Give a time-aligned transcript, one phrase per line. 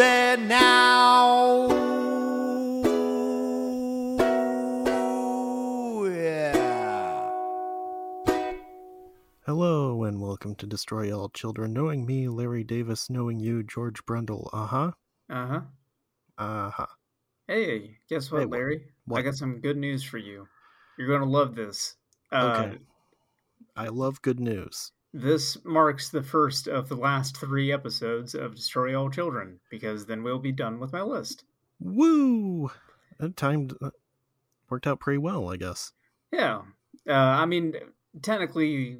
[0.00, 1.68] there now.
[6.06, 7.30] Yeah.
[9.44, 11.74] Hello and welcome to Destroy All Children.
[11.74, 13.10] Knowing me, Larry Davis.
[13.10, 14.48] Knowing you, George Brundle.
[14.54, 14.92] Uh huh.
[15.28, 15.60] Uh huh.
[16.38, 16.86] Uh huh.
[17.46, 18.84] Hey, guess what, Hey, what- Larry?
[19.12, 20.48] I got some good news for you.
[20.96, 21.96] You're going to love this.
[22.32, 22.78] Uh, Okay.
[23.76, 24.92] I love good news.
[25.12, 30.22] This marks the first of the last three episodes of Destroy All Children, because then
[30.22, 31.44] we'll be done with my list.
[31.80, 32.70] Woo!
[33.18, 33.90] That timed uh,
[34.68, 35.92] worked out pretty well, I guess.
[36.32, 36.62] Yeah.
[37.08, 37.74] Uh, I mean,
[38.22, 38.98] technically,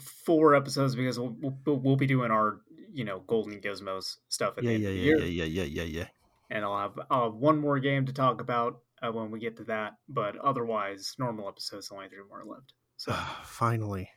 [0.00, 2.60] four episodes because we'll, we'll, we'll be doing our,
[2.92, 5.18] you know, Golden Gizmos stuff at Yeah, the end yeah, of the yeah, year.
[5.18, 6.06] yeah, yeah, yeah, yeah, yeah.
[6.50, 9.56] And I'll have, I'll have one more game to talk about uh, when we get
[9.56, 9.94] to that.
[10.08, 12.74] But otherwise, normal episodes only three more left.
[12.96, 13.12] So.
[13.44, 14.08] Finally.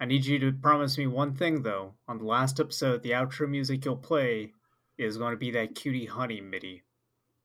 [0.00, 1.94] I need you to promise me one thing though.
[2.08, 4.52] On the last episode, the outro music you'll play
[4.98, 6.82] is going to be that cutie honey MIDI.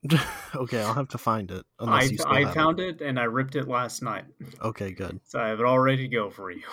[0.56, 1.66] okay, I'll have to find it.
[1.80, 3.02] I Unless you still I found it.
[3.02, 4.26] and I ripped it last night.
[4.62, 5.20] Okay, good.
[5.26, 6.64] so I have it all ready to go for you.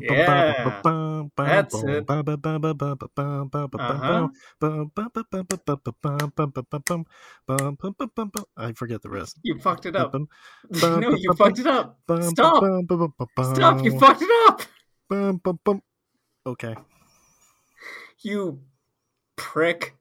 [0.00, 0.80] Yeah,
[1.46, 2.06] that's it.
[3.78, 4.28] Uh-huh.
[8.56, 9.38] I forget the rest.
[9.42, 10.18] You fucked it up.
[11.00, 12.00] no, you fucked it up.
[12.20, 12.68] Stop!
[13.52, 13.82] Stop!
[13.84, 14.62] You fucked it up.
[16.46, 16.74] Okay.
[18.22, 18.60] You
[19.36, 19.94] prick.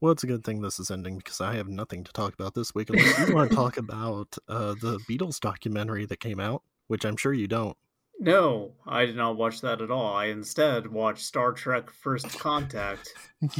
[0.00, 2.54] Well, it's a good thing this is ending because I have nothing to talk about
[2.54, 6.62] this week unless you want to talk about uh, the Beatles documentary that came out,
[6.90, 7.76] which I'm sure you don't.
[8.22, 10.12] No, I did not watch that at all.
[10.14, 13.08] I instead watched Star Trek First Contact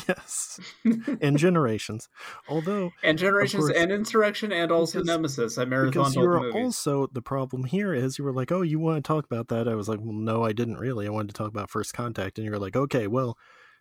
[0.07, 0.61] yes.
[1.23, 2.09] And Generations.
[2.49, 3.77] Although, and Generations course.
[3.79, 5.57] and Insurrection and also Because- Nemesis.
[5.59, 6.63] I marathoned because you were movies.
[6.63, 9.67] also, the problem here is you were like, oh, you want to talk about that?
[9.67, 11.07] I was like, well, no, I didn't really.
[11.07, 12.37] I wanted to talk about First Contact.
[12.37, 13.39] And you were like, okay, well,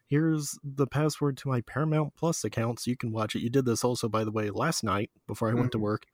[0.08, 3.42] here's the password to my Paramount Plus account so you can watch it.
[3.42, 5.82] You did this also, by the way, last night before I went to Mhm.
[5.82, 6.06] work.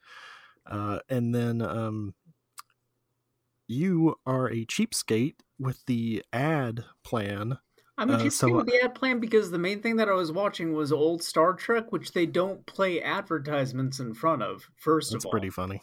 [0.65, 2.15] Uh, and then um,
[3.67, 7.57] you are a cheapskate with the ad plan.
[7.97, 10.13] I'm a Uh, cheapskate so, with the ad plan because the main thing that I
[10.13, 14.69] was watching was old Star Trek, which they don't play advertisements in front of.
[14.75, 15.81] First of all, it's pretty funny.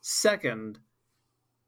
[0.00, 0.78] second,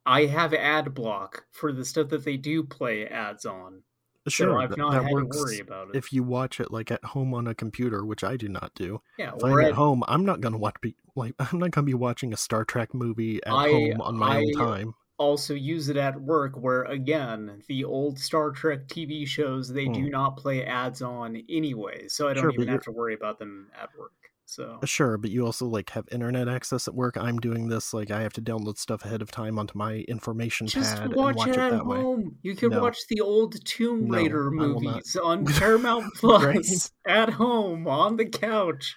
[0.04, 3.82] I have ad block for the stuff that they do play ads on,
[4.28, 5.96] Sure, so I've not that had works to worry about it.
[5.96, 9.00] if you watch it like at home on a computer, which I do not do.
[9.18, 11.86] yeah, If I'm at, at home, I'm not gonna watch be like I'm not gonna
[11.86, 14.94] be watching a Star Trek movie at I- home on my own I- time.
[15.18, 20.02] Also use it at work, where again, the old Star Trek TV shows they do
[20.04, 20.10] Hmm.
[20.10, 23.70] not play ads on anyway, so I don't Sure, even have to worry about them
[23.80, 24.12] at work.
[24.48, 27.16] So Uh, Sure, but you also like have internet access at work.
[27.16, 30.68] I'm doing this like I have to download stuff ahead of time onto my information
[30.68, 31.96] Just pad and watch, watch it it at that way.
[32.00, 32.36] home.
[32.42, 32.82] You can No.
[32.82, 34.68] watch the old Tomb Raider not.
[34.68, 38.94] movies on Paramount Plus at home on the couch.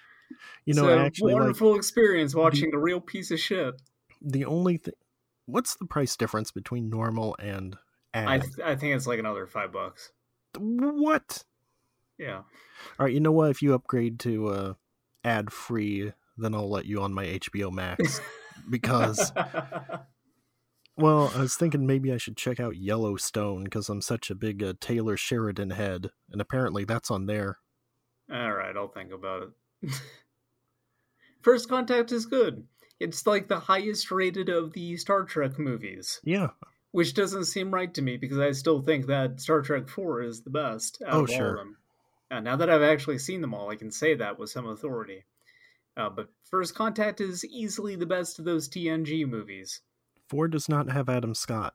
[0.66, 3.74] You know, it's a actually like wonderful experience watching a real piece of shit.
[4.22, 4.94] the only thing.
[5.50, 7.76] What's the price difference between normal and
[8.14, 10.12] I th- I think it's like another five bucks.
[10.58, 11.44] what?
[12.18, 12.38] Yeah.
[12.98, 13.50] All right, you know what?
[13.50, 14.74] If you upgrade to uh,
[15.24, 18.20] ad free, then I'll let you on my HBO Max
[18.70, 19.32] because
[21.00, 24.62] Well, I was thinking maybe I should check out Yellowstone because I'm such a big
[24.62, 27.58] uh, Taylor Sheridan head, and apparently that's on there.
[28.30, 29.50] All right, I'll think about
[29.82, 29.92] it.
[31.40, 32.66] First Contact is good.
[33.00, 36.50] It's like the highest rated of the Star Trek movies, Yeah.
[36.92, 40.42] which doesn't seem right to me because I still think that Star Trek 4 is
[40.42, 41.50] the best out Oh, of all sure.
[41.52, 41.76] of them.
[42.30, 45.24] Uh, now that I've actually seen them all, I can say that with some authority.
[45.96, 49.80] Uh, but First Contact is easily the best of those TNG movies.
[50.28, 51.74] Four does not have Adam Scott.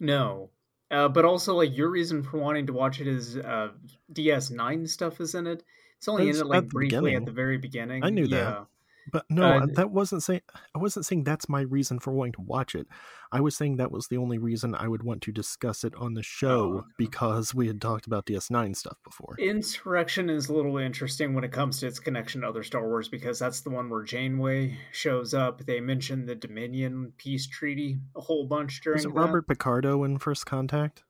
[0.00, 0.50] No.
[0.90, 3.70] Uh, but also, like, your reason for wanting to watch it is uh,
[4.12, 5.62] DS9 stuff is in it.
[5.98, 8.04] It's only That's in it, like, the briefly at the very beginning.
[8.04, 8.66] I knew that.
[9.10, 10.42] But no, that wasn't saying.
[10.74, 12.86] I wasn't saying that's my reason for wanting to watch it.
[13.32, 16.14] I was saying that was the only reason I would want to discuss it on
[16.14, 16.86] the show okay.
[16.98, 19.36] because we had talked about DS9 stuff before.
[19.38, 23.08] Insurrection is a little interesting when it comes to its connection to other Star Wars
[23.08, 25.64] because that's the one where Janeway shows up.
[25.64, 29.20] They mention the Dominion peace treaty a whole bunch during Was it that.
[29.20, 31.02] Robert Picardo in First Contact?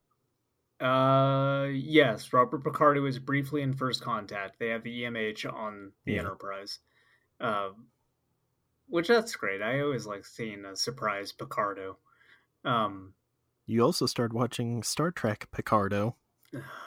[0.81, 4.59] Uh, yes, Robert Picardo is briefly in First Contact.
[4.59, 6.21] They have the EMH on the Yeah.
[6.21, 6.81] Enterprise,
[7.43, 7.71] uh,
[8.89, 9.61] which that's great.
[9.61, 11.99] I always like seeing a surprise Picardo.
[12.65, 13.15] Um,
[13.67, 16.17] You also started watching Star Trek Picardo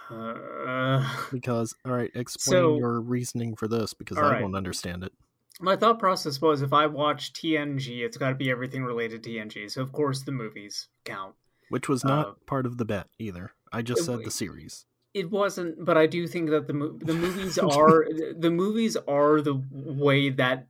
[0.09, 4.39] uh, because, all right, explain So- your reasoning for this because I right.
[4.39, 5.11] don't understand it.
[5.59, 9.29] my thought process was if I watch TNG, it's got to be everything related to
[9.29, 9.69] TNG.
[9.71, 11.35] So of course the movies count.
[11.69, 13.51] Which was not Uh, part of the bet either.
[13.71, 14.85] I just it said the series.
[15.15, 18.05] It wasn't, but I do think that the mo- the movies are
[18.37, 20.67] the movies are the way that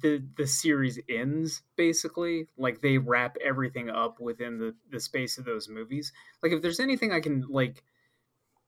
[0.00, 1.62] the the series ends.
[1.74, 6.12] Basically, like they wrap everything up within the the space of those movies.
[6.44, 7.82] Like if there's anything I can like,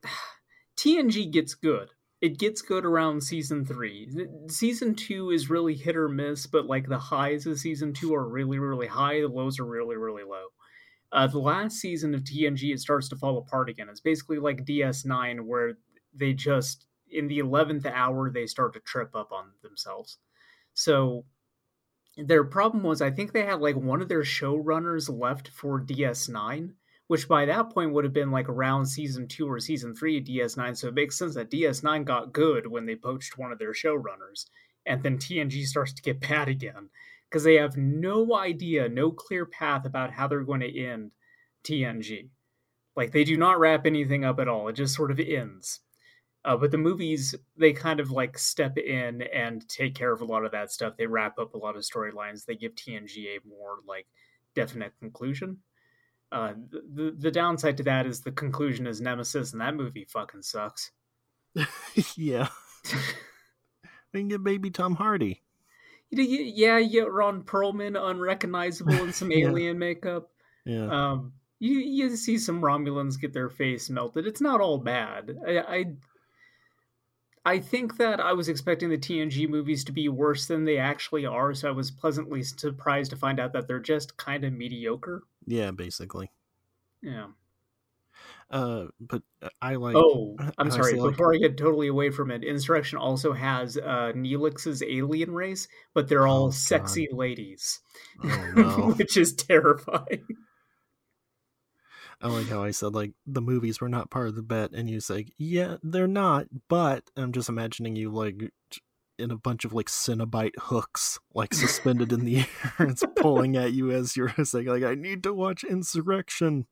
[0.77, 1.91] TNG gets good.
[2.21, 4.11] It gets good around season three.
[4.49, 8.29] Season two is really hit or miss, but like the highs of season two are
[8.29, 9.21] really really high.
[9.21, 10.49] The lows are really really low.
[11.13, 13.89] Uh, the last season of TNG, it starts to fall apart again.
[13.89, 15.75] It's basically like DS9, where
[16.15, 20.19] they just, in the 11th hour, they start to trip up on themselves.
[20.75, 21.25] So
[22.17, 26.75] their problem was, I think they had like one of their showrunners left for DS9,
[27.09, 30.25] which by that point would have been like around season two or season three of
[30.25, 30.77] DS9.
[30.77, 34.47] So it makes sense that DS9 got good when they poached one of their showrunners.
[34.87, 36.89] And then TNG starts to get bad again
[37.31, 41.13] because they have no idea, no clear path about how they're going to end
[41.65, 42.29] TNG.
[42.97, 44.69] Like they do not wrap anything up at all.
[44.69, 45.81] It just sort of ends.
[46.45, 50.25] Uh, but the movies, they kind of like step in and take care of a
[50.25, 50.95] lot of that stuff.
[50.97, 52.45] They wrap up a lot of storylines.
[52.45, 54.07] They give TNG a more like
[54.55, 55.59] definite conclusion.
[56.33, 60.43] Uh, the the downside to that is the conclusion is Nemesis, and that movie fucking
[60.43, 60.91] sucks.
[62.17, 62.49] yeah.
[64.13, 65.43] They can get baby Tom Hardy.
[66.13, 69.49] Yeah, you get Ron Perlman unrecognizable in some Yeah.
[69.49, 70.31] alien makeup.
[70.65, 70.89] Yeah.
[70.91, 74.27] Um, you you see some Romulans get their face melted.
[74.27, 75.37] It's not all bad.
[75.47, 75.85] I, I
[77.45, 81.25] I think that I was expecting the TNG movies to be worse than they actually
[81.27, 85.23] are, so I was pleasantly surprised to find out that they're just kind of mediocre.
[85.47, 86.31] yeah, basically.
[87.03, 87.29] Yeah.
[88.51, 89.23] Uh, but
[89.63, 89.95] I like.
[89.97, 90.95] Oh, I'm sorry.
[90.95, 95.69] like- Before I get totally away from it, Insurrection also has uh, Neelix's alien race,
[95.95, 96.55] but they're Oh, all God.
[96.55, 97.81] sexy ladies,
[98.25, 98.91] Oh no!
[98.99, 100.25] which is terrifying.
[102.23, 104.91] I like how I said like the movies were not part of the bet, and
[104.91, 106.47] you say, yeah, they're not.
[106.69, 108.43] But I'm just imagining you like
[109.19, 112.47] in a bunch of like Cenobite hooks, like suspended in the air,
[112.79, 116.67] and it's pulling at you as you're saying like, I need to watch Insurrection.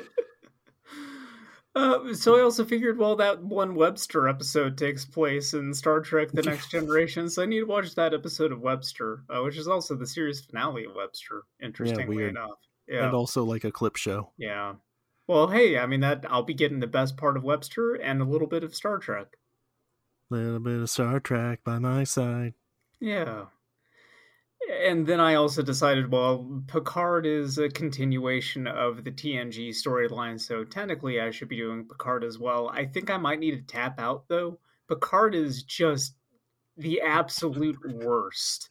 [1.73, 6.29] Uh, so I also figured, well, that one Webster episode takes place in Star Trek:
[6.33, 9.67] The Next Generation, so I need to watch that episode of Webster, uh, which is
[9.69, 11.43] also the series finale of Webster.
[11.61, 12.31] Interestingly weird.
[12.31, 14.31] enough, yeah, And also like a clip show.
[14.37, 14.73] yeah.
[15.27, 18.25] Well, hey, I mean that I'll be getting the best part of Webster and a
[18.25, 19.27] little bit of Star Trek.
[20.29, 22.53] Little bit of Star Trek by my side.
[22.99, 23.45] Yeah.
[24.69, 30.63] And then I also decided, well, Picard is a continuation of the TNG storyline, so
[30.63, 32.69] technically I should be doing Picard as well.
[32.69, 34.59] I think I might need to tap out, though.
[34.87, 36.15] Picard is just
[36.77, 38.69] the absolute worst.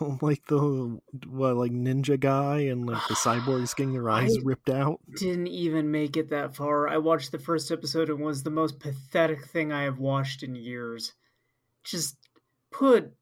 [0.20, 4.68] like the what like ninja guy and like the cyborgs getting their eyes I- ripped
[4.68, 5.00] out.
[5.16, 6.88] Didn't even make it that far.
[6.88, 10.54] I watched the first episode and was the most pathetic thing I have watched in
[10.54, 11.12] years.
[11.84, 12.16] Just
[12.70, 13.12] put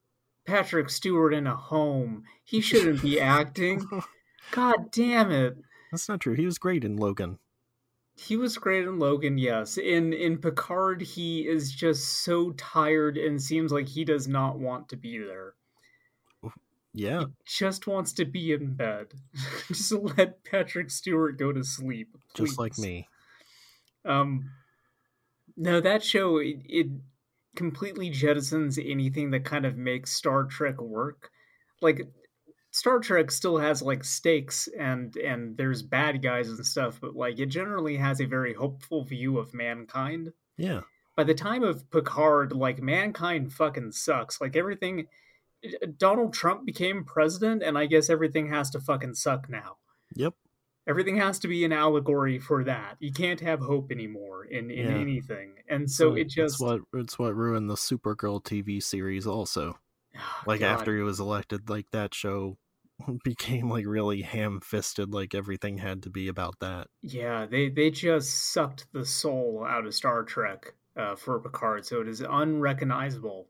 [0.47, 2.25] Patrick Stewart in a home.
[2.45, 3.87] He shouldn't be acting.
[4.51, 5.57] God damn it.
[5.91, 6.35] That's not true.
[6.35, 7.39] He was great in Logan.
[8.17, 9.79] He was great in Logan, yes.
[9.79, 14.91] In in Picard, he is just so tired and seems like he does not want
[14.91, 15.55] to be there.
[16.93, 17.25] Yeah.
[17.47, 19.09] Just wants to be in bed.
[19.69, 22.17] just let Patrick Stewart go to sleep.
[22.35, 23.09] Just like me.
[24.05, 24.51] Um,
[25.57, 26.89] no, that show it, it
[27.61, 31.29] completely jettisons anything that kind of makes Star Trek work.
[31.83, 32.09] Like
[32.71, 37.39] Star Trek still has like stakes and and there's bad guys and stuff, but like
[37.39, 40.33] it generally has a very hopeful view of mankind.
[40.57, 40.81] Yeah.
[41.19, 44.41] By the time of Picard, like mankind fucking sucks.
[44.41, 45.07] Like everything
[45.99, 49.77] Donald Trump became president and I guess everything has to fucking suck now.
[50.15, 50.33] Yep.
[50.91, 52.97] Everything has to be an allegory for that.
[52.99, 54.99] You can't have hope anymore in, in Yeah.
[54.99, 55.55] anything.
[55.69, 59.79] And so it just it's what it's what ruined the Supergirl TV series also.
[60.17, 60.81] Oh, Like God.
[60.81, 62.59] after he was elected, like that show
[63.25, 66.89] became like really ham fisted, like everything had to be about that.
[67.03, 72.01] Yeah, they they just sucked the soul out of Star Trek uh, for Picard, so
[72.01, 73.47] it is unrecognizable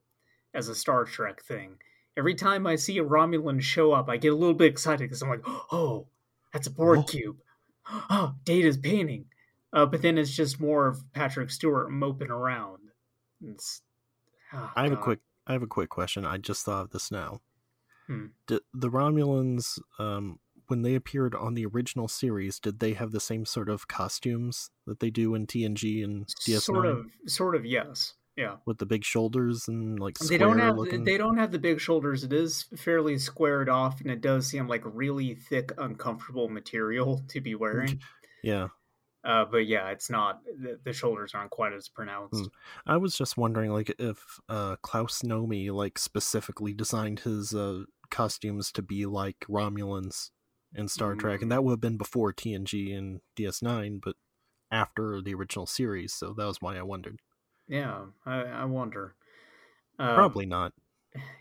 [0.55, 1.79] as a Star Trek thing.
[2.17, 5.23] Every time I see a Romulan show up, I get a little bit excited because
[5.23, 5.43] I'm like,
[5.73, 6.07] oh,
[6.53, 7.03] that's a Borg Oh.
[7.05, 7.37] cube.
[8.11, 9.25] Oh, Data's painting.
[9.73, 12.91] Uh, but then it's just more of Patrick Stewart moping around.
[14.53, 16.25] Oh, I have a quick I have a quick question.
[16.25, 17.41] I just thought of this now.
[18.07, 18.27] Hmm.
[18.47, 20.39] Did the Romulans um
[20.69, 24.71] when they appeared on the original series, did they have the same sort of costumes
[24.87, 28.57] that they do in TNG and DS9 sort of, sort of, yes, yeah.
[28.67, 31.05] with the big shoulders and like They don't have looking?
[31.05, 32.25] they don't have the big shoulders.
[32.25, 37.41] It is fairly squared off, and it does seem like really thick, uncomfortable material to
[37.41, 38.01] be wearing.
[38.43, 38.69] Yeah,
[39.23, 42.49] Uh, but yeah, it's not the, the shoulders aren't quite as pronounced.
[42.87, 48.73] I was just wondering, like, if uh, Klaus Nomi like specifically designed his uh, costumes
[48.73, 50.31] to be like Romulans
[50.75, 51.43] in Star Trek, Mm.
[51.43, 54.17] and that would have been before TNG and DS9, but
[54.73, 56.15] after the original series.
[56.15, 57.21] So that was why I wondered.
[57.71, 59.15] Yeah, I, I wonder.
[59.99, 60.73] Um, Probably not.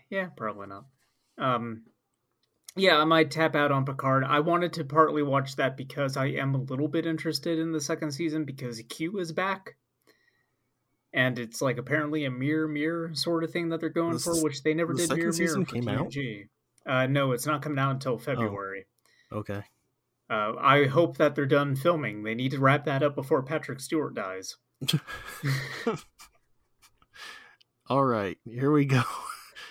[0.08, 0.84] Yeah, probably not.
[1.38, 1.84] Um,
[2.76, 4.22] yeah, I might tap out on Picard.
[4.24, 7.80] I wanted to partly watch that because I am a little bit interested in the
[7.80, 9.76] second season because Q is back.
[11.12, 14.42] And it's like apparently a mirror mirror sort of thing that they're going The for,
[14.42, 16.14] which they never the did mirror mirror for came out?
[16.86, 18.86] Uh, no, it's not coming out until February.
[19.32, 19.62] Okay.
[20.28, 22.22] Uh, I hope that they're done filming.
[22.22, 24.56] They need to wrap that up before Patrick Stewart dies.
[27.88, 29.02] All right, here we go.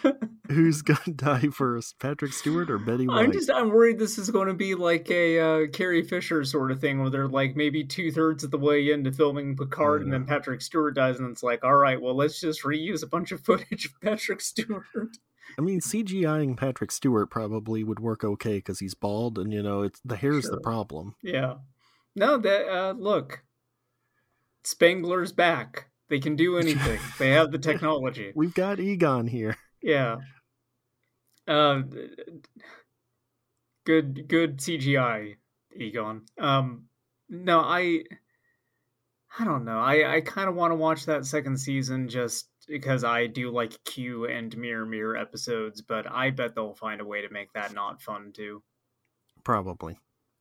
[0.50, 3.26] Who's gonna die first, Patrick Stewart or Betty White?
[3.26, 6.72] I'm just I'm worried this is going to be like a uh, Carrie Fisher sort
[6.72, 10.12] of thing where they're like maybe two thirds of the way into filming Picard and
[10.12, 13.32] then Patrick Stewart dies and it's like all right well let's just reuse a bunch
[13.32, 14.86] of footage of Patrick Stewart.
[15.58, 19.82] I mean, CGIing Patrick Stewart probably would work okay because he's bald, and you know,
[19.82, 20.52] it's the hair's Sure.
[20.52, 21.16] the problem.
[21.22, 21.56] yeah,
[22.16, 23.44] no that uh, look,
[24.70, 25.90] Spengler's back.
[26.10, 27.00] They can do anything.
[27.18, 28.32] they have the technology.
[28.36, 29.58] We've got Egon here.
[29.82, 30.18] Yeah.
[31.48, 31.82] Uh,
[33.86, 35.36] good, good CGI,
[35.76, 36.26] Egon.
[36.38, 36.86] Um,
[37.30, 38.04] no, I,
[39.38, 39.80] I don't know.
[39.80, 43.84] I, I kind of want to watch that second season just because I do like
[43.84, 47.74] Q and Mirror Mirror episodes, but I bet they'll find a way to make that
[47.74, 48.62] not fun too.
[49.44, 49.98] Probably.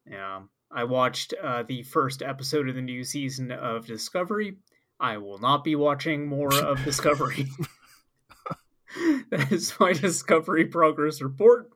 [0.07, 0.43] Yeah.
[0.71, 4.57] I watched uh, the first episode of the new season of Discovery.
[5.01, 7.47] I will not be watching more of Discovery.
[9.31, 11.71] that is my Discovery progress report.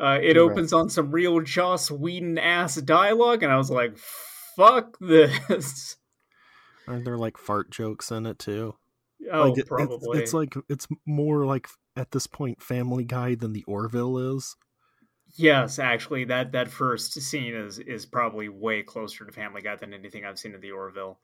[0.00, 3.96] Uh, it opens on some real Joss Whedon ass dialogue, and I was like,
[4.56, 5.96] fuck this.
[6.88, 8.74] Aren't there like fart jokes in it too?
[9.30, 10.20] Oh, like it- probably.
[10.20, 14.56] It's, like it's more like at this point Family Guy than the Orville is.
[15.34, 19.94] Yes, actually, that that first scene is is probably way closer to Family Guy than
[19.94, 21.18] anything I've seen in the Orville.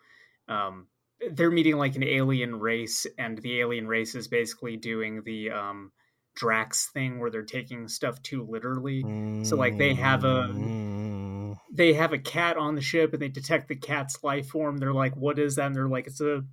[0.48, 0.86] Um,
[1.32, 5.92] they're meeting like an alien race, and the alien race is basically doing the um,
[6.36, 9.02] Drax thing where they're taking stuff too literally.
[9.44, 13.28] So, like, they have a- Mm, They have a cat on the ship, and they
[13.28, 14.78] detect the cat's life form.
[14.78, 16.44] They're like, "What is that?" And they're like, "It's a."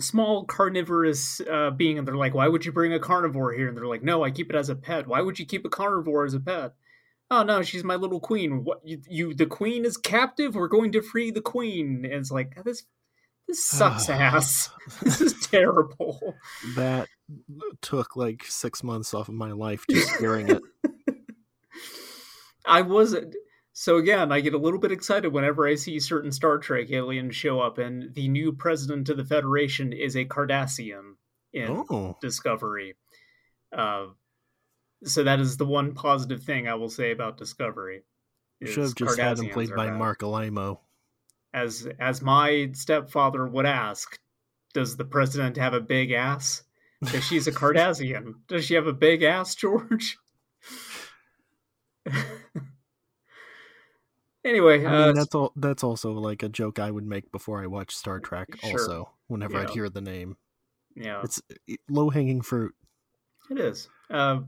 [0.00, 3.76] small carnivorous uh, being and they're like why would you bring a carnivore here and
[3.76, 6.24] they're like no i keep it as a pet why would you keep a carnivore
[6.24, 6.72] as a pet
[7.34, 8.64] oh no she's my little queen.
[8.64, 10.54] What you, you the queen is captive?
[10.54, 12.04] We're going to free the queen.
[12.04, 12.84] And it's like this
[13.48, 14.70] this sucks ass.
[15.02, 16.34] This is terrible.
[16.76, 17.08] That
[17.80, 20.62] took like six months off of my life just hearing it.
[22.66, 23.34] i wasn't.
[23.72, 27.34] So again i get a little bit excited whenever i see certain star trek aliens
[27.34, 31.14] show up and the new president of the federation is a cardassian
[31.52, 32.94] in Oh, Discovery.
[33.72, 34.06] Uh,
[35.04, 38.02] so that is the one positive thing I will say about Discovery.
[38.60, 39.98] you should have just had him played by bad.
[39.98, 40.78] Marc Alaimo.
[41.52, 44.18] As as my stepfather would ask,
[44.72, 46.64] does the president have a big ass?
[47.00, 48.34] Because she's a Cardassian.
[48.48, 50.18] Does she have a big ass, George?
[54.44, 55.52] anyway, I uh, that's all.
[55.56, 58.48] That's also like a joke I would make before I watch Star Trek.
[58.62, 58.72] Sure.
[58.72, 60.36] Also, whenever I'd hear the name,
[60.96, 61.40] yeah, it's
[61.88, 62.74] low hanging fruit.
[63.50, 63.88] it is.
[64.10, 64.40] Uh,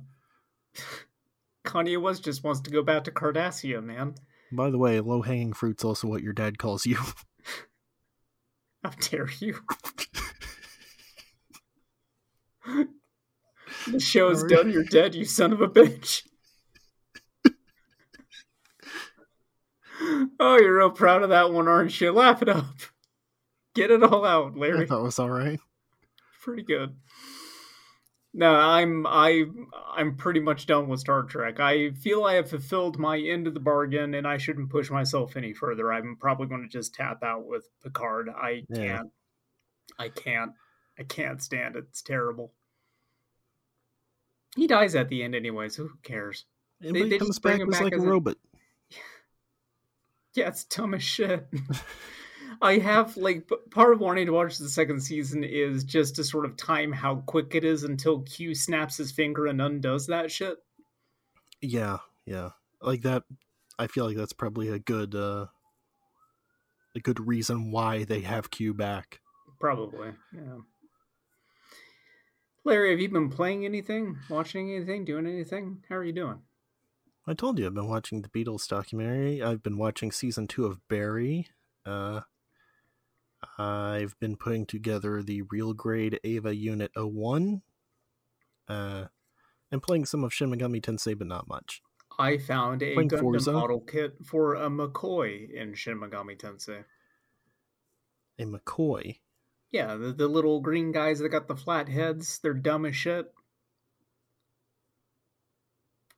[1.65, 4.15] Kanye West just wants to go back to Cardassia, man.
[4.53, 6.97] By the way, low hanging fruit's also what your dad calls you.
[8.85, 9.59] How dare you?
[13.87, 14.55] the show's Sorry.
[14.55, 14.71] done.
[14.71, 16.23] You're dead, you son of a bitch.
[20.39, 22.13] oh, you're real proud of that one, aren't you?
[22.13, 22.77] Laugh it up.
[23.75, 24.87] Get it all out, Larry.
[24.87, 25.59] thought it was all right.
[26.41, 26.95] Pretty good.
[28.39, 29.45] No, I'm I
[29.97, 31.59] I'm pretty much done with Star Trek.
[31.59, 35.39] I feel I have fulfilled my end of the bargain, and I shouldn't push myself
[35.39, 35.91] any further.
[35.91, 38.29] I'm probably going to just tap out with Picard.
[38.29, 39.09] I can't.
[39.99, 40.53] I can't.
[40.99, 41.87] I can't stand it.
[41.89, 42.53] It's terrible.
[44.55, 46.45] He dies at the end anyway, so who cares?
[46.83, 48.37] And They- he comes back back like a as a- robot.
[50.35, 51.47] Yeah, it's dumb as shit.
[52.63, 56.45] I have like part of wanting to watch the second season is just to sort
[56.45, 60.59] of time how quick it is until Q snaps his finger and undoes that shit.
[61.61, 62.51] Yeah, yeah.
[62.81, 63.25] Like that
[63.79, 65.47] I feel like that's probably a good uh
[66.95, 69.21] a good reason why they have Q back.
[69.61, 70.59] Probably, yeah.
[72.65, 75.85] Larry, have you been playing anything, watching anything, doing anything?
[75.89, 76.41] How are you doing?
[77.27, 79.43] I told you I've been watching the Beatles documentary.
[79.43, 81.49] I've been watching season two of Barry.
[81.85, 82.23] Uh,
[83.59, 87.63] I've been putting together the real grade Eva Unit 01.
[88.69, 89.07] Uh,
[89.71, 91.83] and playing some of Shin Megami Tensei, but not much.
[92.19, 93.53] I found a Playing Gundam Forza?
[93.53, 96.85] model kit for a Mokoi in Shin Megami Tensei.
[98.39, 99.19] A Mokoi.
[99.71, 103.33] Yeah, the, the little green guys that got the flat heads, they're dumb as shit.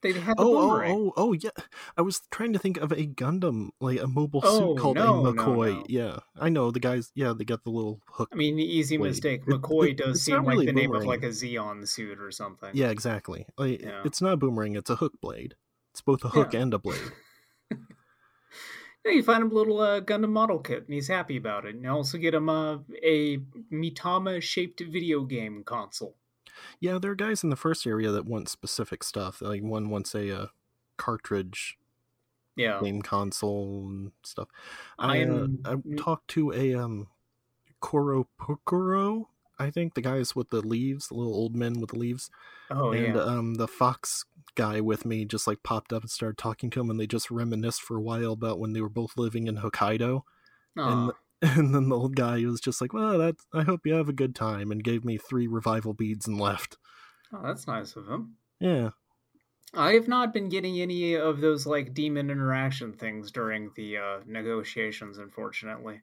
[0.01, 0.91] They had the Oh, oh, boomerang.
[0.97, 1.49] oh, oh, yeah.
[1.97, 5.25] I was trying to think of a Gundam, like a mobile Oh, suit called no,
[5.25, 5.73] a Mokoi.
[5.75, 5.83] no.
[5.89, 7.11] Yeah, I know the guys.
[7.15, 8.29] Yeah, they got the little hook.
[8.31, 9.45] I mean, easy Wait, mistake.
[9.45, 12.69] Mokoi it- does seem like really the name of like a Zeon suit or something.
[12.73, 13.45] Yeah, exactly.
[13.57, 14.01] Like, Yeah.
[14.05, 15.55] It's not a boomerang; it's a hook blade.
[15.91, 16.61] It's both a hook Yeah.
[16.61, 17.01] and a blade.
[19.05, 21.73] Yeah, you find him a little uh, Gundam model kit, and he's happy about it.
[21.73, 23.37] And you also get him uh, a
[23.71, 26.15] Mitama-shaped video game console.
[26.79, 29.41] Yeah, there are guys in the first area that want specific stuff.
[29.41, 30.47] Like one wants a uh,
[30.97, 31.77] cartridge
[32.55, 34.49] Yeah, game console and stuff.
[34.97, 37.07] I I, uh, I talked to a um
[37.81, 41.99] Koro Pukuro, I think the guys with the leaves, the little old men with the
[41.99, 42.29] leaves,
[42.69, 43.21] oh and yeah.
[43.23, 44.25] um the fox
[44.55, 47.31] guy with me just like popped up and started talking to him, and they just
[47.31, 50.23] reminisced for a while about when they were both living in Hokkaido.
[50.77, 50.91] Aw.
[50.91, 51.11] And
[51.71, 54.35] then the old guy was just like, "Well, that I hope you have a good
[54.35, 56.77] time," and gave me three revival beads and left.
[57.33, 58.35] oh, that's nice of him.
[58.59, 58.89] Yeah,
[59.73, 64.19] I have not been getting any of those like demon interaction things during the uh,
[64.25, 66.01] negotiations, unfortunately.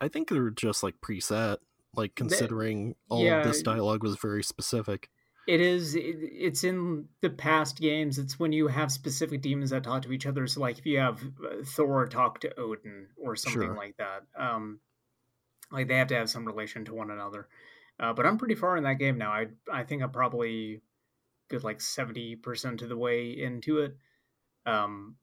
[0.00, 1.58] I think they're just like preset,
[1.94, 5.10] like considering all yeah, of this dialogue was very specific.
[5.46, 5.94] It is.
[5.94, 8.18] It, it's in the past games.
[8.18, 10.46] It's when you have specific demons that talk to each other.
[10.46, 13.74] So, like, if you have uh, Thor talk to Odin or something Sure.
[13.74, 14.80] like that, um,
[15.70, 17.48] like they have to have some relation to one another.
[17.98, 19.32] Uh, but I'm pretty far in that game now.
[19.32, 20.82] I I think I'm probably
[21.48, 23.96] good, like seventy percent of the way into it.
[24.66, 25.16] Um,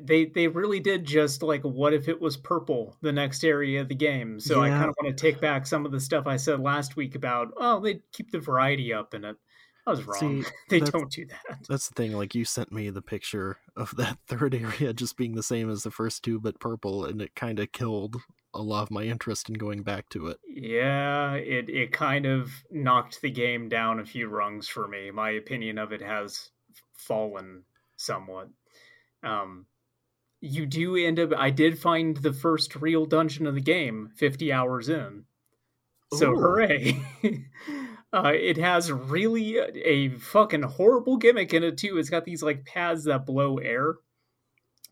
[0.00, 3.88] they they really did just like what if it was purple the next area of
[3.88, 4.40] the game?
[4.40, 6.96] So i kind of want to take back some of the stuff i said last
[6.96, 9.36] week about oh they keep the variety up in it.
[9.86, 10.42] I was wrong.
[10.42, 11.58] See, they don't do that.
[11.68, 12.12] That's the thing.
[12.12, 15.82] Like you sent me the picture of that third area just being the same as
[15.82, 18.16] the first two, but purple, and it kind of killed
[18.52, 20.38] a lot of my interest in going back to it.
[20.48, 25.10] yeah it it kind of knocked the game down a few rungs for me.
[25.10, 26.50] My opinion of it has
[26.94, 27.64] fallen
[27.96, 28.48] somewhat.
[29.22, 29.66] Um
[30.40, 34.52] you do end up i did find the first real dungeon of the game 50
[34.52, 35.24] hours in
[36.12, 36.36] So Ooh.
[36.36, 37.00] hooray!
[38.12, 41.98] uh, it has really a fucking horrible gimmick in it too.
[41.98, 43.96] It's got these like pads that blow air,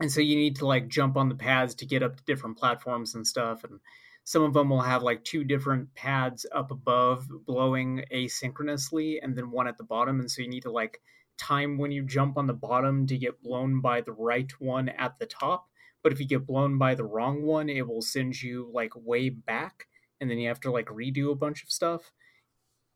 [0.01, 2.59] and so you need to like jump on the pads to get up to different
[2.59, 3.65] platforms and stuff.
[3.65, 3.81] And
[4.25, 9.51] some of them will have like two different pads up above blowing asynchronously, and then
[9.51, 10.21] one at the bottom.
[10.21, 11.01] And so you need to like
[11.39, 15.19] time when you jump on the bottom to get blown by the right one at
[15.19, 15.69] the top.
[16.03, 19.31] But if you get blown by the wrong one, it will send you like way
[19.31, 19.87] back
[20.21, 22.13] and then you have to like redo a bunch of stuff.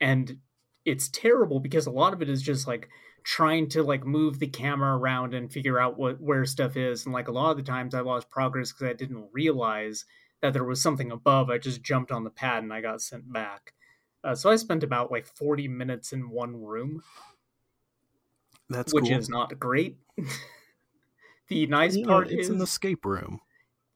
[0.01, 0.39] And
[0.85, 2.89] it's terrible because a lot of it is just like
[3.25, 7.13] trying to like move the camera around and figure out what where stuff is and
[7.13, 10.07] like a lot of the times i lost progress because i didn't realize
[10.41, 11.51] that there was something above.
[11.51, 13.75] I just jumped on the pad and i got sent back.
[14.25, 17.03] Uh, so i spent about like 40 minutes in one room
[18.69, 19.19] That's which cool.
[19.19, 19.97] is not great
[21.49, 23.41] the nice know, part it's is an escape room.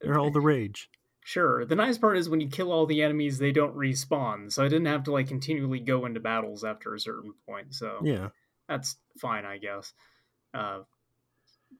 [0.00, 0.88] They're all the rage.
[1.24, 1.64] Sure.
[1.64, 4.50] The nice part is when you kill all the enemies, they don't respawn.
[4.50, 7.74] So I didn't have to like continually go into battles after a certain point.
[7.74, 8.30] So Yeah.
[8.68, 9.92] that's fine, I guess.
[10.52, 10.80] Uh,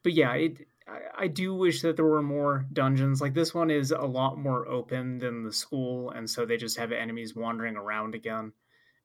[0.03, 0.67] but yeah, it.
[0.87, 3.21] I, I do wish that there were more dungeons.
[3.21, 6.79] Like this one is a lot more open than the school, and so they just
[6.79, 8.53] have enemies wandering around again,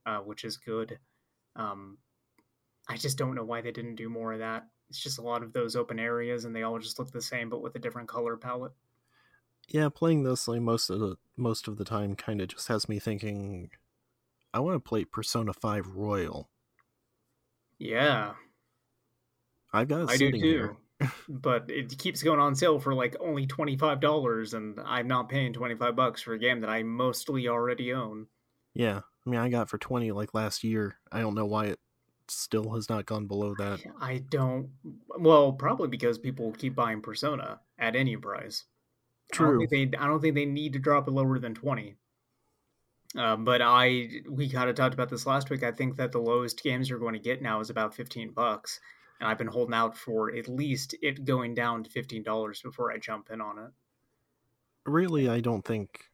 [0.06, 0.98] uh, which is good.
[1.56, 1.98] Um,
[2.88, 4.68] I just don't know why they didn't do more of that.
[4.90, 7.50] It's just a lot of those open areas, and they all just look the same,
[7.50, 8.72] but with a different color palette.
[9.68, 12.88] Yeah, playing this like most of the most of the time kind of just has
[12.88, 13.70] me thinking
[14.54, 16.50] I want to play Persona 5 Royal.
[17.78, 18.34] Yeah,
[19.74, 20.38] I've got it I do too.
[20.38, 20.78] here.
[21.30, 25.30] but it keeps going on sale for like only twenty five dollars, and I'm not
[25.30, 28.28] paying twenty five bucks for a game that I mostly already own.
[28.74, 29.02] Yeah.
[29.26, 30.96] I mean, I got for 20 like last year.
[31.12, 31.80] I don't know why it
[32.32, 33.82] still has not gone below that.
[34.00, 34.70] I don't.
[35.18, 38.66] Well, probably because people keep buying Persona at any price.
[39.34, 39.68] I don't True.
[39.68, 39.98] think they.
[39.98, 41.96] I don't think they need to drop it lower than twenty.
[43.16, 45.64] Um, but I, we kind of talked about this last week.
[45.64, 48.80] I think that the lowest games you're going to get now is about fifteen bucks,
[49.20, 52.92] and I've been holding out for at least it going down to fifteen dollars before
[52.92, 53.72] I jump in on it.
[54.86, 56.06] Really, I don't think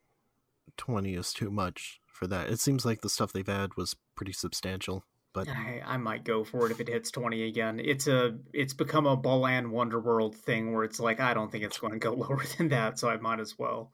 [0.78, 2.50] 20 is too much for that.
[2.50, 5.06] It seems like the stuff they've had was pretty substantial.
[5.34, 7.80] But I, I might go for it if it hits 20 again.
[7.84, 11.80] It's a it's become a Balan Wonderworld thing where it's like I don't think it's
[11.80, 13.92] going to go lower than that, so I might as well.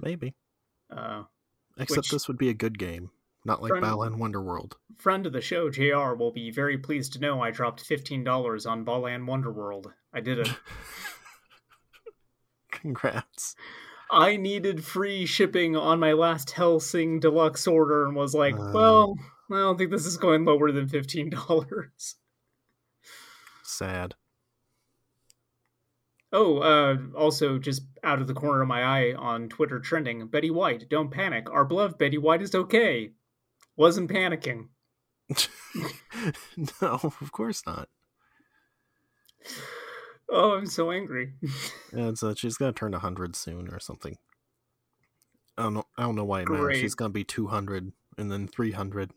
[0.00, 0.34] maybe.
[0.90, 1.22] Uh,
[1.78, 3.10] Except Which- this would be a good game,
[3.44, 4.72] not like Friend- Balan Wonderworld.
[4.98, 8.84] friend of the show, JR, will be very pleased to know I dropped $15 on
[8.84, 9.86] Balan Wonderworld.
[10.12, 10.50] I did it.
[12.70, 13.54] Congrats.
[14.10, 18.70] I needed free shipping on my last Helsing deluxe order and was like, Uh.
[18.74, 19.16] well,
[19.54, 22.14] I don't think this is going lower than $15.
[23.62, 24.14] Sad.
[26.32, 30.50] Oh, uh, also, just out of the corner of my eye on Twitter trending, Betty
[30.50, 31.50] White, don't panic.
[31.50, 33.10] Our beloved Betty White is okay.
[33.76, 34.68] Wasn't panicking.
[36.80, 37.88] no, of course not.
[40.28, 41.34] Oh, I'm so angry.
[41.94, 44.16] Yeah, it's, uh, she's gonna turn hundred soon or something.
[45.58, 45.84] I don't know.
[45.98, 46.78] I don't know why it matters.
[46.78, 49.10] She's gonna be two hundred and then three hundred.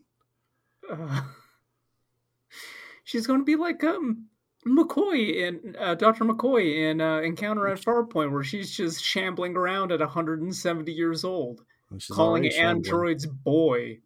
[0.90, 1.22] Uh,
[3.04, 4.26] she's going to be like um,
[4.66, 6.24] McCoy in uh, Dr.
[6.24, 11.62] McCoy in uh, Encounter at Farpoint, where she's just shambling around at 170 years old,
[11.98, 12.76] she's calling already shambling.
[12.76, 13.98] androids boy.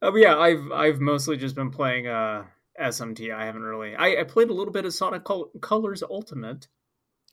[0.00, 2.44] Oh yeah, I've I've mostly just been playing uh
[2.80, 3.32] SMT.
[3.34, 3.94] I haven't really.
[3.94, 6.68] I, I played a little bit of Sonic Col- Colors Ultimate.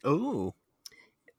[0.04, 0.54] oh,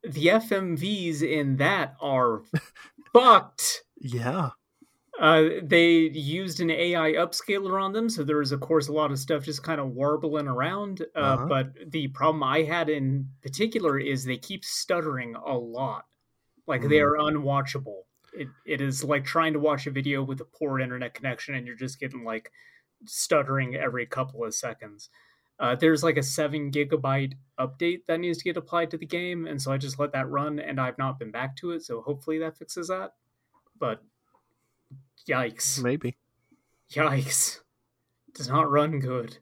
[0.02, 2.42] The FMVs in that are
[3.12, 3.82] fucked.
[3.98, 4.50] yeah.
[5.18, 9.10] Uh, they used an AI upscaler on them, so there was, of course, a lot
[9.10, 11.02] of stuff just kind of warbling around.
[11.14, 11.46] Uh, Uh-huh.
[11.46, 16.06] But the problem I had in particular is they keep stuttering a lot.
[16.66, 17.04] Like they Mhm.
[17.04, 18.04] are unwatchable.
[18.32, 21.66] It it is like trying to watch a video with a poor internet connection, and
[21.66, 22.50] you're just getting like
[23.04, 25.10] stuttering every couple of seconds.
[25.60, 29.46] Uh, there's like a seven gigabyte update that needs to get applied to the game,
[29.46, 31.82] and so I just let that run, and I've not been back to it.
[31.82, 33.12] So hopefully that fixes that.
[33.78, 34.02] But
[35.28, 35.82] yikes!
[35.82, 36.16] Maybe.
[36.90, 37.60] Yikes!
[38.34, 39.36] Does not run good.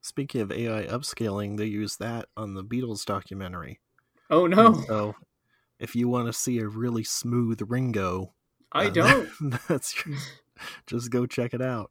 [0.00, 3.80] Speaking of AI upscaling, they use that on the Beatles documentary.
[4.30, 5.14] Oh no, So,
[5.78, 8.32] if you want to see a really smooth Ringo,
[8.72, 9.28] I uh, don't.
[9.68, 10.02] that's
[10.86, 11.90] just go check it out.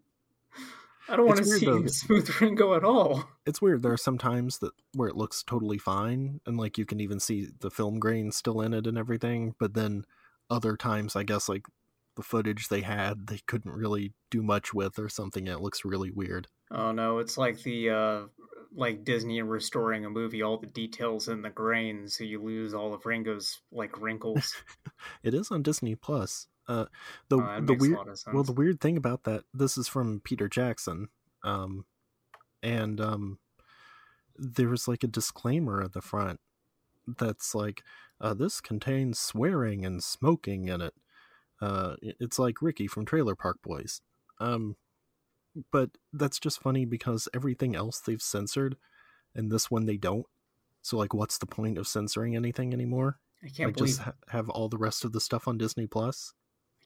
[1.08, 1.86] I don't want to see though.
[1.86, 3.30] Smooth Ringo at all.
[3.46, 3.84] It's weird.
[3.84, 7.20] There are some times that where it looks totally fine, and like you can even
[7.20, 9.56] see the film grain still in it and everything.
[9.60, 10.06] But then
[10.50, 11.66] other times, I guess like
[12.16, 15.48] the footage they had, they couldn't really do much with or something.
[15.48, 16.48] It looks really weird.
[16.72, 18.22] Oh no, it's like the uh
[18.76, 22.94] like Disney restoring a movie, all the details in the grain, so you lose all
[22.94, 24.54] of Ringo's like wrinkles.
[25.24, 26.48] It is on Disney Plus.
[26.68, 26.86] Uh,
[27.30, 28.34] the Oh, the weird a lot of sense.
[28.34, 31.10] well, the weird thing about that, this is from Peter Jackson,
[31.44, 31.86] um,
[32.64, 33.40] and um,
[34.38, 36.40] there was like a disclaimer at the front
[37.08, 37.84] that's like,
[38.20, 40.96] uh, "This contains swearing and smoking in it."
[41.62, 44.02] Uh, it's like Ricky from Trailer Park Boys.
[44.40, 44.76] Um,
[45.72, 48.76] but that's just funny because everything else they've censored,
[49.34, 50.26] and this one they don't.
[50.82, 53.20] So like, what's the point of censoring anything anymore?
[53.44, 55.88] I can't like, believe just ha- have all the rest of the stuff on Disney
[55.88, 56.34] Plus.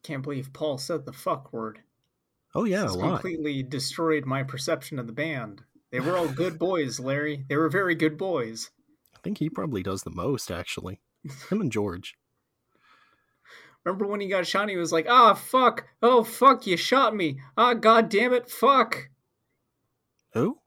[0.04, 1.82] Can't believe Paul said the fuck word.
[2.56, 3.22] Oh yeah, a lot.
[3.22, 5.62] completely destroyed my perception of the band.
[5.92, 7.46] They were all good boys, Larry.
[7.50, 8.70] They were very good boys.
[9.16, 11.02] I think he probably does the most, actually.
[11.50, 12.16] Him and George.
[13.86, 14.70] Remember when he got shot?
[14.70, 15.88] He was like, "Ah, fuck!
[16.02, 16.66] Oh, fuck!
[16.68, 17.40] You shot me!
[17.58, 18.50] Ah, god damn it!
[18.50, 19.10] Fuck!"
[20.34, 20.60] Who?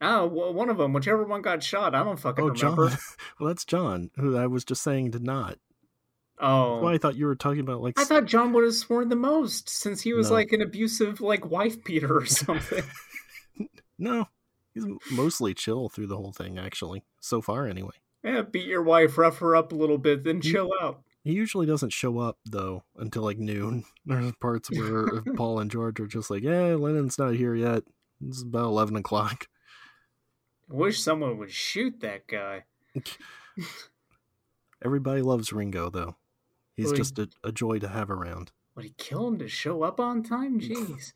[0.00, 1.94] Ah, w- one of them, whichever one got shot.
[1.94, 2.88] I don't fucking Oh, remember.
[2.88, 2.98] John.
[3.40, 5.58] well, that's John, who I was just saying did not.
[6.42, 7.98] Oh, Well, I thought you were talking about like.
[7.98, 10.36] I thought John would have sworn the most since he was No.
[10.36, 12.82] like an abusive like wife beater or something.
[13.98, 14.28] No,
[14.72, 17.04] he's mostly chill through the whole thing, actually.
[17.20, 17.92] So far, anyway.
[18.24, 21.02] yeah, beat your wife, rough her up a little bit, then chill out.
[21.22, 23.84] He usually doesn't show up though until like noon.
[24.06, 27.82] There's parts where Paul and George are just like, "Yeah, Lennon's not here yet.
[28.26, 29.48] It's about eleven o'clock."
[30.70, 32.64] I wish someone would shoot that guy.
[34.82, 36.16] Everybody loves Ringo though.
[36.80, 38.52] He's Well, he- just a, a joy to have around.
[38.76, 40.60] Would he kill him to show up on time?
[40.68, 41.12] Jeez.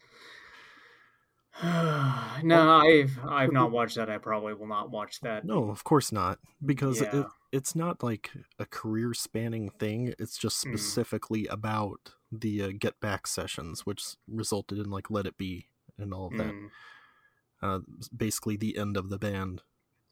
[2.42, 4.10] no, I've I've not watched that.
[4.10, 5.44] I probably will not watch that.
[5.44, 7.20] No, of course not, because Yeah.
[7.20, 10.14] it, it's not like a career spanning thing.
[10.18, 10.70] It's just Mm.
[10.76, 16.12] specifically about the uh, Get Back sessions, which resulted in like Let It Be and
[16.12, 16.52] all of that.
[16.52, 16.70] Mm.
[17.62, 17.80] Uh,
[18.14, 19.62] basically, the end of the band.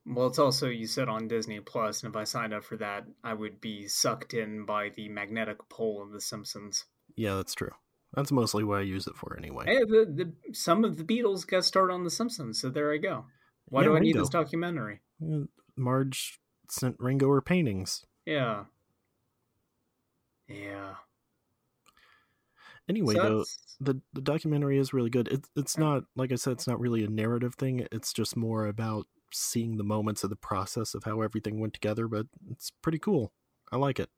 [0.04, 3.04] Well, it's also you said on Disney Plus, and if I signed up for that,
[3.22, 6.86] I would be sucked in by the magnetic pole of The Simpsons.
[7.14, 7.70] Yeah, that's true.
[8.14, 9.66] That's mostly what I use it for anyway.
[9.66, 12.98] Hey, the, the some of the Beatles got started on The Simpsons, so there I
[12.98, 13.26] go.
[13.66, 15.00] Why Yeah, do I need this documentary?
[15.76, 18.04] Marge sent Ringo her paintings.
[18.26, 18.64] Yeah,
[20.48, 20.94] yeah.
[22.88, 23.44] Anyway, So though,
[23.80, 25.28] the the documentary is really good.
[25.28, 27.86] It's it's not like I said, it's not really a narrative thing.
[27.92, 32.06] It's just more about seeing the moments of the process of how everything went together.
[32.08, 33.32] But it's pretty cool.
[33.70, 34.10] I like it.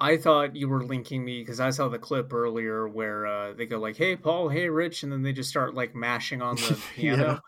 [0.00, 3.66] I thought you were linking me because I saw the clip earlier where uh, they
[3.66, 4.48] go like, "Hey, Paul.
[4.48, 7.14] Hey, Rich," and then they just start like mashing on the Yeah.
[7.16, 7.40] piano.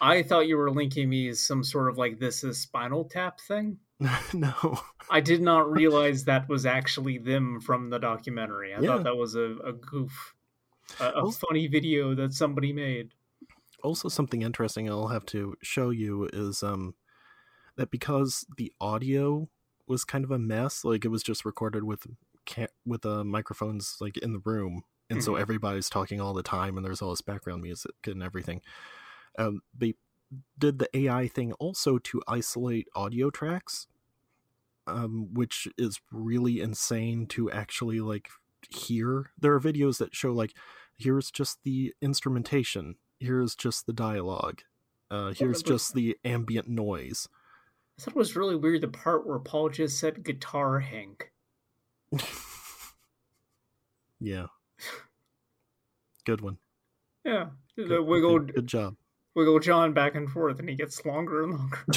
[0.00, 3.40] I thought you were linking me as some sort of like this is Spinal Tap
[3.40, 3.78] thing.
[4.34, 8.74] no, I did not realize that was actually them from the documentary.
[8.74, 8.88] I Yeah.
[8.88, 10.34] thought that was a, a goof,
[10.98, 13.14] a, a Well- funny video that somebody made.
[13.84, 16.96] Also something interesting I'll have to show you is um
[17.76, 19.48] that because the audio
[19.86, 22.06] was kind of a mess, like it was just recorded with
[22.86, 25.40] with uh, microphones like in the room, and so Mhm.
[25.40, 28.62] everybody's talking all the time, and there's all this background music and everything.
[29.38, 29.94] Um, they
[30.58, 33.88] did the AI thing also to isolate audio tracks,
[34.86, 38.28] um, which is really insane to actually like
[38.70, 39.30] hear.
[39.38, 40.56] There are videos that show like
[40.96, 44.62] here's just the instrumentation, here's just the dialogue,
[45.10, 47.28] uh, here's just the ambient noise.
[47.98, 51.30] I thought it was really weird the part where Paul just said guitar Hank.
[54.20, 54.46] yeah,
[56.24, 56.58] good one.
[57.24, 57.46] Yeah.
[57.76, 58.96] Good, The wiggle good, good job.
[59.34, 61.78] wiggle John back and forth and he gets longer and longer.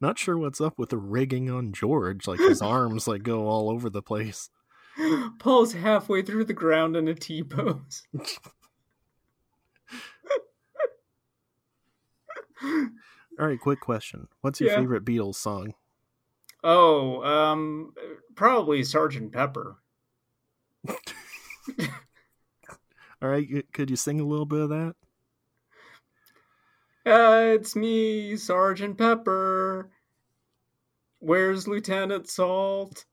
[0.00, 2.26] Not sure what's up with the rigging on George.
[2.26, 4.50] Like his arms like go all over the place.
[5.38, 8.02] Paul's halfway through the ground in a T pose.
[13.38, 14.28] All right, quick question.
[14.40, 14.76] What's your Yeah.
[14.76, 15.74] favorite Beatles song?
[16.64, 17.92] Oh, um,
[18.34, 19.76] probably Sergeant Pepper.
[23.22, 24.94] All right, could you sing a little bit of that?
[27.04, 29.90] Uh, it's me, Sergeant Pepper.
[31.20, 33.04] Where's Lieutenant Salt?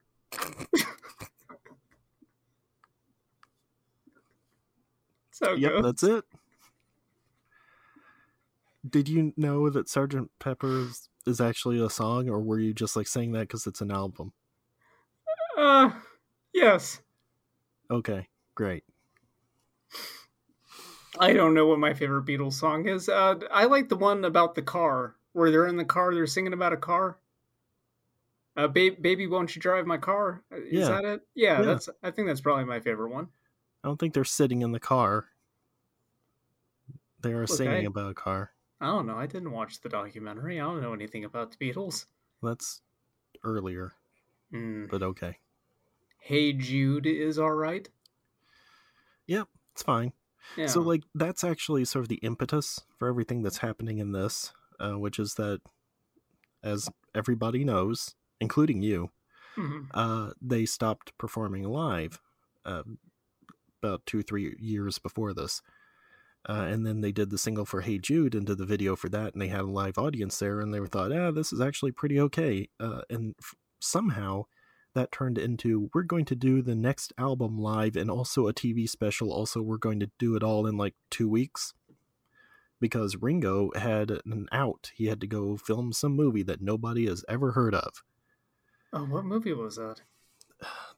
[5.34, 5.84] So Yep, good.
[5.84, 6.26] that's it.
[8.88, 13.08] Did you know that Sergeant Pepper's is actually a song, or were you just like
[13.08, 14.34] saying that because it's an album?
[15.58, 15.92] Uh,
[16.54, 17.02] yes.
[17.90, 18.84] Okay, great.
[21.20, 23.08] I don't know what my favorite Beatles song is.
[23.08, 26.54] Uh, I like the one about the car, where they're in the car, they're singing
[26.54, 27.20] about a car.
[28.56, 30.44] Uh, ba- baby, won't you drive my car?
[30.52, 30.90] Uh, Is Yeah.
[30.90, 31.28] that it?
[31.36, 31.66] Yeah, Yeah.
[31.66, 31.90] that's.
[32.04, 33.30] I think that's probably my favorite one.
[33.84, 35.26] I don't think they're sitting in the car.
[37.22, 37.86] They are singing Okay.
[37.86, 38.52] about a car.
[38.82, 39.18] I don't know.
[39.18, 40.60] I didn't watch the documentary.
[40.60, 42.06] I don't know anything about the Beatles.
[42.42, 42.82] That's
[43.44, 43.94] earlier,
[44.52, 44.86] Hmm.
[44.88, 45.40] but okay.
[46.20, 47.90] Hey Jude is all right.
[49.28, 50.14] Yep, it's fine.
[50.58, 50.68] Yeah.
[50.68, 55.00] So, like, that's actually sort of the impetus for everything that's happening in this, uh,
[55.00, 55.62] which is that,
[56.62, 59.12] as everybody knows, including you,
[59.56, 59.88] Mhm.
[59.94, 62.22] uh, they stopped performing live
[62.66, 62.84] uh,
[63.84, 65.62] about two, three years before this.
[66.48, 69.08] Uh, and then they did the single for Hey Jude and did the video for
[69.10, 71.62] that, and they had a live audience there, and they were thought, ah, this is
[71.62, 72.68] actually pretty okay.
[72.80, 74.44] Uh, and f- somehow
[74.94, 78.88] that turned into we're going to do the next album live and also a TV
[78.88, 79.32] special.
[79.32, 81.74] Also, we're going to do it all in like two weeks
[82.80, 84.92] because Ringo had an out.
[84.96, 88.04] He had to go film some movie that nobody has ever heard of.
[88.92, 90.02] Oh, what movie was that?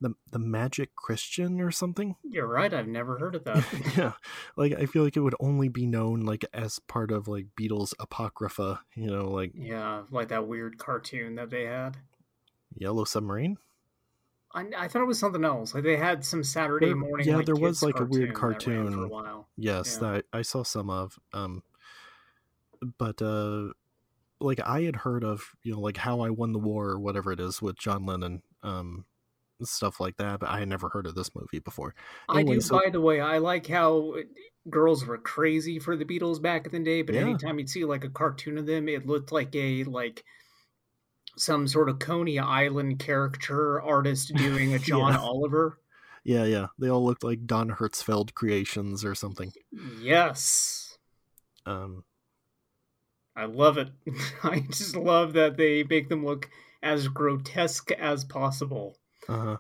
[0.02, 2.16] The the Magic Christian or something.
[2.24, 2.74] You're right.
[2.74, 3.66] I've never heard of that.
[3.98, 4.14] yeah,
[4.56, 7.94] like I feel like it would only be known like as part of like Beatles
[8.00, 8.82] apocrypha.
[8.96, 11.98] You know, like yeah, like that weird cartoon that they had.
[12.78, 13.58] Yellow Submarine.
[14.54, 15.74] I, I thought it was something else.
[15.74, 17.28] Like they had some Saturday morning.
[17.28, 18.94] yeah, like, there was, like, a weird that for cartoon.
[18.94, 19.50] a while.
[19.58, 20.12] Yes, Yeah.
[20.12, 21.20] that I saw some of.
[21.34, 21.62] Um,
[22.98, 23.70] but uh,
[24.40, 27.32] like I had heard of you know like How I Won the War or whatever
[27.32, 28.44] it is with John Lennon.
[28.64, 29.06] Um,
[29.64, 31.96] stuff like that, but I had never heard of this movie before.
[32.30, 32.60] I do.
[32.62, 34.16] so- By the way, I like how
[34.70, 37.02] girls were crazy for the Beatles back in the day.
[37.04, 37.22] But Yeah.
[37.22, 40.24] anytime you'd see like a cartoon of them, it looked like a like
[41.38, 45.20] some sort of Coney Island caricature artist doing a John Yeah.
[45.20, 45.80] Oliver.
[46.24, 46.68] Yeah, yeah.
[46.80, 49.52] They all looked like Don Hertzfeldt creations or something.
[50.02, 50.98] Yes.
[51.68, 52.04] Um,
[53.36, 53.90] I love it.
[54.44, 56.50] I just love that they make them look
[56.82, 58.98] as grotesque as possible.
[59.28, 59.58] Uh-huh.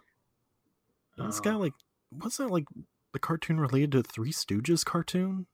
[1.17, 1.73] It's Uh, got like,
[2.12, 2.65] was that like?
[3.13, 5.47] The cartoon related to Three Stooges cartoon?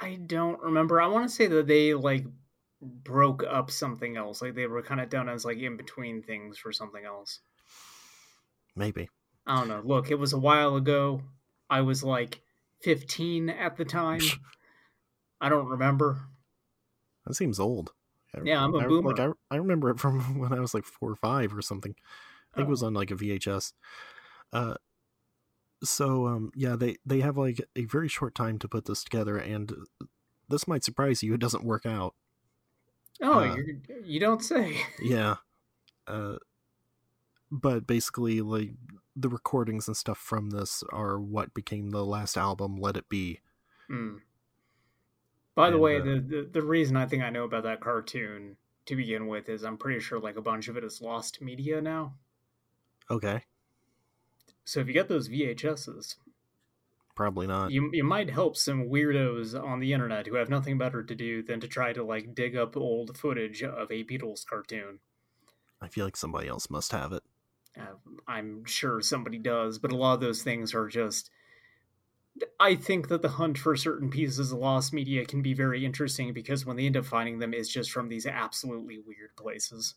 [0.00, 1.00] I don't remember.
[1.00, 2.24] I want to say that they like
[2.80, 4.40] broke up something else.
[4.40, 7.40] Like they were kind of done as like in between things for something else.
[8.76, 9.08] Maybe.
[9.46, 9.82] I don't know.
[9.84, 11.22] Look, it was a while ago.
[11.68, 12.40] I was like
[12.82, 14.20] 15 at the time.
[15.40, 16.20] I don't remember.
[17.26, 17.90] That seems old.
[18.32, 19.10] I- Yeah, I'm a I, boomer.
[19.10, 21.96] Like I, I remember it from when I was like four or five or something.
[22.58, 22.86] Think it was Oh.
[22.88, 23.72] on like a VHS.
[24.52, 24.74] Uh,
[25.82, 29.36] so um, yeah, they they have like a very short time to put this together,
[29.38, 29.72] and
[30.48, 31.34] this might surprise you.
[31.34, 32.14] It doesn't work out.
[33.22, 33.56] Oh, uh,
[34.04, 34.76] you don't say.
[35.00, 35.36] Yeah.
[36.06, 36.38] Uh,
[37.50, 38.70] but basically, like
[39.14, 43.40] the recordings and stuff from this are what became the last album, Let It Be.
[43.88, 44.16] Hmm.
[45.54, 48.56] By the way, uh, the, the the reason I think I know about that cartoon
[48.86, 51.82] to begin with is I'm pretty sure like a bunch of it is lost media
[51.82, 52.14] now.
[53.10, 53.44] Okay,
[54.64, 56.16] So if you get those VHSs,
[57.14, 57.72] probably not.
[57.72, 61.42] you you might help some weirdos on the internet who have nothing better to do
[61.42, 65.00] than to try to like dig up old footage of a Beatles cartoon.
[65.80, 67.24] I feel like somebody else must have it.
[67.76, 67.94] Uh,
[68.26, 71.30] I'm sure somebody does, but a lot of those things are just.
[72.60, 76.32] I think that the hunt for certain pieces of lost media can be very interesting
[76.32, 79.94] because when they end up finding them, it's just from these absolutely weird places.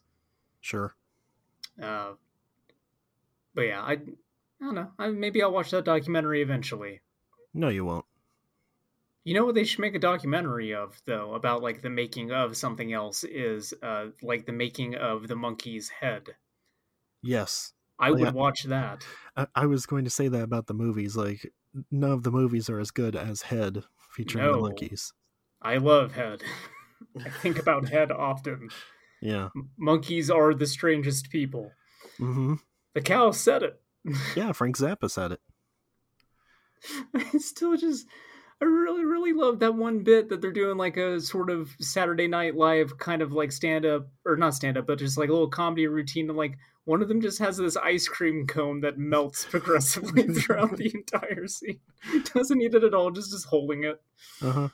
[0.61, 0.95] Sure.
[1.81, 2.13] Uh,
[3.53, 3.97] but yeah, I, I
[4.59, 4.93] don't know.
[4.99, 7.01] I, maybe I'll watch that documentary eventually.
[7.53, 8.05] No, you won't.
[9.23, 12.55] You know what they should make a documentary of though about like the making of
[12.55, 16.37] something else is uh like the making of the Monkees' head.
[17.23, 17.73] Yes.
[17.97, 19.07] I would watch that.
[19.35, 21.15] I, I was going to say that about the movies.
[21.15, 21.51] Like,
[21.89, 25.13] none of the movies are as good as Head featuring the Monkees.
[25.61, 26.43] I love head.
[27.25, 28.69] I think about head often.
[29.21, 29.49] Yeah.
[29.55, 31.77] M- Monkees are the strangest people.
[32.19, 32.53] hmm
[32.93, 33.81] The cow said it.
[34.35, 35.41] Yeah, Frank Zappa said it.
[37.15, 38.07] I still just
[38.61, 42.27] I really really love that one bit that they're doing like a sort of Saturday
[42.27, 45.31] Night Live kind of like stand up or not stand up but just like a
[45.31, 48.97] little comedy routine and like one of them just has this ice cream cone that
[48.97, 51.79] melts progressively throughout the entire scene.
[52.33, 54.01] Doesn't need it at all, just is holding it.
[54.41, 54.69] Uh huh.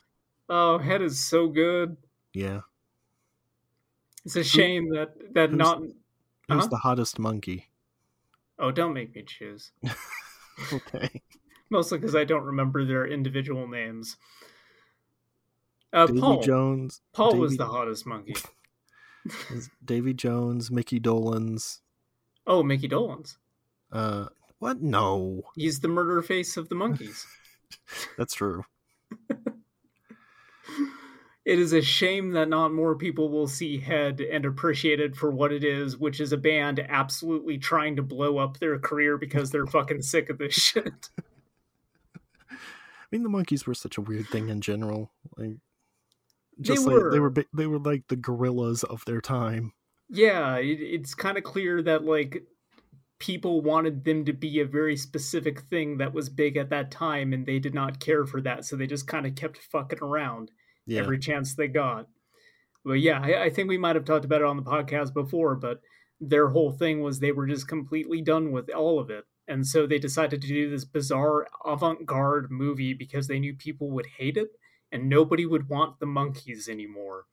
[0.47, 1.97] Oh, head is so good.
[2.34, 2.62] Yeah.
[4.23, 5.93] It's a shame that that who's- not Who's
[6.60, 6.67] Uh-huh.
[6.67, 7.67] the hottest monkey?
[8.60, 9.72] Oh, don't make me choose.
[10.74, 11.22] Okay.
[11.70, 14.17] Mostly because I don't remember their individual names.
[15.93, 16.41] Uh, Davy Paul.
[16.41, 17.02] Jones.
[17.13, 18.36] Paul was the hottest monkey.
[19.86, 21.82] Davy Jones, Mickey Dolenz.
[22.48, 23.38] Oh, Mickey Dolenz.
[23.91, 24.82] Uh, what?
[24.82, 27.24] No, He's the murder face of the Monkees.
[28.17, 28.63] that's true.
[31.48, 35.32] It is a shame that not more people will see Head and appreciate it for
[35.32, 39.50] what it is, which is a band absolutely trying to blow up their career because
[39.50, 41.10] they're fucking sick of this shit.
[42.52, 42.56] I
[43.14, 45.14] mean, the Monkees were such a weird thing in general.
[45.38, 45.56] Like,
[46.58, 47.30] They just like they were.
[47.30, 49.72] were, they were like the gorillas of their time.
[50.10, 52.44] yeah, it, it's kind of clear that like
[53.20, 57.32] people wanted them to be a very specific thing that was big at that time,
[57.32, 60.52] and they did not care for that, so they just kind of kept fucking around.
[60.88, 62.08] Yeah, every chance they got.
[62.84, 65.56] But yeah, I, I think we might have talked about it on the podcast before,
[65.56, 65.82] but
[66.19, 69.26] their whole thing was they were just completely done with all of it.
[69.47, 73.91] And so they decided to do this bizarre avant garde movie because they knew people
[73.91, 74.50] would hate it
[74.91, 77.26] and nobody would want the Monkees anymore.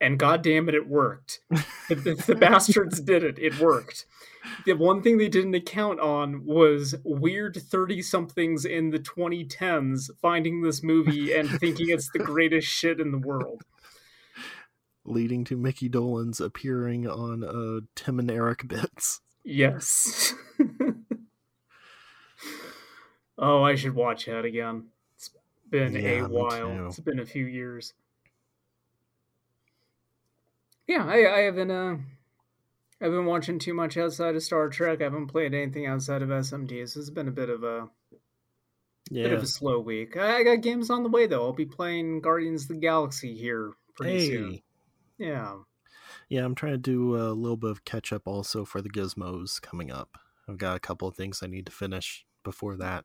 [0.00, 1.40] And goddamn it, it worked.
[1.88, 3.38] the, the, the bastards did it.
[3.38, 4.06] It worked.
[4.64, 10.62] The one thing they didn't account on was weird 30 somethings in the 2010s finding
[10.62, 13.64] this movie and thinking it's the greatest shit in the world.
[15.04, 19.20] leading to Mickey Dolenz appearing on uh, Tim and Eric bits.
[19.44, 20.34] Yes.
[23.38, 24.84] oh, I should watch that again.
[25.16, 25.30] It's
[25.68, 26.86] been Yeah, a while.
[26.86, 27.92] It's been a few years.
[30.90, 31.98] Yeah, I, I haven't uh
[33.00, 35.00] I've been watching too much outside of Star Trek.
[35.00, 36.96] I haven't played anything outside of SMTs.
[36.96, 37.88] It's been a bit of a
[39.08, 40.16] bit of a slow week.
[40.16, 41.44] I, I got games on the way though.
[41.44, 44.52] I'll be playing Guardians of the Galaxy here pretty soon.
[44.54, 44.62] Hey.
[45.18, 45.58] Yeah.
[46.28, 49.62] Yeah, I'm trying to do a little bit of catch up also for the gizmos
[49.62, 50.18] coming up.
[50.48, 53.04] I've got a couple of things I need to finish before that.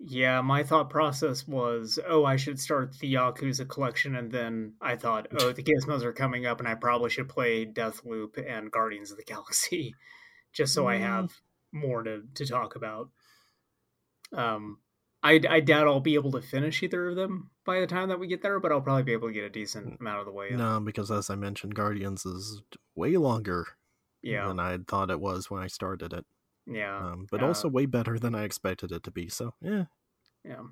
[0.00, 4.96] Yeah, my thought process was, oh, I should start the Yakuza collection, and then I
[4.96, 9.10] thought, oh, the Gizmos are coming up, and I probably should play Deathloop and Guardians
[9.12, 9.94] of the Galaxy,
[10.52, 11.00] just so I Mm.
[11.00, 11.32] have
[11.72, 13.10] more to, to talk about.
[14.32, 14.78] Um,
[15.22, 18.20] I, I doubt I'll be able to finish either of them by the time that
[18.20, 20.32] we get there, but I'll probably be able to get a decent amount of the
[20.32, 20.50] way.
[20.50, 20.58] in.
[20.58, 22.62] No, because as I mentioned, Guardians is
[22.94, 23.66] way longer
[24.22, 26.26] Yeah, than I had thought it was when I started it.
[26.66, 29.28] Yeah, Um, but also way better than I expected it to be.
[29.28, 29.84] So yeah,
[30.44, 30.62] yeah.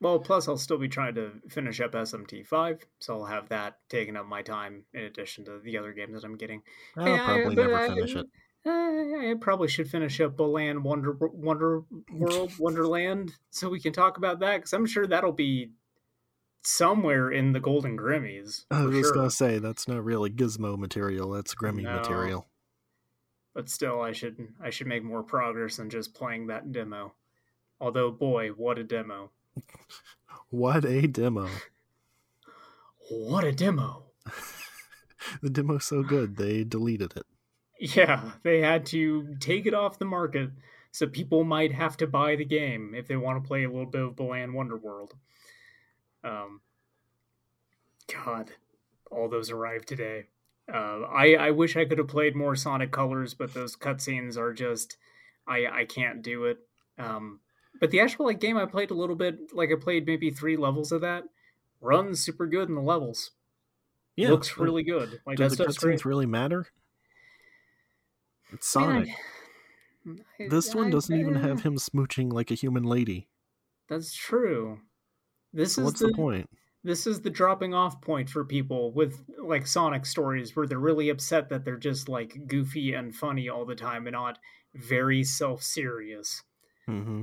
[0.00, 3.78] Well, plus I'll still be trying to finish up SMT five, so I'll have that
[3.88, 6.62] taking up my time in addition to the other games that I'm getting.
[6.96, 8.26] I'll probably but never I- finish it.
[8.66, 14.16] Uh, I probably should finish up Land Wonder Wonder World Wonderland so we can talk
[14.16, 15.72] about that because I'm sure that'll be
[16.62, 18.64] somewhere in the Golden Grimmies.
[18.70, 19.12] I was sure.
[19.14, 21.30] gonna say that's not really Gizmo material.
[21.30, 21.96] That's Grimmy No.
[21.96, 22.48] material.
[23.54, 27.14] But still, I should I should make more progress than just playing that demo.
[27.80, 29.30] Although, boy, what a demo!
[30.50, 31.48] What a demo!
[33.10, 34.04] What a demo!
[35.42, 37.26] the demo's so good they deleted it.
[37.78, 40.50] Yeah, they had to take it off the market
[40.92, 43.84] so people might have to buy the game if they want to play a little
[43.84, 45.10] bit of Balan Wonderworld.
[46.22, 46.60] Um,
[48.12, 48.52] God,
[49.10, 50.26] all those arrived today.
[50.72, 54.52] Uh, I I wish I could have played more Sonic Colors, but those cutscenes are
[54.52, 54.96] just
[55.46, 56.66] I I can't do it.
[56.98, 57.40] Um,
[57.80, 60.56] but the actual like game I played a little bit, like I played maybe three
[60.56, 61.24] levels of that,
[61.80, 63.32] runs super good in the levels.
[64.16, 65.20] Yeah, looks really good.
[65.26, 66.00] Like Does the great.
[66.00, 66.68] cutscenes really matter?
[68.52, 69.08] It's I Sonic.
[69.08, 69.14] I-
[70.46, 73.28] this one doesn't even eh, have him smooching like a human lady.
[73.88, 74.82] That's true.
[75.52, 76.48] This So is what's the, the point?
[76.84, 81.08] This is the dropping off point for people with like Sonic stories where they're really
[81.08, 84.38] upset that they're just like goofy and funny all the time and not
[84.74, 86.42] very self serious.
[86.86, 87.22] hmm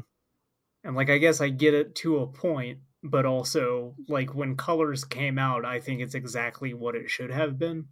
[0.84, 5.04] And like I guess I get it to a point, but also like when Colors
[5.04, 7.90] came out, I think it's exactly what it should have been.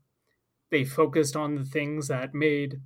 [0.71, 2.81] They focused on the things that made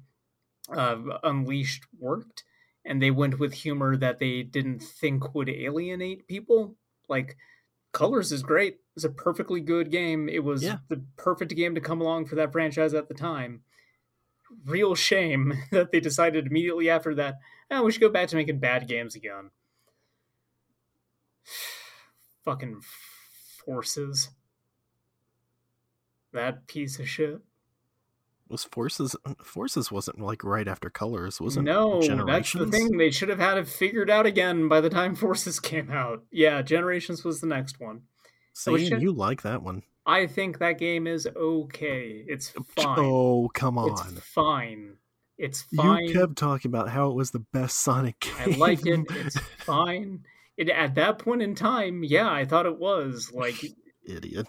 [0.69, 2.43] uh, Unleashed worked,
[2.85, 6.77] and they went with humor that they didn't think would alienate people.
[7.09, 7.37] Like
[7.93, 8.79] Colors is great.
[8.95, 10.27] It's a perfectly good game.
[10.27, 10.79] It was Yeah.
[10.89, 13.63] the perfect game to come along for that franchise at the time.
[14.65, 17.35] Real shame that they decided immediately after that,
[17.71, 19.51] oh, we should go back to making bad games again.
[22.45, 22.81] Fucking
[23.65, 24.29] forces.
[26.33, 27.39] That piece of shit.
[28.53, 31.63] Was Forces Forces wasn't like right after Colors, was it?
[31.63, 32.97] No, that's the thing.
[32.97, 36.23] They should have had it figured out again by the time Forces came out.
[36.31, 38.03] Yeah, Generations was the next one.
[38.53, 39.81] Should- you like that one.
[40.05, 42.23] I think that game is okay.
[42.27, 42.99] It's oh, fine.
[42.99, 43.89] Oh, come on.
[43.89, 44.97] It's fine.
[45.39, 46.05] It's fine.
[46.05, 48.59] You kept talking about how it was the best Sonic I game.
[48.59, 48.99] like it.
[49.09, 50.25] It's fine.
[50.57, 53.55] It at that point in time, yeah, I thought it was like
[54.05, 54.45] Idiot.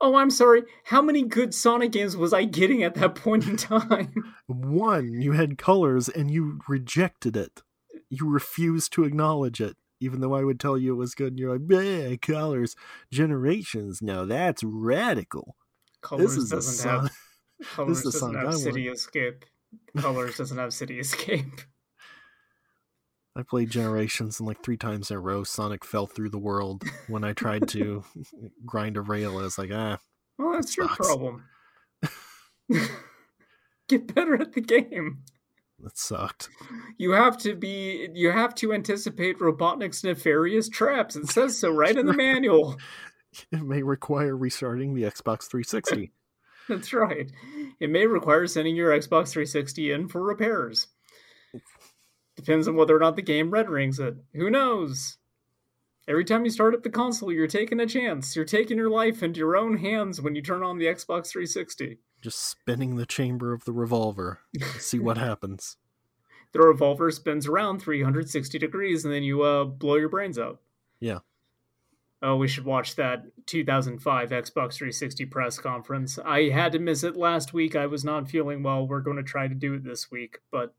[0.00, 0.62] Oh, I'm sorry.
[0.84, 4.32] How many good Sonic games was I getting at that point in time?
[4.46, 7.62] One, you had Colors and you rejected it.
[8.08, 11.32] You refused to acknowledge it, even though I would tell you it was good.
[11.32, 12.76] And you're like, yeah, Colors.
[13.10, 14.00] Generations.
[14.00, 15.56] Now that's radical.
[16.00, 17.16] Colors this is doesn't Son- have
[17.74, 18.54] Colors is doesn't have.
[18.54, 19.44] City Escape.
[19.96, 21.60] Colors doesn't have City Escape.
[23.38, 26.82] I played Generations and like three times in a row, Sonic fell through the world
[27.06, 28.02] when I tried to
[28.66, 29.38] grind a rail.
[29.38, 29.98] I was like, ah,
[30.38, 31.06] Well, that's your sucks.
[31.06, 31.44] problem.
[33.88, 35.18] Get better at the game.
[35.78, 36.48] that sucked.
[36.98, 38.08] You have to be.
[38.12, 41.16] You have to anticipate Robotnik's nefarious traps.
[41.16, 42.76] It says so right in the manual.
[43.52, 46.12] It may require restarting the Xbox 360.
[46.68, 47.30] That's right.
[47.80, 50.88] It may require sending your Xbox 360 in for repairs.
[52.38, 54.14] Depends on whether or not the game red rings it.
[54.34, 55.18] Who knows?
[56.06, 58.36] Every time you start up the console, you're taking a chance.
[58.36, 61.98] You're taking your life into your own hands when you turn on the Xbox 360.
[62.22, 64.38] Just spinning the chamber of the revolver.
[64.78, 65.76] See what happens.
[66.52, 70.60] The revolver spins around 360 degrees and then you uh, blow your brains out.
[70.98, 71.18] Yeah.
[72.22, 76.18] Oh, we should watch that 2005 Xbox 360 press conference.
[76.24, 77.76] I had to miss it last week.
[77.76, 78.88] I was not feeling well.
[78.88, 80.74] We're going to try to do it this week, but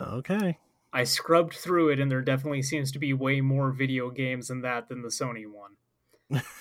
[0.00, 0.58] Okay.
[0.92, 4.62] I scrubbed through it, and there definitely seems to be way more video games in
[4.62, 6.42] that than the Sony one.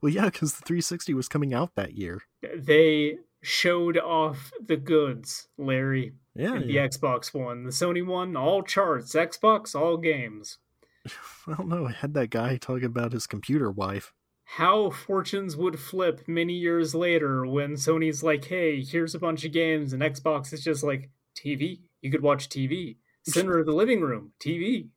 [0.00, 2.22] Well, yeah, because the 360 was coming out that year.
[2.54, 6.58] They showed off the goods, Larry, Yeah.
[6.58, 6.88] the yeah.
[6.88, 7.64] Xbox One.
[7.64, 9.14] The Sony one, all charts.
[9.14, 10.58] Xbox, all games.
[11.46, 11.86] I don't know.
[11.86, 14.12] I had that guy talking about his computer wife.
[14.44, 19.52] How fortunes would flip many years later when Sony's like, hey, here's a bunch of
[19.52, 21.80] games, and Xbox is just like, TV?
[22.00, 22.96] You could watch TV.
[23.26, 24.88] Center of the living room, TV.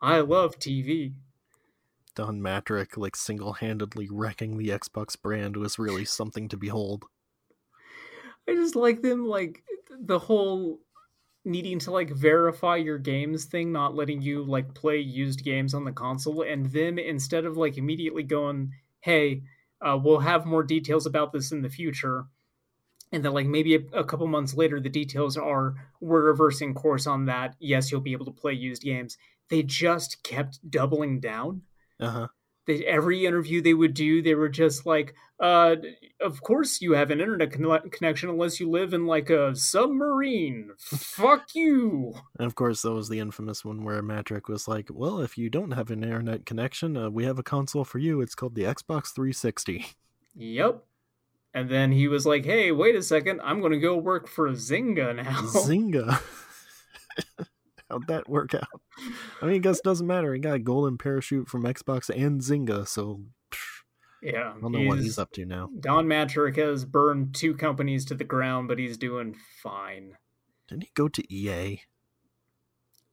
[0.00, 1.14] I love TV.
[2.14, 7.06] Don Mattrick, like single handedly wrecking the Xbox brand, was really something to behold.
[8.48, 10.80] I just like them like the whole
[11.44, 15.84] needing to like verify your games thing, not letting you like play used games on
[15.84, 19.42] the console, and then instead of like immediately going, "Hey,
[19.80, 22.26] uh, we'll have more details about this in the future,"
[23.12, 27.06] and then like maybe a, a couple months later, the details are we're reversing course
[27.06, 27.54] on that.
[27.60, 29.18] Yes, you'll be able to play used games.
[29.50, 31.62] They just kept doubling down.
[32.00, 32.28] Uh huh.
[32.64, 35.76] They, every interview they would do, they were just like, uh,
[36.20, 40.70] "Of course you have an internet conne- connection unless you live in like a submarine.
[40.78, 45.20] Fuck you." And of course, that was the infamous one where Mattrick was like, "Well,
[45.20, 48.20] if you don't have an internet connection, uh, we have a console for you.
[48.20, 49.86] It's called the Xbox 360."
[50.34, 50.84] Yep.
[51.54, 53.40] And then he was like, "Hey, wait a second.
[53.44, 56.20] I'm going to go work for Zynga now." Zynga.
[57.90, 58.68] How'd that work out?
[59.42, 60.32] I mean, I guess it doesn't matter.
[60.32, 63.20] He got a golden parachute from Xbox and Zynga, so
[64.22, 65.68] yeah, I don't know what he's up to now.
[65.78, 70.16] Don Mattrick has burned two companies to the ground, but he's doing fine.
[70.68, 71.82] Didn't he go to EA?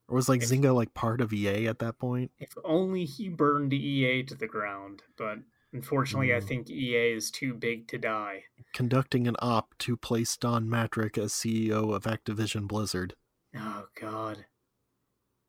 [0.07, 2.31] Or was like If- Zynga like part of EA at that point?
[2.39, 5.39] If only he burned EA to the ground, but
[5.73, 6.47] unfortunately, I Hmm.
[6.47, 8.45] think EA is too big to die.
[8.73, 13.15] Conducting an op to place Don Mattrick as CEO of Activision Blizzard.
[13.55, 14.45] Oh God,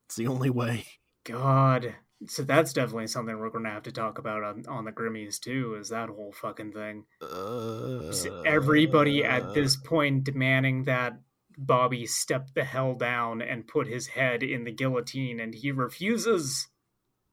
[0.07, 0.87] It's the only way.
[1.25, 1.95] God.
[2.27, 5.41] So that's definitely something we're going to have to talk about on, on the Grimmies
[5.41, 5.75] too.
[5.77, 7.07] Is that whole fucking thing?
[7.23, 8.13] Uh,
[8.45, 11.19] everybody at this point demanding that
[11.57, 16.69] Bobby step the hell down and put his head in the guillotine, and he refuses.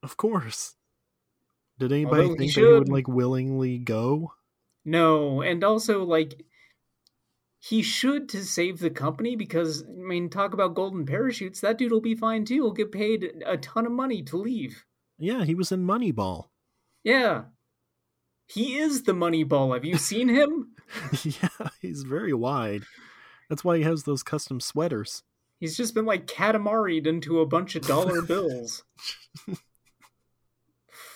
[0.02, 0.76] Of course.
[1.80, 4.34] Did anybody Although he think that he would like willingly go?
[4.86, 6.44] No, and also like
[7.60, 11.62] he should to save the company because I mean, talk about golden parachutes.
[11.62, 12.56] That dude will be fine too.
[12.56, 14.86] He'll get paid a ton of money to leave.
[15.20, 16.46] Yeah, he was in Moneyball.
[17.04, 17.44] Yeah,
[18.48, 19.74] he is the money ball.
[19.74, 20.74] Have you seen him?
[21.24, 22.84] yeah, he's very wide.
[23.50, 25.24] That's why he has those custom sweaters.
[25.60, 28.84] He's just been like catamaried into a bunch of dollar bills.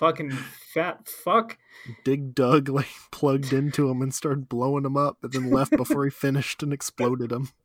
[0.02, 1.58] Fucking fat fuck.
[2.04, 6.04] Dig Dug like plugged into him and started blowing him up, and then left before
[6.06, 7.49] he finished and exploded him.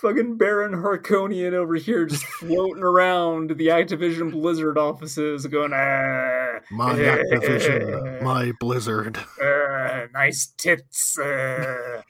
[0.00, 6.94] Fucking Baron Harkonnen over here just floating around the Activision Blizzard offices going, ah, My
[6.96, 9.18] Activision, my Blizzard.
[9.40, 11.16] ah, nice tits.
[11.22, 12.02] ah."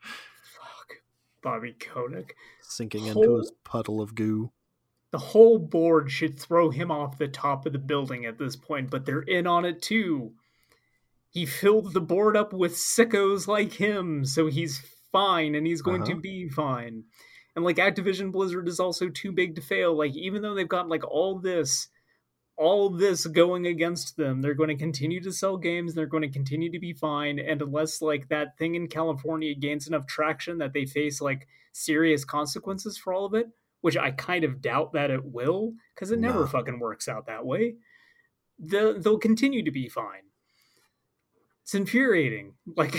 [0.00, 0.96] Fuck.
[1.42, 2.34] Bobby Kotick.
[2.60, 4.50] Sinking into his puddle of goo.
[5.12, 8.90] The whole board should throw him off the top of the building at this point,
[8.90, 10.32] but they're in on it too.
[11.30, 14.80] He filled the board up with sickos like him, so he's
[15.12, 16.20] fine and he's going to Uh-huh.
[16.20, 17.04] be fine.
[17.54, 19.94] And like Activision Blizzard is also too big to fail.
[19.94, 21.88] Like even though they've got like all this
[22.56, 26.28] all this going against them, they're going to continue to sell games, they're going to
[26.28, 30.72] continue to be fine and unless like that thing in California gains enough traction that
[30.72, 33.48] they face like serious consequences for all of it,
[33.82, 36.46] which I kind of doubt that it will, because it never No.
[36.46, 37.76] fucking works out that way.
[38.58, 40.22] The, they'll continue to be fine.
[41.62, 42.54] It's infuriating.
[42.76, 42.94] Like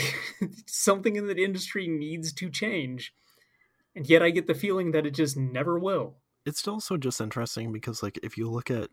[0.67, 3.13] something in the industry needs to change,
[3.95, 6.17] and yet I get the feeling that it just never will.
[6.45, 8.89] It's also just interesting because, like, if you look at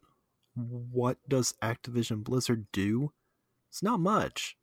[0.54, 3.12] what does Activision Blizzard do,
[3.68, 4.56] it's not much.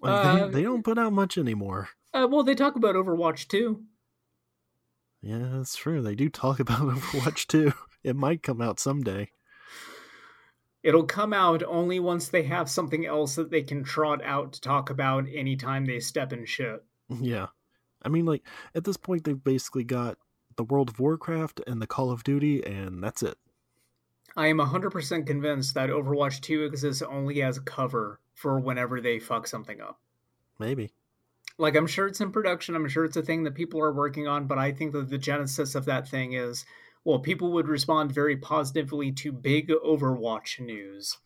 [0.00, 1.90] Like, Uh, they, they don't put out much anymore.
[2.14, 3.84] Uh, well, they talk about Overwatch too.
[5.22, 6.02] Yeah, that's true.
[6.02, 7.72] They do talk about Overwatch too.
[8.02, 9.30] It might come out someday.
[10.82, 14.60] It'll come out only once they have something else that they can trot out to
[14.60, 16.84] talk about anytime they step in shit.
[17.08, 17.46] Yeah.
[18.04, 18.42] I mean, like,
[18.74, 20.18] at this point, they've basically got
[20.56, 23.38] the World of Warcraft and the Call of Duty, and that's it.
[24.36, 29.20] I am 100% convinced that Overwatch 2 exists only as a cover for whenever they
[29.20, 30.00] fuck something up.
[30.58, 30.90] Maybe.
[31.58, 34.26] Like, I'm sure it's in production, I'm sure it's a thing that people are working
[34.26, 36.64] on, but I think that the genesis of that thing is
[37.04, 41.18] well, people would respond very positively to big Overwatch news.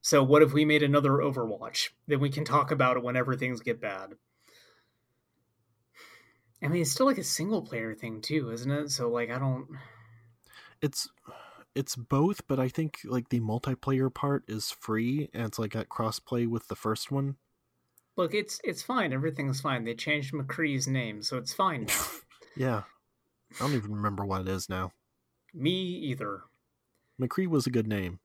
[0.00, 1.88] So, what if we made another Overwatch?
[2.06, 4.14] Then we can talk about it whenever things get bad.
[6.62, 8.90] I mean, it's still like a single player thing, too, isn't it?
[8.90, 9.66] So, like, I don't.
[10.80, 11.08] It's
[11.74, 15.88] it's both, but I think like the multiplayer part is free and it's like got
[15.88, 17.36] crossplay with the first one.
[18.18, 19.12] Look, it's it's fine.
[19.14, 19.84] Everything's fine.
[19.84, 22.04] They changed McCree's name, so it's fine now.
[22.56, 22.82] Yeah.
[23.54, 24.90] I don't even remember what it is now.
[25.54, 26.40] Me either.
[27.22, 28.18] McCree was a good name.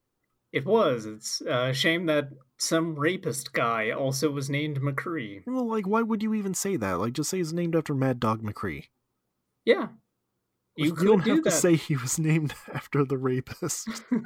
[0.51, 1.05] It was.
[1.05, 5.43] It's uh, a shame that some rapist guy also was named McCree.
[5.45, 6.93] Well, like, why would you even say that?
[6.93, 8.85] Like, just say he's named after Mad Dog McCree.
[9.65, 9.89] Yeah.
[10.75, 11.51] You Like, could don't do have that.
[11.51, 13.87] to say he was named after the rapist.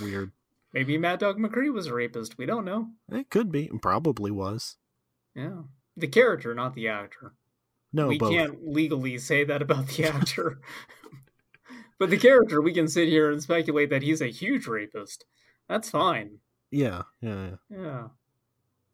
[0.00, 0.32] Weird.
[0.74, 2.36] Maybe Mad Dog McCree was a rapist.
[2.36, 2.88] We don't know.
[3.10, 3.70] It could be.
[3.80, 4.76] Probably was.
[5.34, 5.62] Yeah.
[5.96, 7.34] The character, not the actor.
[7.92, 8.32] No, we both.
[8.32, 10.60] can't legally say that about the actor.
[12.00, 15.24] but the character, we can sit here and speculate that he's a huge rapist.
[15.68, 16.38] That's fine.
[16.72, 17.78] Yeah, yeah, yeah.
[17.78, 18.02] Yeah.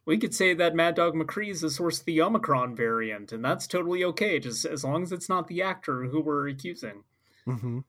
[0.05, 3.43] We could say that Mad Dog McCree is the source of the Omicron variant, and
[3.43, 7.05] that's totally okay, just as long as it's not the actor who we're accusing.
[7.47, 7.81] hmm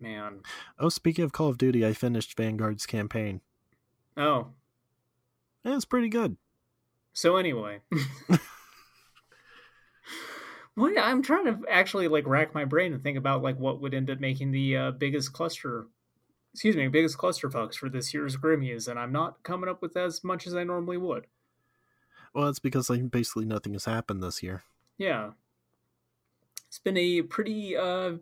[0.00, 0.40] Man.
[0.78, 3.40] Oh, speaking of Call of Duty, I finished Vanguard's campaign.
[4.16, 4.48] Oh.
[5.64, 6.36] And it's pretty good.
[7.12, 7.80] So anyway.
[10.74, 13.94] what I'm trying to actually like rack my brain and think about like what would
[13.94, 15.86] end up making the uh, biggest cluster
[16.54, 20.24] excuse me, biggest clusterfucks for this year's Grammys, and I'm not coming up with as
[20.24, 21.26] much as I normally would.
[22.34, 24.62] Well, it's because like basically nothing has happened this year.
[24.96, 25.30] Yeah.
[26.66, 28.14] It's been a pretty uh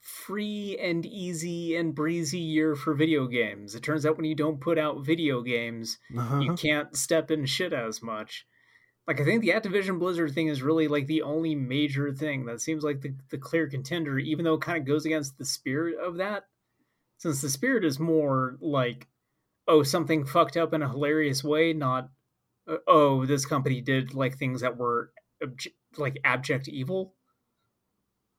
[0.00, 3.74] free and easy and breezy year for video games.
[3.74, 6.40] It turns out when you don't put out video games, Uh-huh.
[6.40, 8.46] you can't step in shit as much.
[9.06, 12.60] Like I think the Activision Blizzard thing is really like the only major thing that
[12.60, 15.98] seems like the, the clear contender, even though it kind of goes against the spirit
[15.98, 16.44] of that.
[17.18, 19.08] Since the spirit is more like,
[19.68, 22.08] oh, something fucked up in a hilarious way, not,
[22.66, 25.12] uh, oh, this company did like things that were
[25.98, 27.14] like abject evil.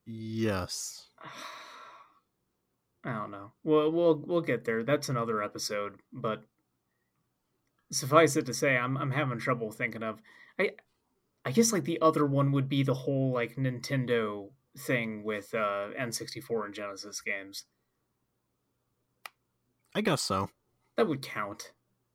[0.06, 1.10] Yes.
[3.04, 3.54] I don't know.
[3.64, 4.84] We'll we'll we'll get there.
[4.84, 6.44] That's another episode, but
[7.92, 10.22] suffice it to say, I'm I'm having trouble thinking of.
[10.60, 10.72] I
[11.44, 15.90] I guess like the other one would be the whole like Nintendo thing with uh
[16.00, 17.66] N64 and Genesis games.
[19.96, 20.50] I guess so.
[20.96, 21.72] That would count.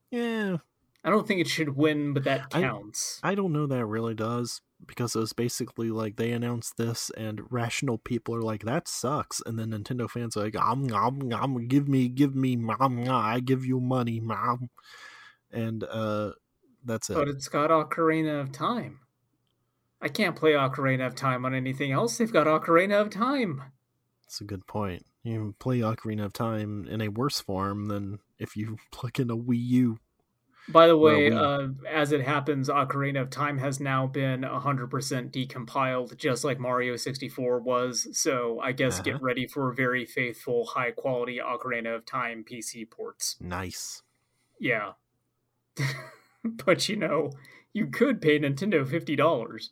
[0.09, 0.57] Yeah.
[1.03, 3.19] I don't think it should win, but that I- counts.
[3.23, 7.09] I don't know that it really does because it was basically like they announced this
[7.17, 11.19] and rational people are like that sucks and then Nintendo fans are like um nom
[11.19, 14.69] nom give me give me mom I give you money mom
[15.51, 16.31] and uh
[16.85, 17.15] that's it.
[17.15, 18.99] but it's got Ocarina of Time.
[20.01, 22.17] I can't play Ocarina of Time on anything else.
[22.17, 23.61] They've got Ocarina of Time.
[24.23, 25.05] That's a good point.
[25.23, 29.29] You can play Ocarina of Time in a worse form than if you plug in
[29.29, 29.99] a Wii U.
[30.69, 36.17] By the way, uh, as it happens, Ocarina of Time has now been 100% decompiled,
[36.17, 38.07] just like Mario 64 was.
[38.17, 39.03] So I guess Uh-huh.
[39.03, 43.37] get ready for very faithful, high quality Ocarina of Time PC ports.
[43.39, 44.03] Nice.
[44.59, 44.93] Yeah.
[46.43, 47.31] but you know,
[47.73, 49.71] you could pay Nintendo $50.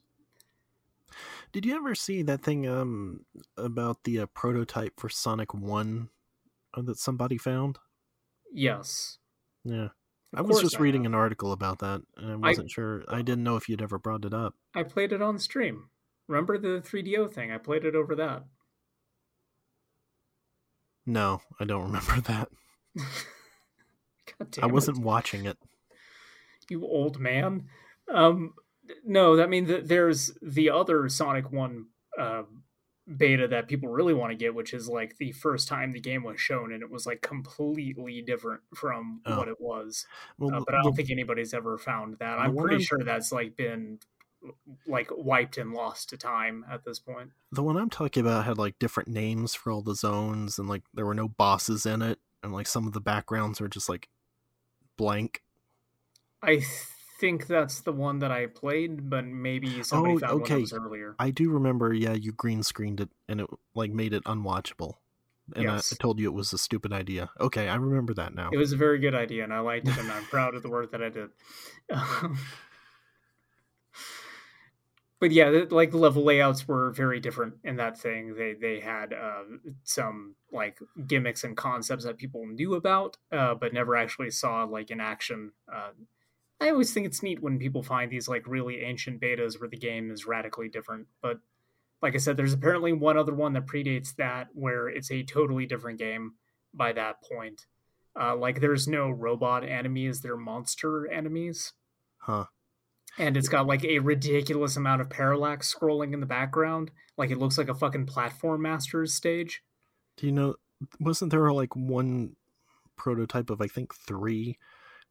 [1.52, 3.26] Did you ever see that thing um
[3.58, 6.10] about the uh, prototype for Sonic 1
[6.74, 7.80] uh, that somebody found?
[8.52, 9.20] Yes.
[9.64, 9.90] Yeah.
[10.36, 11.12] I was just reading have.
[11.12, 13.04] an article about that and I wasn't sure.
[13.08, 14.56] I didn't know if you'd ever brought it up.
[14.76, 15.90] I played it on stream.
[16.28, 17.52] Remember the 3DO thing?
[17.52, 18.44] I played it over that.
[21.06, 22.50] No, I don't remember that.
[22.96, 25.58] God damn I wasn't watching it.
[26.70, 27.66] you old man.
[28.12, 28.54] Um,
[29.06, 31.88] no, that means that there's the other Sonic One
[32.20, 32.44] uh,
[33.18, 36.24] beta that people really want to get, which is like the first time the game
[36.24, 39.38] was shown, and it was like completely different from Oh.
[39.38, 40.08] what it was.
[40.40, 42.40] Well, Uh, but I don't the- think anybody's ever found that.
[42.40, 44.00] I'm pretty I'm- sure that's like been
[44.86, 47.32] like wiped and lost to time at this point.
[47.52, 50.84] the one I'm talking about had like different names for all the zones and like
[50.94, 54.08] there were no bosses in it and like some of the backgrounds were just like
[54.98, 55.42] blank.
[56.44, 56.62] I
[57.20, 60.54] think that's the one that I played, but maybe somebody Oh, found one okay.
[60.56, 61.16] that was earlier.
[61.20, 64.96] I do remember, yeah, you green screened it and it like made it unwatchable.
[65.54, 65.94] And Yes.
[65.94, 67.30] I, I told you it was a stupid idea.
[67.40, 68.50] Okay, I remember that now.
[68.52, 70.70] It was a very good idea, and I liked it, and I'm proud of the
[70.70, 71.30] work that I did.
[71.92, 72.40] Um,
[75.20, 78.34] but yeah, the, like level layouts were very different in that thing.
[78.36, 79.44] They they had uh,
[79.84, 84.90] some like gimmicks and concepts that people knew about, uh, but never actually saw like
[84.90, 85.52] in action.
[85.72, 85.92] Uh,
[86.62, 89.78] I always think it's neat when people find these like really ancient betas where the
[89.78, 91.08] game is radically different.
[91.22, 91.40] But
[92.02, 95.66] like I said, there's apparently one other one that predates that where it's a totally
[95.66, 96.34] different game
[96.74, 97.66] by that point.
[98.20, 101.74] Uh, like there's no robot enemies, they're monster enemies.
[102.18, 102.46] Huh.
[103.18, 106.92] And it's got like a ridiculous amount of parallax scrolling in the background.
[107.18, 109.62] Like it looks like a fucking platform masters stage.
[110.18, 110.56] Do you know
[111.00, 112.36] wasn't there like one
[112.98, 114.58] prototype of I think 3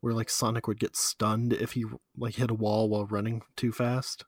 [0.04, 1.84] where like Sonic would get stunned if he
[2.16, 4.24] like hit a wall while running too fast?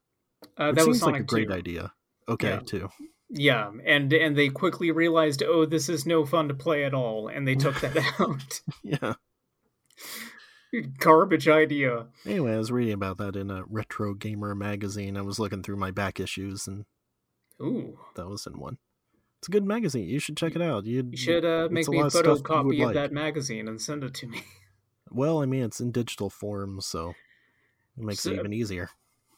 [0.56, 1.54] Uh, that was seems like a great 2.
[1.54, 1.92] idea.
[2.28, 2.60] Okay, Yeah.
[2.60, 2.88] too.
[3.28, 7.28] Yeah, and and they quickly realized, oh, this is no fun to play at all,
[7.28, 8.60] and they took that out.
[8.82, 9.14] Yeah.
[10.98, 12.06] Garbage idea.
[12.26, 15.16] Anyway, I was reading about that in a Retro Gamer magazine.
[15.16, 16.84] I was looking through my back issues, and
[17.60, 18.78] Ooh, that was in one.
[19.40, 20.08] It's a good magazine.
[20.08, 20.86] You should check it out.
[20.86, 22.94] You'd, you should uh, make me a lot of stuff you would photocopy of like.
[22.94, 24.42] that magazine and send it to me.
[25.10, 27.10] Well, I mean, it's in digital form, so
[27.96, 28.90] It makes So- it even easier.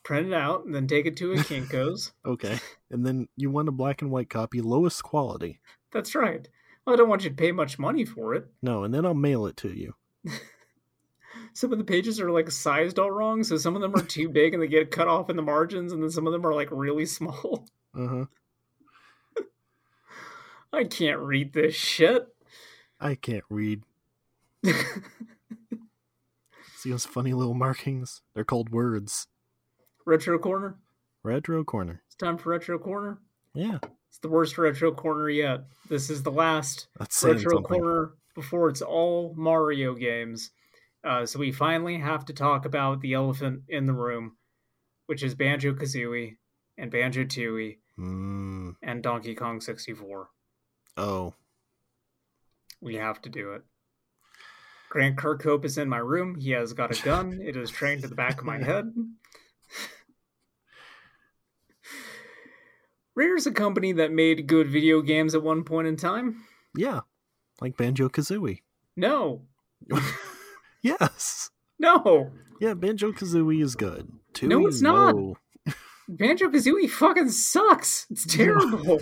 [0.05, 2.13] Print it out and then take it to a Kinko's.
[2.25, 2.59] Okay.
[2.91, 5.61] And then you want a black and white copy, lowest quality.
[5.93, 6.49] That's right.
[6.87, 8.47] Well, I don't want you to pay much money for it.
[8.63, 9.95] No, and then I'll mail it to you.
[11.53, 14.29] Some of the pages are like sized all wrong, so some of them are too
[14.31, 16.55] big and they get cut off in the margins, and then some of them are
[16.55, 17.67] like really small.
[17.95, 18.25] Uh huh.
[20.73, 22.29] I can't read this shit.
[23.01, 23.83] I can't read.
[26.77, 28.23] See those funny little markings?
[28.35, 29.27] They're called words.
[30.07, 30.77] retro corner.
[31.25, 32.03] Retro corner.
[32.07, 33.19] It's time for retro corner.
[33.55, 33.79] Yeah,
[34.09, 35.65] It's the worst retro corner yet.
[35.89, 40.51] This is the last that's retro corner before it's all Mario games.
[41.03, 44.37] Uh, so we finally have to talk about the elephant in the room,
[45.07, 46.37] which is Banjo Kazooie
[46.77, 50.29] and Banjo Tooie Mm, and Donkey Kong 64.
[50.99, 51.35] oh,
[52.81, 53.63] We have to do it.
[54.91, 56.37] Grant Kirkhope is in my room.
[56.37, 57.41] He has got a gun.
[57.43, 58.93] It is trained to the back of my head.
[63.15, 66.45] Rare's a company that made good video games at one point in time.
[66.77, 67.01] yeah,
[67.61, 68.61] like Banjo Kazooie.
[68.97, 69.43] No,
[70.83, 72.31] Yes, no.
[72.61, 74.09] yeah, Banjo Kazooie is good.
[74.35, 75.17] Tooie, No, it's not.
[75.17, 75.37] no.
[76.09, 78.07] Banjo Kazooie fucking sucks.
[78.11, 79.01] It's terrible.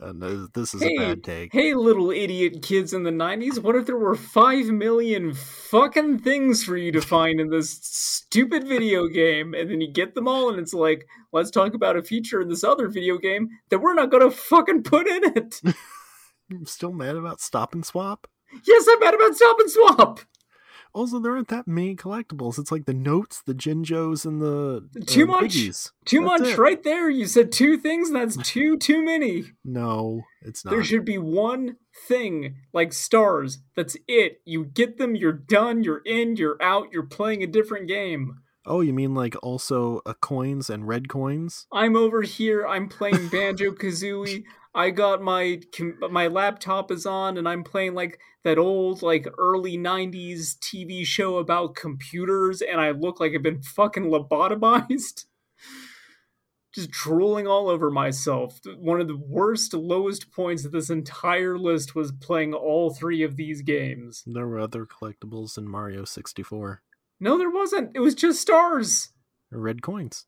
[0.00, 1.52] Uh, no, this is Hey, a bad take.
[1.52, 6.62] Hey, little idiot kids in the 90s, what if there were 5 million fucking things
[6.64, 9.54] for you to find in this stupid video game?
[9.54, 12.48] And then you get them all, and it's like, let's talk about a feature in
[12.48, 15.60] this other video game that we're not gonna fucking put in it.
[16.50, 18.26] I'm still mad about Stop and Swap.
[18.66, 20.20] yes, I'm mad about Stop and Swap.
[20.96, 22.58] Also, there aren't that many collectibles.
[22.58, 25.52] It's like the notes, the Jinjos, and the Too uh, much.
[26.06, 26.58] Too That's much it.
[26.58, 27.10] right there.
[27.10, 29.44] You said two things, that's too, too many.
[29.62, 30.70] No, it's not.
[30.70, 31.76] There should be one
[32.08, 33.58] thing, like stars.
[33.76, 34.40] That's it.
[34.46, 38.38] You get them, you're done, you're in, you're out, you're playing a different game.
[38.64, 41.66] Oh, you mean like also uh, coins and red coins?
[41.70, 42.66] I'm over here.
[42.66, 44.44] I'm playing Banjo Kazooie.
[44.76, 45.60] I got my
[46.10, 51.38] my laptop is on, and I'm playing like that old like early '90s TV show
[51.38, 55.24] about computers, and I look like I've been fucking lobotomized.
[56.74, 58.60] Just drooling all over myself.
[58.76, 63.36] One of the worst, lowest points of this entire list was playing all three of
[63.36, 64.22] these games.
[64.26, 66.82] There were other collectibles in Mario 64.
[67.18, 67.92] No, there wasn't.
[67.94, 69.08] It was just stars.
[69.50, 70.26] Red coins.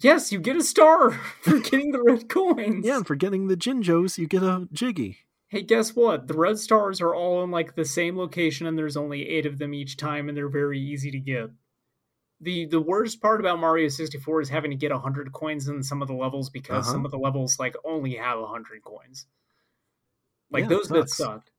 [0.00, 1.10] Yes, you get a star
[1.42, 2.86] for getting the red coins.
[2.86, 5.18] Yeah, and for getting the Jinjos, you get a Jiggy.
[5.48, 6.28] Hey, guess what?
[6.28, 9.58] The red stars are all in like the same location, and there's only eight of
[9.58, 11.50] them each time, and they're very easy to get.
[12.40, 16.00] the The worst part about Mario 64 is having to get hundred coins in some
[16.02, 16.92] of the levels because Uh-huh.
[16.92, 19.26] some of the levels like only have hundred coins.
[20.50, 21.49] Like Yeah, those that suck.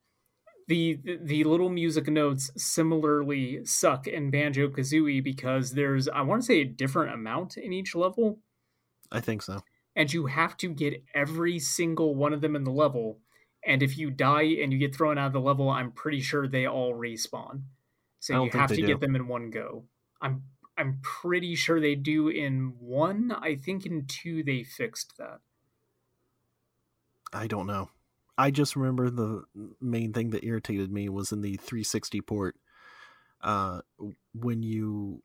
[0.68, 6.46] The, the little music notes similarly suck in Banjo Kazooie because there's I want to
[6.46, 8.38] say a different amount in each level,
[9.10, 9.62] I think so.
[9.96, 13.18] and you have to get every single one of them in the level.
[13.64, 16.48] And if you die and you get thrown out of the level, I'm pretty sure
[16.48, 17.62] they all respawn.
[18.20, 18.86] So you have to do.
[18.86, 19.84] get them in one go.
[20.20, 20.44] I'm
[20.78, 23.30] I'm pretty sure they do in one.
[23.32, 25.40] I think in two they fixed that.
[27.32, 27.90] I don't know.
[28.42, 29.44] I just remember the
[29.80, 32.56] main thing that irritated me was in the 360 port.
[33.40, 33.82] Uh,
[34.34, 35.22] when you,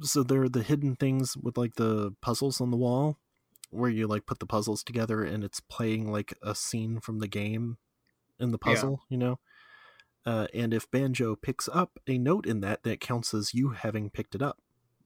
[0.00, 3.18] so there are the hidden things with like the puzzles on the wall,
[3.70, 7.26] where you like put the puzzles together and it's playing like a scene from the
[7.26, 7.78] game
[8.38, 8.74] in the Yeah.
[8.74, 9.40] puzzle, you know.
[10.24, 14.08] Uh, and if Banjo picks up a note in that, that counts as you having
[14.08, 14.58] picked it up,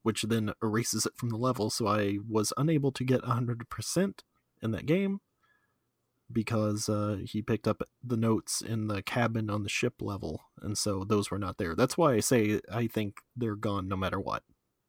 [0.02, 1.70] which then erases it from the level.
[1.70, 4.24] So I was unable to get 100%
[4.60, 5.20] in that game
[6.32, 10.76] because uh, he picked up the notes in the cabin on the ship level, and
[10.78, 11.74] so those were not there.
[11.74, 14.42] That's why I say I think they're gone no matter what.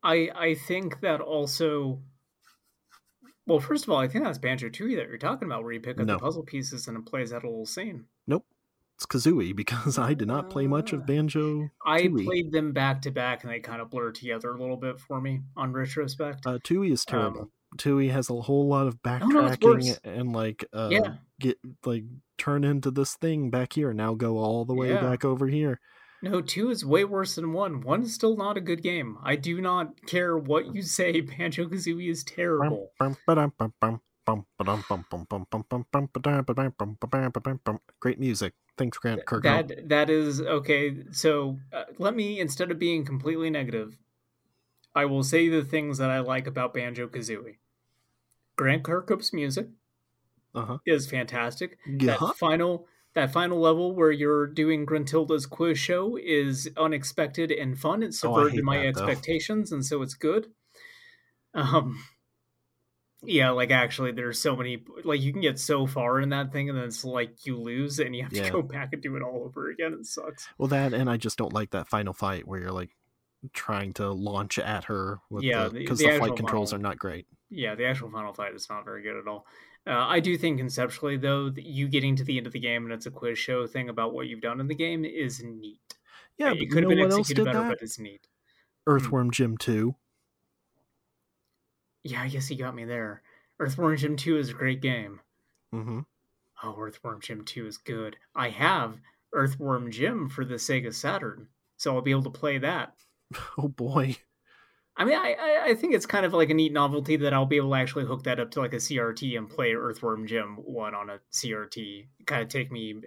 [0.03, 2.01] I I think that also.
[3.47, 5.79] Well, first of all, I think that's Banjo Tooie that you're talking about, where you
[5.79, 6.13] pick up No.
[6.13, 8.05] the puzzle pieces and it plays that little scene.
[8.27, 8.45] Nope,
[8.95, 10.97] it's Kazooie because I did not play much Ah.
[10.97, 11.69] of Banjo.
[11.85, 14.99] I played them back to back, and they kind of blur together a little bit
[14.99, 16.45] for me on retrospect.
[16.45, 17.41] Uh, Tooie is terrible.
[17.41, 21.13] Um, Tooie has a whole lot of backtracking and like uh, Yeah.
[21.39, 22.03] get like
[22.37, 23.93] turn into this thing back here.
[23.93, 25.01] Now go all the way Yeah.
[25.01, 25.79] back over here.
[26.23, 27.81] No, two is way worse than one.
[27.81, 29.17] One is still not a good game.
[29.23, 31.21] I do not care what you say.
[31.21, 32.91] Banjo Kazooie is terrible.
[37.99, 38.53] Great music.
[38.77, 39.43] Thanks, Grant Kirkhope.
[39.43, 41.03] That that is okay.
[41.11, 43.97] So uh, let me instead of being completely negative,
[44.95, 47.57] I will say the things that I like about Banjo Kazooie.
[48.61, 49.67] Grant Kirkhope's music
[50.53, 50.77] Uh huh.
[50.85, 51.77] is fantastic.
[51.87, 52.17] Yeah.
[52.19, 52.85] That final
[53.15, 58.03] that final level where you're doing Gruntilda's quiz show is unexpected and fun.
[58.03, 59.05] It Oh, subverted hate my that, though.
[59.07, 60.47] expectations, and so it's good.
[61.53, 62.01] Um,
[63.23, 64.83] yeah, like actually, there's so many.
[65.03, 67.99] Like you can get so far in that thing, and then it's like you lose,
[67.99, 69.93] and you have to go back and do it all over again.
[69.93, 70.47] It sucks.
[70.57, 72.91] Well, that and I just don't like that final fight where you're like
[73.53, 76.85] trying to launch at her with Yeah, the the- because the the, flight controls final-
[76.85, 77.25] are not great.
[77.51, 79.45] Yeah, the actual final fight is not very good at all.
[79.85, 82.85] Uh, I do think conceptually, though, that you getting to the end of the game
[82.85, 85.79] and it's a quiz show thing about what you've done in the game is neat.
[86.37, 87.69] Yeah, it you could know have been what else executed did better, that?
[87.69, 88.27] but it's neat.
[88.87, 89.93] Earthworm Jim 2.
[92.03, 93.21] Yeah, I guess he got me there.
[93.59, 95.19] Earthworm Jim 2 is a great game.
[95.73, 95.99] Mm-hmm.
[96.63, 98.17] Oh, Earthworm Jim 2 is good.
[98.35, 98.97] I have
[99.33, 101.47] Earthworm Jim for the Sega Saturn,
[101.77, 102.93] so I'll be able to play that.
[103.57, 104.17] Oh boy.
[105.01, 107.47] I mean, I, I, I think it's kind of like a neat novelty that I'll
[107.47, 110.57] be able to actually hook that up to like a CRT and play Earthworm Jim
[110.57, 112.05] 1 on a CRT.
[112.27, 113.01] Kind of take me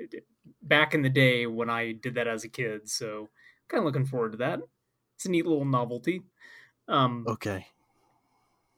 [0.60, 3.28] back in the day when I did that as a kid, so
[3.68, 4.58] kind of looking forward to that.
[5.14, 6.22] It's a neat little novelty.
[6.88, 7.68] Um, Okay.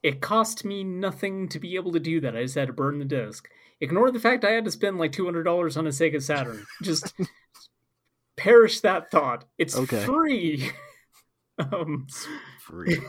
[0.03, 2.37] It cost me nothing to be able to do that.
[2.37, 3.49] I just had to burn the disc.
[3.81, 6.67] Ignore the fact I had to spend like two hundred dollars on a Sega Saturn.
[6.83, 7.15] Just
[8.37, 9.47] perish that thought.
[9.57, 10.05] It's Okay.
[10.05, 10.71] free.
[11.59, 12.07] um,
[12.61, 12.97] Free.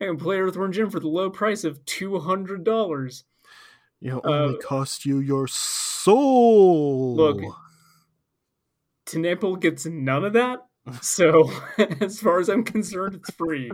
[0.00, 3.24] Can play Earthworm Jim for the low price of two hundred dollars.
[4.00, 7.16] You know, only Uh, cost you your soul.
[7.16, 7.42] Look,
[9.04, 10.60] Tenable gets none of that.
[11.02, 11.50] So
[12.00, 13.70] as far as I'm concerned, it's free.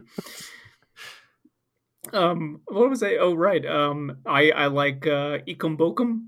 [2.13, 3.15] Um, what was I?
[3.15, 3.65] Oh, right.
[3.65, 6.27] Um, I I like uh, Ikum Bokum.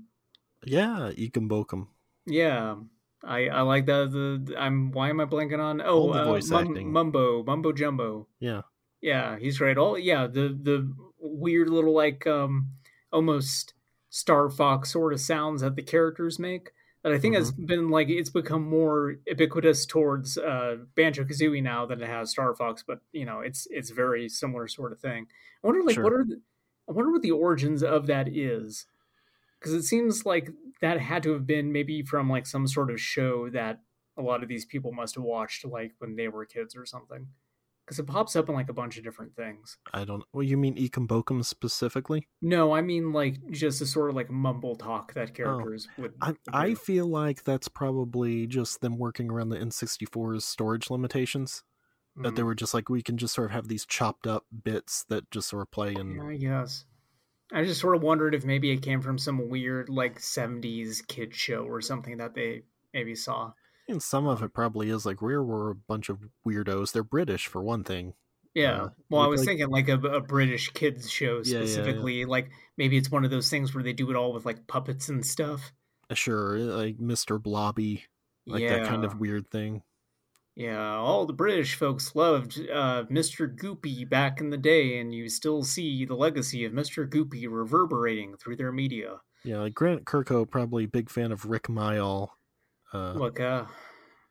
[0.65, 1.87] yeah, Ekum Bokum.
[2.25, 2.75] Yeah,
[3.23, 4.11] I I like that.
[4.11, 5.81] The I'm why am I blanking on?
[5.81, 6.91] All Oh, the uh, voice Mum- acting.
[6.91, 8.27] Mumbo Mumbo Jumbo.
[8.39, 8.61] Yeah.
[9.01, 9.77] Yeah, he's great.
[9.77, 12.71] All yeah, the the weird little like um
[13.11, 13.73] almost
[14.09, 16.71] Star Fox sort of sounds that the characters make
[17.03, 17.65] that I think has Mm-hmm.
[17.65, 22.53] been like it's become more ubiquitous towards uh Banjo Kazooie now than it has Star
[22.55, 25.27] Fox, but you know it's it's very similar sort of thing.
[25.63, 26.03] I wonder like Sure.
[26.03, 26.41] what are the,
[26.89, 28.85] I wonder what the origins of that is
[29.59, 30.49] because it seems like
[30.81, 33.81] that had to have been maybe from like some sort of show that
[34.17, 37.27] a lot of these people must have watched like when they were kids or something
[37.85, 40.23] because it pops up in like a bunch of different things I don't.
[40.33, 42.27] Well, you mean Ekum Bokum specifically?
[42.41, 46.21] no i mean like just a sort of like mumble talk that characters would Oh,
[46.21, 46.75] I would I do.
[46.75, 51.63] feel like that's probably just them working around the N64's storage limitations.
[52.23, 54.45] That they Mm, were just like we can just sort of have these chopped up
[54.63, 56.85] bits that just sort of play and i guess
[57.53, 61.33] i just sort of wondered if maybe it came from some weird like 70s kid
[61.35, 63.51] show or something that they maybe saw
[63.87, 66.91] and some of it probably is like we were a bunch of weirdos.
[66.91, 68.13] They're British for one thing.
[68.53, 68.83] Yeah.
[68.83, 71.65] Uh, well, I was like- thinking like a, a British kids show Yeah, yeah, yeah.
[71.65, 72.25] specifically.
[72.25, 75.09] Like maybe it's one of those things where they do it all with like puppets
[75.09, 75.71] and stuff.
[76.07, 77.41] Uh, Sure, like Mr.
[77.41, 78.03] Blobby,
[78.45, 78.77] like yeah.
[78.77, 79.81] that kind of weird thing.
[80.59, 80.97] Yeah.
[80.97, 83.47] All the British folks loved uh, Mr.
[83.47, 87.07] Goopy back in the day, and you still see the legacy of Mr.
[87.07, 89.21] Goopy reverberating through their media.
[89.45, 92.31] Yeah, like Grant Kirkhope, probably big fan of Rik Mayall.
[92.93, 93.63] Uh, Look, uh,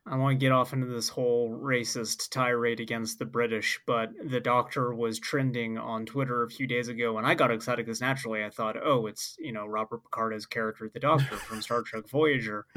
[0.06, 4.40] I want to get off into this whole racist tirade against the British, but the
[4.40, 8.44] Doctor was trending on Twitter a few days ago, and I got excited because naturally
[8.44, 12.66] I thought, oh, it's you know Robert Picardo's character, the Doctor from Star Trek Voyager.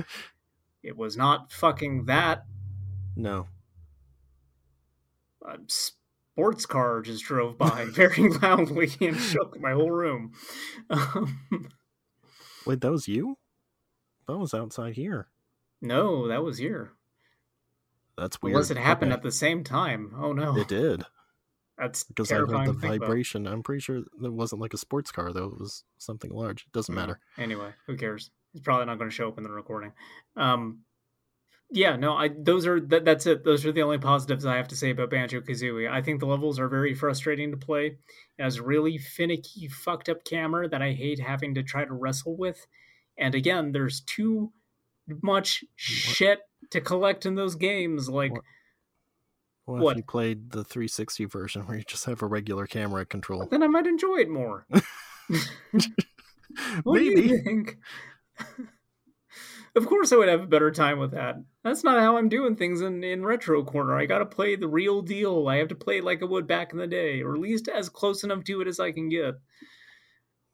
[0.84, 2.44] It was not fucking that.
[3.16, 3.48] No,
[5.46, 10.34] A sports car just drove by very loudly and shook my whole room.
[10.90, 11.70] Um,
[12.66, 13.38] wait, that was you?
[14.28, 15.28] That was outside here.
[15.82, 16.94] no, that was here.
[18.18, 18.56] That's weird.
[18.56, 19.18] Unless it happened Okay.
[19.18, 20.14] at the same time.
[20.18, 21.04] Oh no, It did
[21.78, 23.00] that's because I heard the think about.
[23.00, 23.48] vibration.
[23.48, 25.46] I'm pretty sure it wasn't like a sports car though.
[25.46, 26.62] It was something large.
[26.68, 27.20] It doesn't matter.
[27.40, 28.30] Anyway, who cares?
[28.54, 29.94] It's probably not going to show up in the recording.
[30.36, 30.82] Um,
[31.72, 33.44] yeah, no, I those are that, that's it.
[33.44, 35.90] Those are the only positives I have to say about Banjo Kazooie.
[35.90, 37.98] I think the levels are very frustrating to play.
[38.38, 42.36] It has really finicky, fucked up camera that I hate having to try to wrestle
[42.36, 42.68] with.
[43.18, 44.52] And again, there's too
[45.22, 46.40] much shit
[46.72, 48.10] to collect in those games.
[48.10, 48.34] Like,
[49.66, 49.92] What?
[49.92, 53.48] If you played the 360 version where you just have a regular camera control?
[53.50, 54.66] then I might enjoy it more.
[56.84, 57.78] What do you think?
[59.76, 61.36] of course, I would have a better time with that.
[61.64, 63.96] That's not how I'm doing things in, in Retro Corner.
[63.96, 65.48] I got to play the real deal.
[65.48, 67.68] I have to play it like I would back in the day, or at least
[67.68, 69.36] as close enough to it as I can get.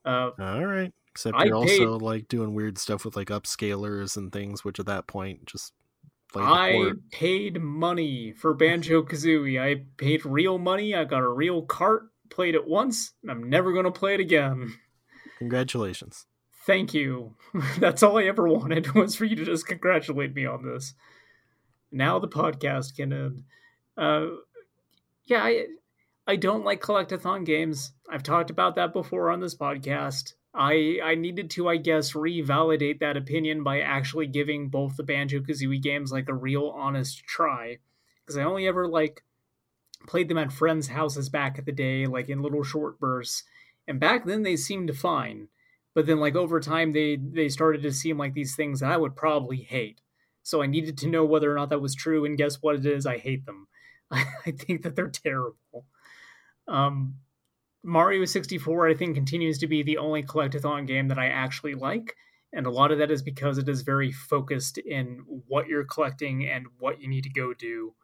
[0.04, 0.94] Uh, All right.
[1.12, 4.80] Except I you're paid- also like doing weird stuff with like upscalers and things, which
[4.80, 5.74] at that point just
[6.36, 9.62] I paid money for Banjo Kazooie.
[9.62, 10.94] I paid real money.
[10.94, 14.20] I got a real cart, played it once, and I'm never going to play it
[14.20, 14.74] again.
[15.40, 16.26] Congratulations.
[16.68, 17.34] Thank you.
[17.80, 20.94] That's all I ever wanted was for you to just congratulate me on this.
[21.92, 23.44] Now the podcast can end.
[23.98, 24.28] Uh,
[25.26, 25.66] yeah, I
[26.28, 27.94] I don't like collectathon games.
[28.10, 30.34] I've talked about that before on this podcast.
[30.54, 35.40] I I needed to, I guess, revalidate that opinion by actually giving both the Banjo
[35.40, 37.78] Kazooie games like a real honest try.
[38.22, 39.24] Because I only ever like
[40.06, 43.44] played them at friends' houses back at the day, like in little short bursts.
[43.88, 45.48] And back then they seemed fine.
[45.98, 48.98] But then like over time they they started to seem like these things that I
[48.98, 50.00] would probably hate.
[50.44, 52.86] So I needed to know whether or not that was true, and guess what it
[52.86, 53.08] is?
[53.08, 53.68] I hate them.
[54.12, 55.88] I think that they're terrible.
[56.68, 57.16] Um,
[57.84, 62.16] Mario 64, I think, continues to be the only collectathon game that I actually like.
[62.54, 66.48] And a lot of that is because it is very focused in what you're collecting
[66.48, 67.96] and what you need to go do.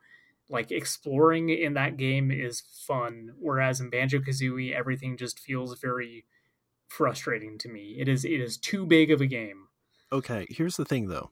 [0.50, 6.26] Like exploring in that game is fun, whereas in Banjo Kazooie, everything just feels very
[6.98, 7.96] frustrating to me.
[8.00, 9.68] It is it is too big of a game.
[10.12, 11.32] Okay, here's the thing though.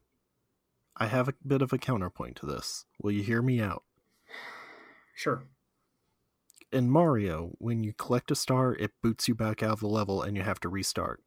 [0.98, 2.86] I have a bit of a counterpoint to this.
[3.02, 3.84] Will you hear me out?
[5.14, 5.44] Sure
[6.72, 10.22] in Mario, when you collect a star, it boots you back out of the level
[10.22, 11.22] and you have to restart.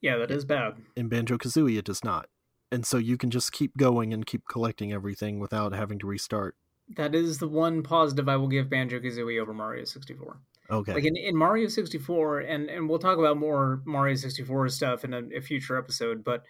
[0.00, 0.74] Yeah, that is bad.
[0.96, 2.28] In Banjo Kazooie, it does not.
[2.70, 6.56] And so you can just keep going and keep collecting everything without having to restart.
[6.96, 10.38] That is the one positive I will give Banjo Kazooie over Mario 64.
[10.70, 10.94] Okay.
[10.94, 15.12] Like in, in Mario 64, and, and we'll talk about more Mario 64 stuff in
[15.12, 16.44] a, a future episode, but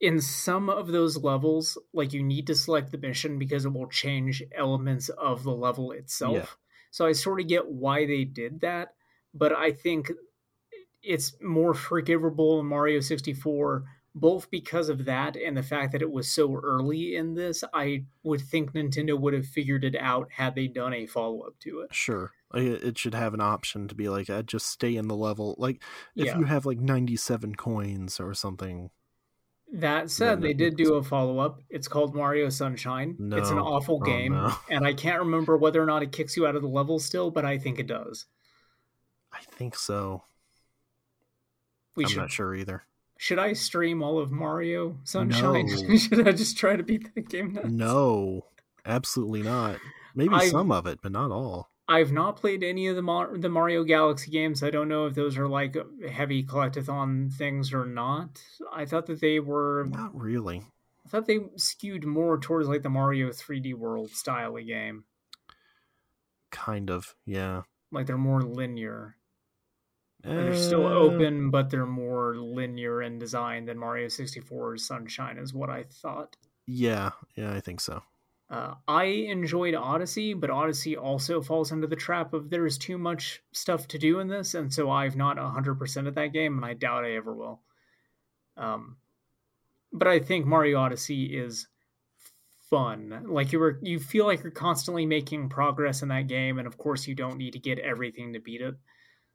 [0.00, 3.88] in some of those levels, like you need to select the mission because it will
[3.88, 6.34] change elements of the level itself.
[6.34, 6.46] Yeah.
[6.90, 8.94] So I sort of get why they did that,
[9.32, 10.12] but I think
[11.02, 13.84] it's more forgivable in Mario 64
[14.14, 18.04] both because of that and the fact that it was so early in this, I
[18.22, 21.80] would think Nintendo would have figured it out had they done a follow up to
[21.80, 21.94] it.
[21.94, 22.32] Sure.
[22.54, 25.56] It should have an option to be like, I'd just stay in the level.
[25.58, 25.82] Like,
[26.14, 26.38] if yeah.
[26.38, 28.90] you have like 97 coins or something,
[29.72, 31.60] that said, they did do a follow up.
[31.68, 33.16] It's called Mario Sunshine.
[33.18, 33.36] No.
[33.36, 34.54] It's an awful oh, game, no.
[34.70, 37.32] and I can't remember whether or not it kicks you out of the level still,
[37.32, 38.26] but I think it does.
[39.32, 40.22] I think so.
[41.96, 42.84] We I'm should, not sure either.
[43.24, 45.64] Should I stream all of Mario Sunshine?
[45.64, 45.96] No.
[45.96, 47.58] should I just try to beat the game?
[47.64, 48.42] No,
[48.84, 49.78] absolutely not.
[50.14, 51.70] Maybe I've, some of it, but not all.
[51.88, 54.62] I've not played any of the Mar- the Mario Galaxy games.
[54.62, 55.74] I don't know if those are like
[56.06, 58.42] heavy collectathon things or not.
[58.70, 60.62] I thought that they were not really.
[61.06, 65.04] I thought they skewed more towards like the Mario 3D World style of game.
[66.50, 67.62] Kind of, yeah.
[67.90, 69.16] Like they're more linear.
[70.24, 75.52] They're still uh, open, but they're more linear in design than Mario 64's Sunshine, is
[75.52, 76.36] what I thought.
[76.66, 78.02] Yeah, yeah, I think so.
[78.48, 82.96] Uh, I enjoyed Odyssey, but Odyssey also falls into the trap of there is too
[82.96, 86.64] much stuff to do in this, and so I've not 100% of that game, and
[86.64, 87.60] I doubt I ever will.
[88.56, 88.96] Um,
[89.92, 91.68] but I think Mario Odyssey is
[92.70, 93.24] fun.
[93.28, 96.78] Like you were, you feel like you're constantly making progress in that game, and of
[96.78, 98.74] course you don't need to get everything to beat it.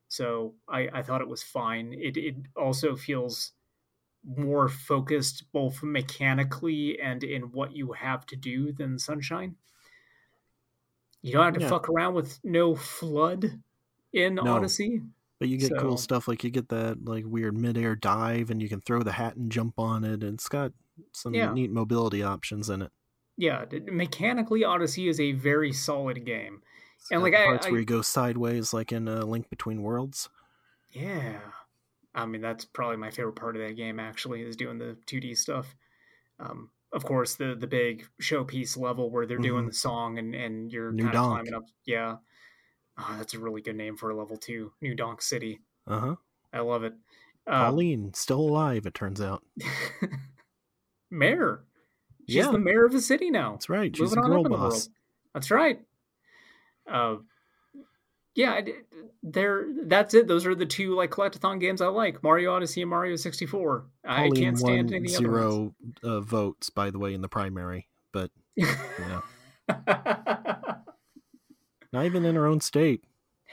[0.10, 1.94] So I, I thought it was fine.
[1.94, 3.52] It it also feels
[4.26, 9.56] more focused both mechanically and in what you have to do than Sunshine.
[11.22, 11.70] You don't have to yeah.
[11.70, 13.62] fuck around with no flood
[14.12, 14.56] in no.
[14.56, 15.02] Odyssey.
[15.40, 18.62] But you get so, cool stuff like you get that like weird midair dive and
[18.62, 20.74] you can throw the hat and jump on it and it's got
[21.14, 21.54] some yeah.
[21.54, 22.92] neat mobility options in it.
[23.38, 26.62] Yeah, mechanically Odyssey is a very solid game.
[27.12, 30.30] And like parts I, I, where you go sideways like in a Link Between Worlds.
[30.92, 31.40] Yeah.
[32.14, 34.00] I mean, that's probably my favorite part of that game.
[34.00, 35.76] Actually, is doing the 2D stuff.
[36.40, 39.44] Um, of course, the the big showpiece level where they're mm-hmm.
[39.44, 41.28] doing the song and and you're New kind Donk.
[41.28, 41.66] of climbing up.
[41.86, 42.16] Yeah,
[42.98, 44.72] oh, that's a really good name for a level two.
[44.82, 45.60] New Donk City.
[45.88, 46.16] Uh huh.
[46.52, 46.94] I love it.
[47.46, 48.86] Uh, Pauline still alive.
[48.86, 49.44] It turns out.
[51.12, 51.64] mayor.
[52.28, 52.52] She's yeah.
[52.52, 53.54] the mayor of the city now.
[53.54, 53.96] That's right.
[53.96, 54.90] She's Moving a girl boss.
[55.34, 55.82] That's right.
[56.90, 57.18] Uh,
[58.36, 58.62] yeah,
[59.24, 59.68] there.
[59.86, 60.28] That's it.
[60.28, 63.88] Those are the two like collectathon games I like: Mario Odyssey and Mario sixty four.
[64.06, 69.22] I can't stand any zero uh, votes, by the way, in the primary, but yeah,
[71.92, 73.04] not even in her own state.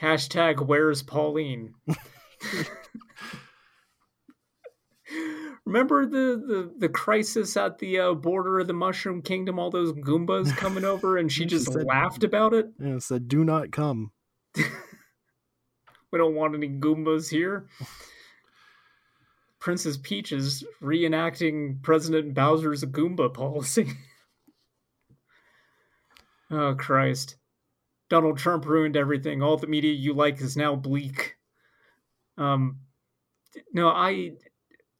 [0.01, 1.73] Hashtag Where's Pauline?
[5.67, 9.59] Remember the, the, the crisis at the uh, border of the Mushroom Kingdom?
[9.59, 12.67] All those Goombas coming over, and she just said, laughed about it.
[12.79, 14.13] Yeah, said, "Do not come."
[14.55, 14.63] we
[16.17, 17.67] don't want any Goombas here.
[19.59, 23.89] Princess Peach is reenacting President Bowser's Goomba policy.
[26.49, 27.35] oh, Christ.
[28.09, 29.43] Donald Trump ruined everything.
[29.43, 31.35] All the media you like is now bleak.
[32.37, 32.77] Um,
[33.73, 34.31] no, I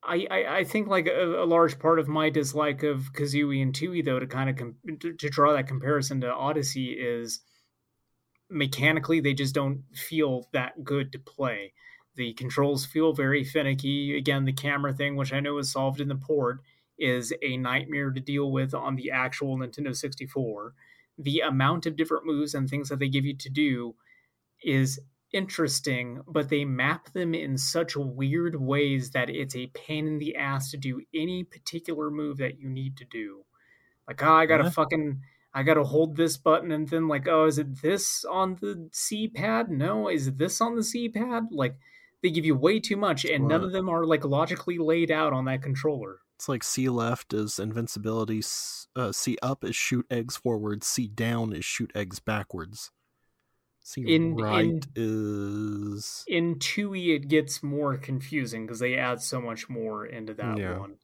[0.07, 3.73] I, I, I think like a, a, large part of my dislike of Kazooie and
[3.73, 7.41] Tooie, though, to kind of com- to, to, draw that comparison to Odyssey, is
[8.49, 11.73] mechanically they just don't feel that good to play.
[12.15, 14.17] The controls feel very finicky.
[14.17, 16.59] Again, the camera thing, which I know is solved in the port,
[16.97, 20.73] is a nightmare to deal with on the actual Nintendo 64.
[21.17, 23.95] The amount of different moves and things that they give you to do
[24.63, 24.99] is
[25.33, 30.35] interesting, but they map them in such weird ways that it's a pain in the
[30.35, 33.43] ass to do any particular move that you need to do.
[34.07, 34.69] Like, oh, I gotta yeah.
[34.69, 35.21] fucking,
[35.53, 39.27] I gotta hold this button, and then like, oh, is it this on the C
[39.27, 39.69] pad?
[39.69, 41.47] No, is this on the C pad?
[41.51, 41.75] Like,
[42.23, 45.33] they give you way too much, and none of them are like logically laid out
[45.33, 46.19] on that controller.
[46.35, 48.41] It's like C left is invincibility,
[48.95, 52.91] uh, C up is shoot eggs forward, C down is shoot eggs backwards.
[53.87, 59.39] See, in right in, is in Tooie it gets more confusing because they add so
[59.39, 60.77] much more into that yeah.
[60.77, 60.95] one.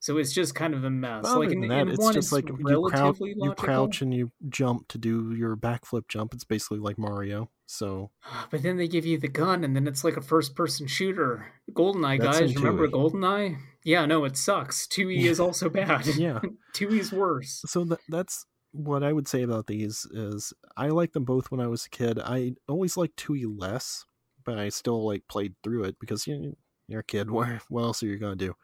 [0.00, 1.22] So it's just kind of a mess.
[1.22, 4.12] But like in, that, in it's one, just it's like you crouch, you crouch and
[4.12, 6.34] you jump to do your backflip jump.
[6.34, 7.50] It's basically like Mario.
[7.66, 10.88] So, ah, but then they give you the gun, and then it's like a first-person
[10.88, 11.52] shooter.
[11.70, 13.58] Goldeneye, That's guys, remember Goldeneye?
[13.84, 14.88] Yeah, no, it sucks.
[14.88, 16.04] Two E is also bad.
[16.16, 16.40] yeah,
[16.74, 17.62] Tooie's worse.
[17.66, 21.60] So that, that's what I would say about these is I liked them both when
[21.60, 22.18] I was a kid.
[22.18, 24.04] I always liked Tooie less,
[24.44, 26.56] but I still like played through it because you
[26.86, 27.30] you're a kid.
[27.30, 28.54] What what else are you gonna do?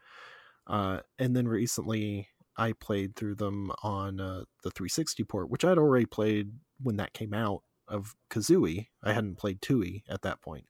[0.67, 5.79] Uh, and then recently I played through them on uh, the 360 port, which I'd
[5.79, 8.89] already played when that came out of Kazooie.
[9.03, 10.67] I hadn't played Tooie at that point,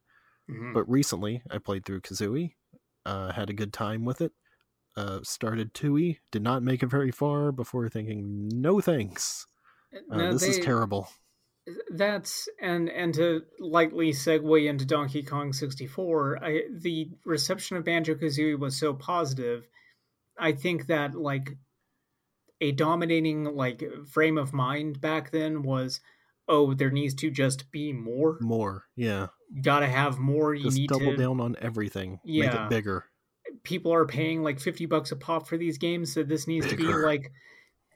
[0.49, 0.73] mm-hmm.
[0.73, 2.53] but recently I played through Kazooie.
[3.05, 4.31] Uh, had a good time with it
[4.97, 9.47] uh, started Tooie, did not make it very far before thinking, no thanks.
[10.11, 11.09] Uh, this they, is terrible.
[11.89, 18.15] That's and and to lightly segue into Donkey Kong 64, I, the reception of Banjo
[18.15, 19.67] Kazooie was so positive.
[20.37, 21.57] I think that like
[22.61, 26.01] a dominating like frame of mind back then was,
[26.47, 28.37] oh, there needs to just be more.
[28.41, 29.27] More, yeah.
[29.61, 30.53] Gotta have more.
[30.53, 31.17] You just need double to...
[31.17, 32.19] down on everything.
[32.23, 32.45] Yeah.
[32.45, 33.05] Make it bigger
[33.65, 34.17] people are mm-hmm.
[34.17, 37.31] paying like 50 bucks a pop for these games so this needs to be like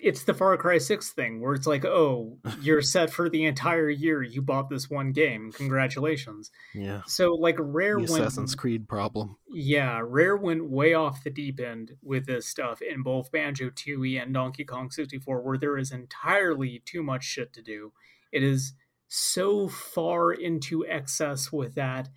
[0.01, 3.89] it's the far cry 6 thing where it's like oh you're set for the entire
[3.89, 6.51] year you bought this one game congratulations.
[6.73, 7.01] Yeah.
[7.05, 9.37] So like rare the went, assassin's creed problem.
[9.49, 14.21] Yeah rare went way off the deep end with this stuff in both banjo tooie
[14.21, 17.93] and donkey kong 64 where there is entirely too much shit to do.
[18.31, 18.73] It is
[19.09, 22.09] so far into excess with that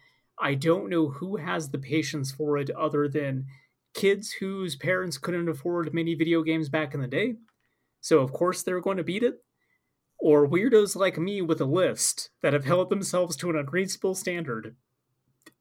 [0.42, 3.46] I don't know who has the patience for it other than
[3.94, 7.36] kids whose parents couldn't afford many video games back in the day.
[8.00, 9.44] So, of course, they're going to beat it.
[10.18, 14.76] Or weirdos like me with a list that have held themselves to an unreasonable standard.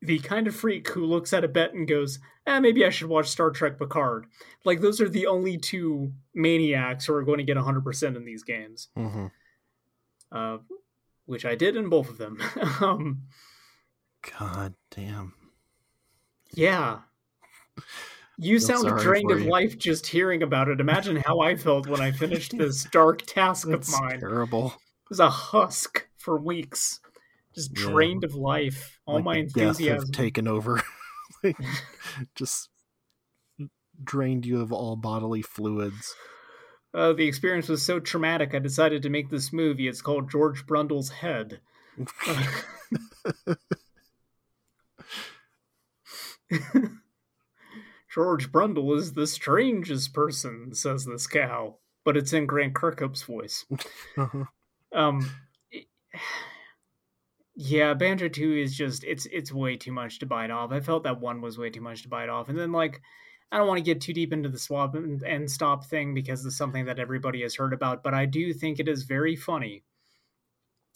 [0.01, 3.09] The kind of freak who looks at a bet and goes, eh, maybe I should
[3.09, 4.25] watch Star Trek Picard.
[4.65, 8.43] Like, those are the only two maniacs who are going to get 100% in these
[8.43, 8.89] games.
[8.97, 9.27] Mm-hmm.
[10.31, 10.57] Uh,
[11.25, 12.41] which I did in both of them.
[12.81, 13.21] um,
[14.39, 15.33] God damn.
[16.53, 16.99] Yeah.
[18.37, 20.79] You sound drained of life just hearing about it.
[20.79, 24.19] Imagine how I felt when I finished this dark task of mine.
[24.19, 24.67] Terrible.
[24.67, 26.99] It was a husk for weeks,
[27.53, 27.85] just yeah.
[27.85, 28.99] drained of life.
[29.05, 30.81] All like my enthusiasm taken over.
[32.35, 32.69] just
[34.03, 36.15] drained you of all bodily fluids.
[36.93, 38.53] Uh, the experience was so traumatic.
[38.53, 39.87] I decided to make this movie.
[39.87, 41.61] It's called George Brundle's Head.
[48.13, 53.65] George Brundle is the strangest person, says this cow, but it's in Grant Kirkhope's voice.
[54.17, 54.43] Uh-huh.
[54.93, 55.31] Um,
[57.55, 60.71] yeah, Banjo Two is just it's it's way too much to bite off.
[60.71, 63.01] I felt that one was way too much to bite off, and then like
[63.51, 66.45] I don't want to get too deep into the swap and, and stop thing because
[66.45, 69.83] it's something that everybody has heard about, but I do think it is very funny,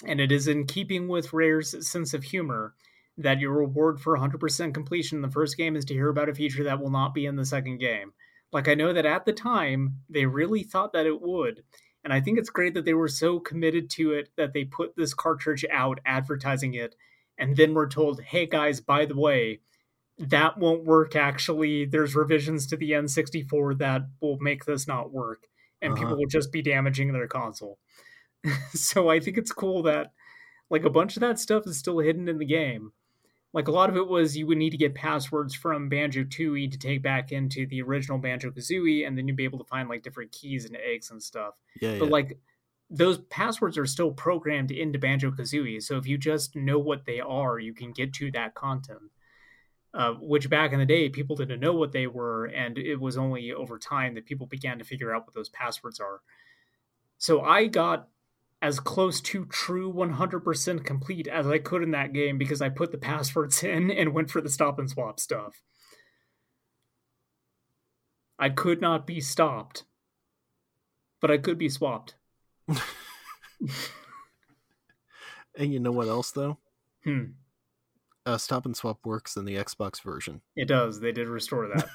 [0.05, 2.73] and it is in keeping with Rare's sense of humor
[3.17, 6.35] that your reward for 100% completion in the first game is to hear about a
[6.35, 8.11] feature that will not be in the second game.
[8.51, 11.63] Like, I know that at the time, they really thought that it would.
[12.03, 14.95] And I think it's great that they were so committed to it that they put
[14.95, 16.95] this cartridge out advertising it.
[17.37, 19.61] And then we're told, hey guys, by the way,
[20.17, 21.85] that won't work actually.
[21.85, 25.47] There's revisions to the N64 that will make this not work.
[25.81, 26.01] And uh-huh.
[26.01, 27.79] people will just be damaging their console.
[28.73, 30.11] so I think it's cool that
[30.69, 32.91] like a bunch of that stuff is still hidden in the game
[33.55, 36.69] like a lot of it was you would need to get passwords from Banjo Tooie
[36.69, 39.87] to take back into the original Banjo Kazooie, and then you'd be able to find
[39.87, 41.53] like different keys and eggs and stuff.
[41.81, 42.11] Yeah, but yeah.
[42.11, 42.37] like
[42.89, 47.21] those passwords are still programmed into Banjo Kazooie, so if you just know what they
[47.21, 49.09] are, you can get to that content.
[49.95, 53.17] uh, which back in the day people didn't know what they were, and it was
[53.17, 56.19] only over time that people began to figure out what those passwords are.
[57.17, 58.09] So I got
[58.65, 62.91] as close to true 100% complete as I could in that game because I put
[62.91, 65.61] the passwords in and went for the stop and swap stuff.
[68.39, 69.83] I could not be stopped,
[71.21, 72.15] but I could be swapped.
[75.57, 76.57] And you know what else though?
[77.05, 77.23] Hmm.
[78.25, 80.41] Uh, Stop and Swap works in the Xbox version.
[80.55, 80.99] It does.
[80.99, 81.87] They did restore that,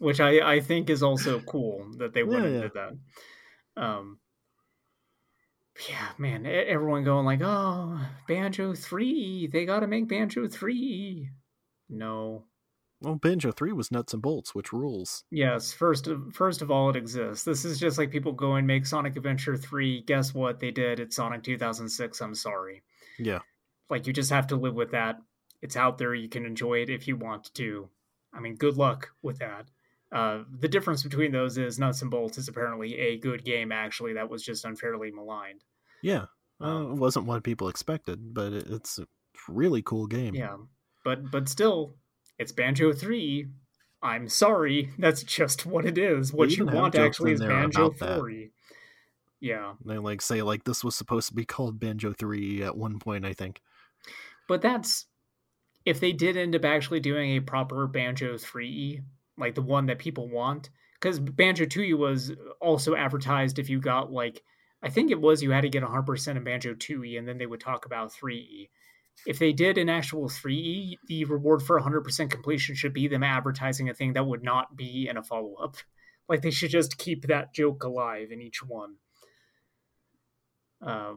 [0.00, 2.62] which I, I think is also cool that they went Yeah, and yeah.
[2.62, 2.92] did that.
[3.80, 4.18] Um,
[5.88, 11.30] yeah, man, everyone going like, "Oh, Banjo Three, they got to make Banjo Three.
[11.88, 12.44] No,
[13.00, 15.24] Well, Banjo Three was nuts and bolts, which rules.
[15.30, 15.72] yes.
[15.72, 17.44] First of first of all, it exists.
[17.44, 20.02] This is just like people go and make Sonic Adventure Three.
[20.02, 20.60] Guess what?
[20.60, 20.98] They did.
[20.98, 22.20] It's Sonic 2006.
[22.20, 22.82] I'm sorry.
[23.18, 23.40] Yeah,
[23.90, 25.16] Like you just have to live with that.
[25.62, 26.14] It's out there.
[26.14, 27.88] You can enjoy it if you want to.
[28.32, 29.70] I mean, good luck with that.
[30.12, 33.72] Uh, the difference between those is Nuts and Bolts is apparently a good game.
[33.72, 35.62] Actually, that was just unfairly maligned.
[36.02, 36.26] yeah.
[36.58, 39.06] Uh, it wasn't what people expected, but it's a
[39.46, 40.34] really cool game.
[40.34, 40.56] Yeah,
[41.04, 41.96] but but still,
[42.38, 43.48] it's Banjo Three.
[44.02, 46.32] I'm sorry, that's just what it is.
[46.32, 48.20] What you even want actually is Banjo about.
[48.20, 48.52] Three.
[49.38, 52.98] Yeah, They like say like this was supposed to be called Banjo Three at one
[53.00, 53.60] point, I think.
[54.48, 55.04] but that's
[55.84, 59.02] if they did end up actually doing a proper Banjo 3E,
[59.38, 64.12] like the one that people want, because Banjo Tooie was also advertised if you got
[64.12, 64.42] like,
[64.82, 67.46] I think it was you had to get 100% in Banjo Tooie and then they
[67.46, 68.68] would talk about 3E.
[69.26, 73.88] If they did an actual 3E, the reward for 100% completion should be them advertising
[73.88, 75.76] a thing that would not be in a follow up.
[76.28, 78.96] Like they should just keep that joke alive in each one.
[80.84, 81.14] Uh,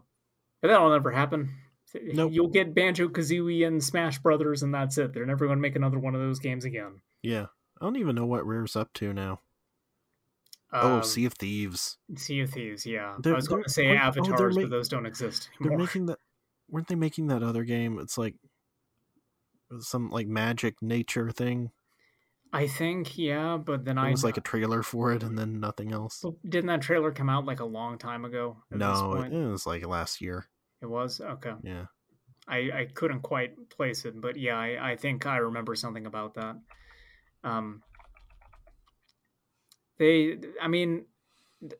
[0.62, 1.54] but that'll never happen.
[1.96, 2.32] Nope.
[2.34, 5.14] You'll get Banjo Kazooie and Smash Brothers, and that's it.
[5.14, 7.02] They're never going to make another one of those games again.
[7.24, 7.48] Yeah,
[7.82, 9.42] I don't even know what Rare's up to now.
[10.74, 11.98] oh, Um, Sea of Thieves.
[12.16, 13.16] Sea of Thieves, yeah.
[13.20, 16.08] They're- I was going to say oh, Avatars, ma- but those don't exist They're making
[16.08, 16.20] that.
[16.70, 17.98] Weren't they making that other game?
[18.00, 18.36] It's like
[19.80, 21.72] some like magic nature thing.
[22.52, 25.60] I think, yeah, but then It I was like a trailer for it, and then
[25.60, 26.24] nothing else.
[26.48, 28.58] Didn't that trailer come out like a long time ago?
[28.72, 30.48] At No, it was like last year.
[30.82, 31.54] it was okay.
[31.64, 31.86] Yeah.
[32.48, 36.34] I, I couldn't quite place it, but yeah, I, I think I remember something about
[36.36, 36.56] that.
[37.44, 37.82] Um,
[39.98, 41.06] they, I mean,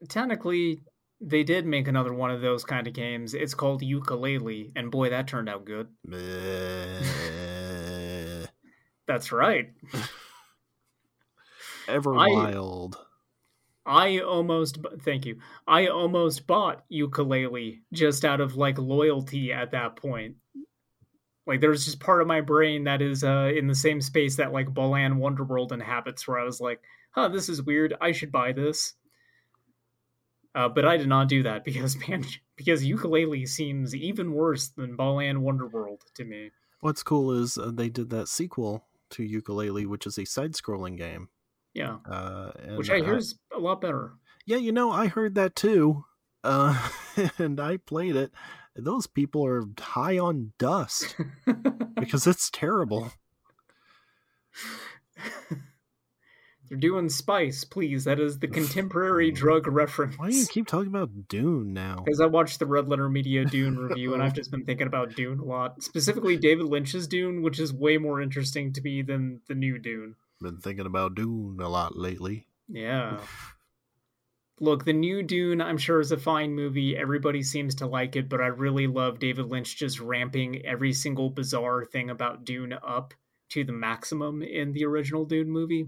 [0.08, 0.82] technically,
[1.22, 3.34] they did make another one of those kind of games.
[3.34, 5.88] It's called Yooka-Laylee, and boy, that turned out good.
[9.08, 9.72] That's right.
[11.88, 12.96] Everwild.
[13.86, 15.40] I almost, thank you.
[15.68, 20.36] I almost bought Yooka-Laylee just out of like loyalty at that point.
[21.50, 24.54] Like there's just part of my brain that is uh, in the same space that
[24.54, 27.96] like Balan Wonderworld inhabits, where I was like, "Huh, this is weird.
[28.00, 28.94] I should buy this."
[30.54, 32.24] Uh, but I did not do that because man,
[32.56, 36.52] because Yooka-Laylee seems even worse than Balan Wonderworld to me.
[36.82, 41.30] What's cool is uh, they did that sequel to Yooka-Laylee, which is a side-scrolling game.
[41.74, 44.14] Yeah, Uh, which I hear is a lot better.
[44.46, 46.06] Yeah, you know, I heard that too.
[46.44, 46.90] Uh,
[47.40, 48.32] and I played it.
[48.76, 51.16] Those people are high on dust
[52.00, 53.12] because it's terrible.
[56.70, 58.04] They're doing spice, please.
[58.04, 60.18] That is the contemporary drug reference.
[60.18, 62.04] Why do you keep talking about Dune now?
[62.06, 65.16] Because I watched the Red Letter Media Dune review, and I've just been thinking about
[65.16, 65.82] Dune a lot.
[65.82, 70.16] Specifically, David Lynch's Dune, which is way more interesting to me than the new Dune.
[70.42, 72.46] Been thinking about Dune a lot lately.
[72.68, 73.18] Yeah.
[74.62, 76.96] Look, the new Dune, I'm sure, is a fine movie.
[76.98, 81.30] Everybody seems to like it, but I really love David Lynch just ramping every single
[81.30, 83.14] bizarre thing about Dune up
[83.50, 85.88] to the maximum in the original Dune movie.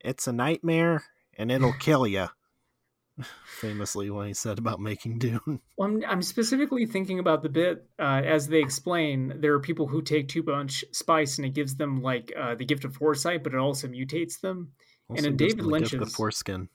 [0.00, 1.04] It's a nightmare
[1.36, 2.26] and it'll kill you.
[3.46, 5.60] Famously, when he said about making Dune.
[5.76, 9.40] Well, I'm, I'm specifically thinking about the bit uh, as they explain.
[9.40, 12.64] There are people who take too much spice and it gives them like uh, the
[12.64, 14.72] gift of foresight, but it also mutates them.
[15.08, 16.68] Also in David them the Lynch's- foreskin.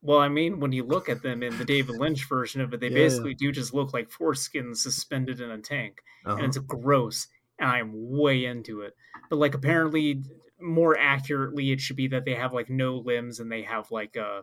[0.00, 2.80] Well, I mean, when you look at them in the David Lynch version of it,
[2.80, 6.36] they Yeah, basically do just look like foreskin suspended in a tank, Uh-huh.
[6.36, 7.26] and it's gross.
[7.58, 8.94] And I'm way into it.
[9.28, 10.22] But like, apparently,
[10.60, 14.16] more accurately, it should be that they have like no limbs and they have like
[14.16, 14.42] uh,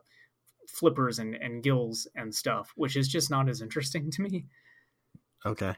[0.68, 4.46] flippers and, and gills and stuff, which is just not as interesting to me.
[5.46, 5.76] Okay.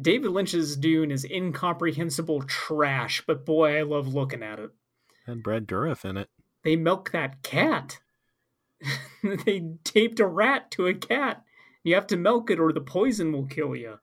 [0.00, 4.70] David Lynch's Dune is incomprehensible trash, but boy, I love looking at it.
[5.26, 6.30] Had Brad Dourif in it.
[6.64, 8.00] They milk that cat.
[9.44, 11.44] they taped a rat to a cat.
[11.82, 13.98] You have to milk it or the poison will kill you.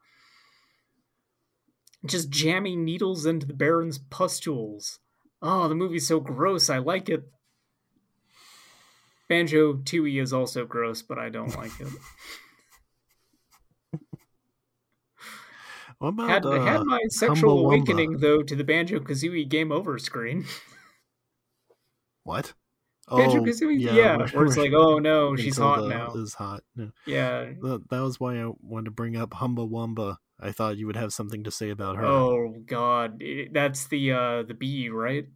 [2.05, 4.99] Just jamming needles into the Baron's pustules.
[5.41, 6.69] Oh, the movie's so gross.
[6.69, 7.23] I like it.
[9.27, 11.87] Banjo Tooie is also gross, but I don't like it.
[15.99, 19.97] What about had, uh, had my sexual awakening though to the Banjo Kazooie game over
[19.97, 20.45] screen.
[22.23, 22.53] What?
[23.09, 26.13] Oh, Kazooie, yeah, where it's like, oh no, she's hot now.
[26.13, 26.63] Is hot.
[26.75, 26.85] Yeah.
[27.05, 27.45] Yeah.
[27.61, 30.17] That, that was why I wanted to bring up Humba Wumba.
[30.39, 32.05] I thought you would have something to say about her.
[32.05, 35.27] Oh god, It- that's the uh the bee, right?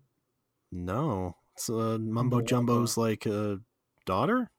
[0.71, 2.41] No, it's uh, Mumbo.
[2.41, 3.57] Jumbo's like uh,
[4.05, 4.49] daughter.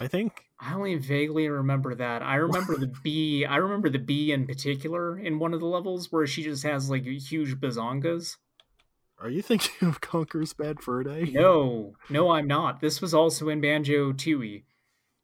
[0.00, 0.44] I think.
[0.58, 2.22] I only vaguely remember that.
[2.22, 3.44] I remember the bee.
[3.44, 6.90] I remember the bee in particular in one of the levels where she just has
[6.90, 8.36] like huge bazongas.
[9.22, 11.30] Are you thinking of Conker's Bad Fur Day?
[11.32, 12.80] No, no, I'm not.
[12.80, 14.64] This was also in Banjo Tooie.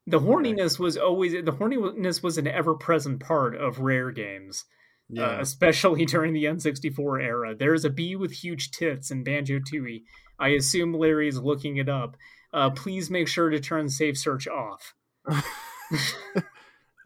[0.07, 4.65] The horniness was always the horniness was an ever-present part of rare games,
[5.11, 5.41] uh, Yeah.
[5.41, 7.55] especially during the N64 era.
[7.55, 10.05] There's a bee with huge tits in Banjo Tooie.
[10.39, 12.17] I assume Larry's looking it up.
[12.55, 14.95] Uh, please make sure to turn safe search off.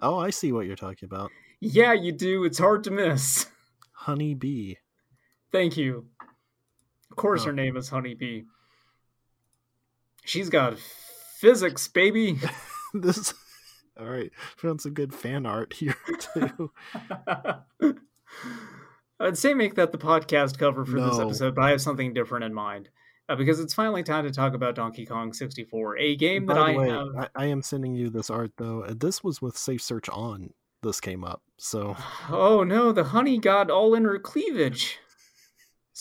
[0.01, 1.31] oh, I see what you're talking about.
[1.61, 2.45] Yeah, you do.
[2.45, 3.47] It's hard to miss.
[3.93, 4.79] Honey Bee.
[5.51, 6.07] Thank you.
[7.13, 7.47] Of course, Oh.
[7.49, 8.45] her name is Honeybee.
[10.25, 12.39] She's got physics, baby.
[12.95, 13.35] this.
[14.01, 16.71] All right, found some good fan art here too.
[19.21, 22.45] I'd say make that the podcast cover for this episode, but I have something different
[22.47, 22.89] in mind.
[23.29, 26.75] Uh, because it's finally time to talk about Donkey Kong 64, a game that I
[26.77, 27.07] way, have.
[27.17, 28.85] I, I am sending you this art though.
[28.89, 30.55] This was with Safe Search on.
[30.83, 31.95] This came up, so
[32.31, 34.99] Oh no, the honey got all in her cleavage.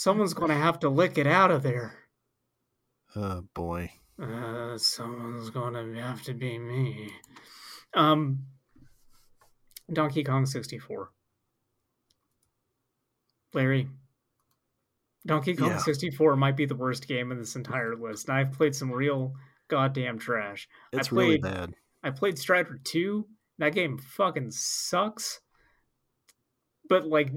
[0.01, 1.93] Someone's going to have to lick it out of there.
[3.15, 3.91] oh boy.
[4.19, 7.11] Uh, someone's gonna have to be me.
[7.93, 8.47] Um,
[9.93, 11.11] Donkey Kong 64.
[13.53, 13.89] Larry,
[15.27, 15.77] Donkey Kong Yeah.
[15.77, 18.27] 64 might be the worst game in this entire list.
[18.27, 19.35] And I've played some real
[19.67, 20.67] goddamn trash.
[20.91, 21.75] It's really bad.
[22.01, 23.27] I played Strider 2.
[23.59, 25.41] That game fucking sucks.
[26.89, 27.31] But like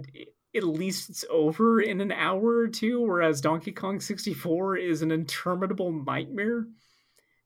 [0.55, 5.11] at least it's over in an hour or two, whereas Donkey Kong 64 is an
[5.11, 6.67] interminable nightmare.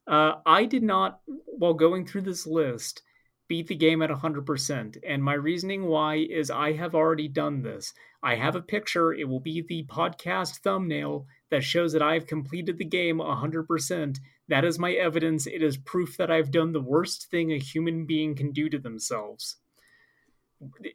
[0.06, 3.02] Uh, I did not, while going through this list,
[3.48, 4.96] beat the game at 100%.
[5.06, 7.94] And my reasoning why is I have already done this.
[8.22, 12.76] I have a picture, it will be the podcast thumbnail that shows that I've completed
[12.78, 14.18] the game 100%.
[14.48, 15.46] That is my evidence.
[15.46, 18.78] It is proof that I've done the worst thing a human being can do to
[18.78, 19.56] themselves.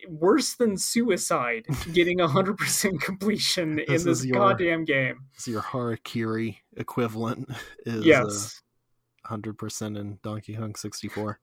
[0.10, 5.19] Worse than suicide, getting 100% completion in This your- goddamn game.
[5.38, 7.49] So your Harakiri equivalent
[7.85, 8.61] is Yes.
[9.26, 11.40] hundred percent in Donkey Kong sixty four.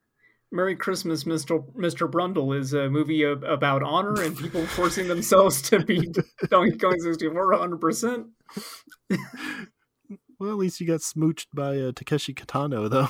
[0.52, 1.64] Merry Christmas, Mr.
[1.74, 2.10] Mr.
[2.10, 6.14] Brundle is a movie ab- about honor and people forcing themselves to beat
[6.50, 8.24] Donkey Kong 64 100%.
[10.38, 13.08] Well, at least you got smooched by uh, Takeshi Kitano, though.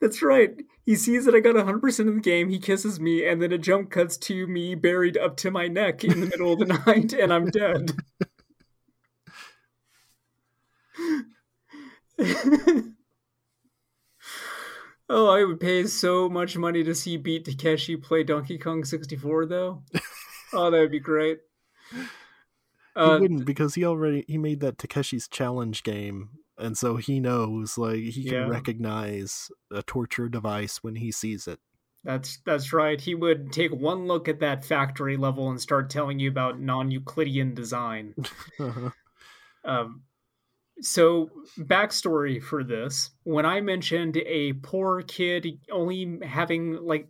[0.00, 0.54] That's right.
[0.84, 3.58] He sees that I got 100% of the game, he kisses me, and then a
[3.58, 7.12] jump cuts to me buried up to my neck in the middle of the night,
[7.12, 7.92] and I'm dead.
[15.08, 19.46] oh, I would pay so much money to see Beat Takeshi play Donkey Kong 64,
[19.46, 19.82] though.
[20.56, 21.40] Oh, that would be great.
[21.90, 21.98] he
[22.94, 26.28] Uh, wouldn't because he already he made that Takeshi's challenge game,
[26.58, 28.46] and so he knows like he can Yeah.
[28.46, 31.60] recognize a torture device when he sees it.
[32.04, 33.00] That's that's right.
[33.00, 37.54] He would take one look at that factory level and start telling you about non-Euclidean
[37.54, 38.14] design.
[38.60, 38.90] Uh-huh.
[39.64, 40.02] Um,
[40.80, 47.08] so backstory for this: when I mentioned a poor kid only having like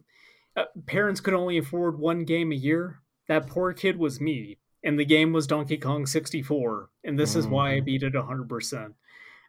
[0.56, 4.98] uh, parents could only afford one game a year, that poor kid was me, and
[4.98, 7.86] the game was Donkey Kong 64, and this is why I Mhm.
[7.86, 8.96] beat it 100%.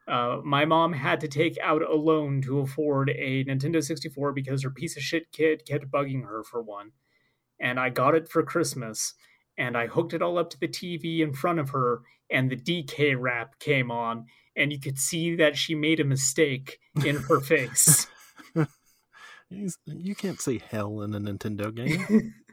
[0.08, 4.64] Uh, my mom had to take out a loan to afford a Nintendo 64 because
[4.64, 6.92] her piece of shit kid kept bugging her for one.
[7.60, 9.14] And I got it for Christmas,
[9.58, 12.58] and I hooked it all up to the TV in front of her, and the
[12.58, 14.26] DK rap came on,
[14.56, 18.08] and you could see that she made a mistake in her face.
[19.86, 22.34] You can't say hell in a Nintendo game.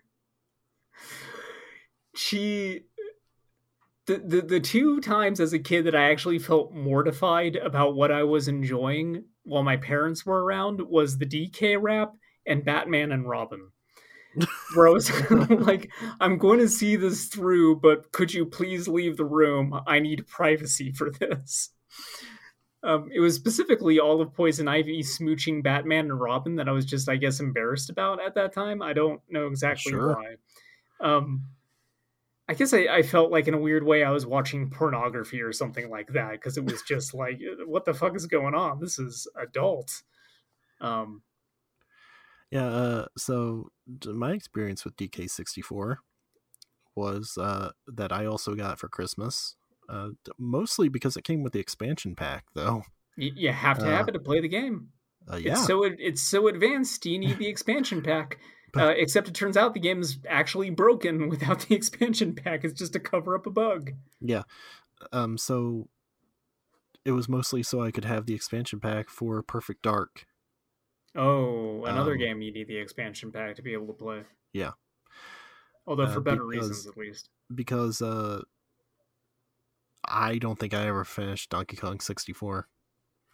[2.15, 2.83] she
[4.07, 8.11] the, the the two times as a kid that I actually felt mortified about what
[8.11, 12.13] I was enjoying while my parents were around was the DK rap
[12.47, 13.71] and Batman and Robin.
[14.75, 19.17] Where I was like, I'm going to see this through, but could you please leave
[19.17, 19.79] the room?
[19.87, 21.71] I need privacy for this.
[22.83, 26.85] Um, it was specifically all of Poison Ivy smooching Batman and Robin that I was
[26.87, 28.83] just, I guess, embarrassed about at that time.
[28.83, 30.17] I don't know exactly Sure.
[30.17, 30.35] why.
[31.07, 31.45] Um,
[32.53, 35.55] I guess I, I felt like in a weird way I was watching pornography or
[35.55, 38.79] something like that because it was just like, what the fuck is going on?
[38.79, 40.03] This is adult.
[40.79, 41.23] Um,
[42.51, 43.71] Yeah, uh, so
[44.05, 45.97] my experience with DK64
[46.95, 49.57] was uh, that I also got for Christmas,
[49.89, 52.83] uh, mostly because it came with the expansion pack, though.
[53.17, 54.91] you, you have to have Uh, it to play the game.
[55.27, 57.07] Uh, yeah, It's so it's so advanced.
[57.07, 58.39] You need the expansion pack.
[58.77, 62.65] Uh, except it turns out the game is actually broken without the expansion pack.
[62.65, 63.93] It's just to cover up a bug.
[64.21, 64.43] yeah.
[65.13, 65.89] Um, so
[67.05, 70.27] it was mostly so I could have the expansion pack for Perfect Dark.
[71.15, 74.23] Oh, another Um, game you need the expansion pack to be able to play.
[74.53, 74.71] Yeah.
[75.87, 77.29] Although Uh, for better because- reasons, at least.
[77.55, 78.43] because uh
[80.09, 82.69] I don't think I ever finished Donkey Kong 64.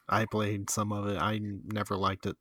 [0.08, 1.18] I played some of it.
[1.18, 2.36] I never liked it.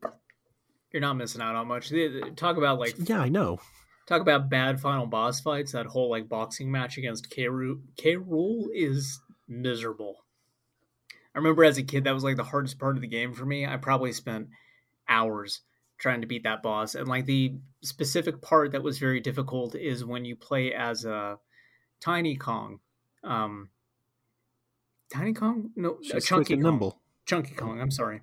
[0.92, 1.90] You're not missing out on much.
[1.90, 3.60] They- they- Talk about like Yeah, I know.
[4.08, 5.74] talk about bad final boss fights.
[5.74, 7.46] That whole like boxing match against K.
[7.48, 10.24] Rool is miserable.
[11.36, 13.46] I remember as a kid that was like the hardest part of the game for
[13.46, 13.66] me.
[13.66, 14.48] I probably spent
[15.08, 15.62] hours
[16.00, 20.06] trying to beat that boss, and like the specific part that was very difficult is
[20.06, 21.38] when you play as a
[22.00, 22.80] Tiny Kong.
[23.24, 23.70] Um,
[25.14, 25.72] Tiny Kong?
[25.76, 26.64] No, uh, She's Chunky Kong.
[26.64, 27.02] nimble.
[27.26, 27.82] Chunky Kong.
[27.82, 28.22] I'm sorry.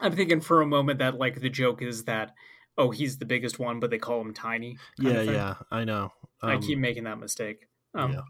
[0.00, 2.34] I'm thinking for a moment that like the joke is that
[2.78, 4.78] oh he's the biggest one, but they call him tiny.
[4.98, 6.12] Yeah, yeah, I know.
[6.42, 7.68] I Um, keep making that mistake.
[7.94, 8.22] Um, yeah.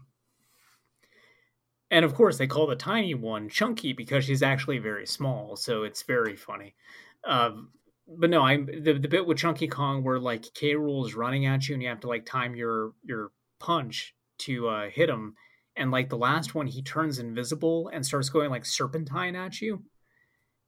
[1.89, 5.83] And of course, they call the tiny one chunky because she's actually very small, so
[5.83, 6.75] it's very funny.
[7.25, 7.71] Um,
[8.07, 10.73] but no, I'm the, the bit with Chunky Kong where like K.
[10.73, 14.67] Rool is running at you and you have to like time your your punch to
[14.69, 15.35] uh, hit him,
[15.75, 19.83] and like the last one, he turns invisible and starts going like serpentine at you,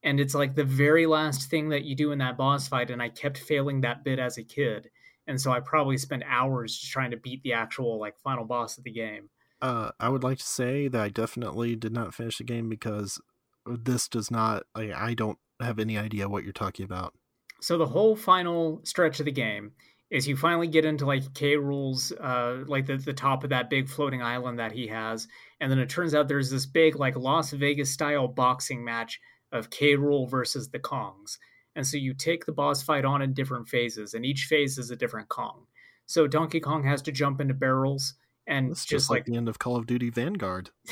[0.03, 3.01] and it's like the very last thing that you do in that boss fight, and
[3.01, 4.89] I kept failing that bit as a kid,
[5.27, 8.77] and so I probably spent hours just trying to beat the actual like final boss
[8.77, 9.29] of the game.
[9.61, 13.21] Uh, I would like to say that I definitely did not finish the game because
[13.65, 14.63] this does not.
[14.75, 17.13] Like, I don't have any idea what you're talking about.
[17.61, 19.71] So the whole final stretch of the game
[20.09, 21.55] is you finally get into like K.
[21.55, 25.29] Rool's uh like the, the top of that big floating island that he has,
[25.61, 29.17] and then it turns out there's this big like Las Vegas style boxing match
[29.53, 29.95] of K.
[29.95, 31.37] Rool versus the Kongs.
[31.75, 34.91] And so you take the boss fight on in different phases, and each phase is
[34.91, 35.65] a different Kong.
[36.05, 38.15] So Donkey Kong has to jump into barrels
[38.45, 40.69] and It's just, like like the end of Call of Duty Vanguard.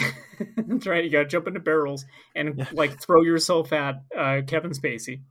[0.56, 2.68] that's right, you gotta jump into barrels and Yeah.
[2.72, 5.22] like throw yourself at uh, Kevin Spacey.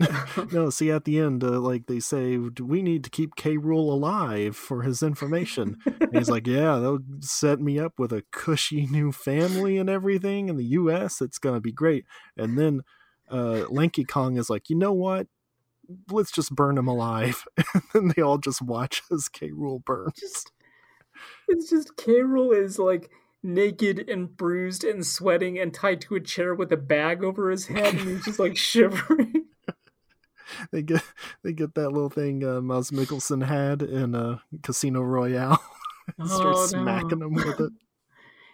[0.52, 3.56] No, see, at the end, uh, like they say, we need to keep K.
[3.56, 5.78] Rool alive for his information.
[5.86, 10.48] and he's like, yeah, they'll set me up with a cushy new family and everything
[10.48, 11.20] in the U.S.
[11.20, 12.04] It's gonna be great.
[12.36, 12.82] And then
[13.30, 15.26] uh, Lanky Kong is like, you know what?
[16.10, 17.44] Let's just burn him alive.
[17.74, 19.50] and then they all just watch as K.
[19.50, 20.14] Rool burns.
[20.18, 20.52] just
[21.48, 22.20] it's just K.
[22.20, 23.10] Rool is like
[23.42, 27.66] naked and bruised and sweating and tied to a chair with a bag over his
[27.66, 29.41] head and he's just like shivering.
[30.70, 31.02] They get
[31.44, 35.62] they get that little thing uh, Miles Mikkelsen had in uh, Casino Royale.
[36.26, 36.66] Start Oh, no.
[36.66, 37.72] smacking him with it.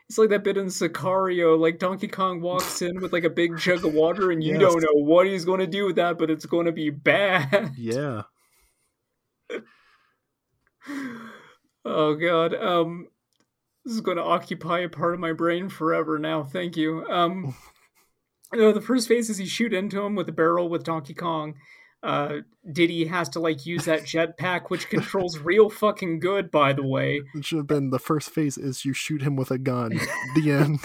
[0.09, 3.59] It's like that bit in Sicario, like Donkey Kong walks in with like a big
[3.59, 4.62] jug of water and you Yes.
[4.62, 7.73] don't know what he's going to do with that, but it's going to be bad.
[7.77, 8.23] Yeah.
[11.85, 12.55] Oh god.
[12.55, 13.09] Um
[13.85, 16.43] this is going to occupy a part of my brain forever now.
[16.45, 17.07] Thank you.
[17.09, 17.55] Um
[18.53, 21.55] no, the first phase is you shoot into him with a barrel with Donkey Kong.
[22.03, 22.39] Uh
[22.70, 27.23] Diddy has to like use that jetpack which controls real fucking good by the way.
[27.35, 29.99] It should have been the first phase is you shoot him with a gun.
[30.37, 30.81] the end.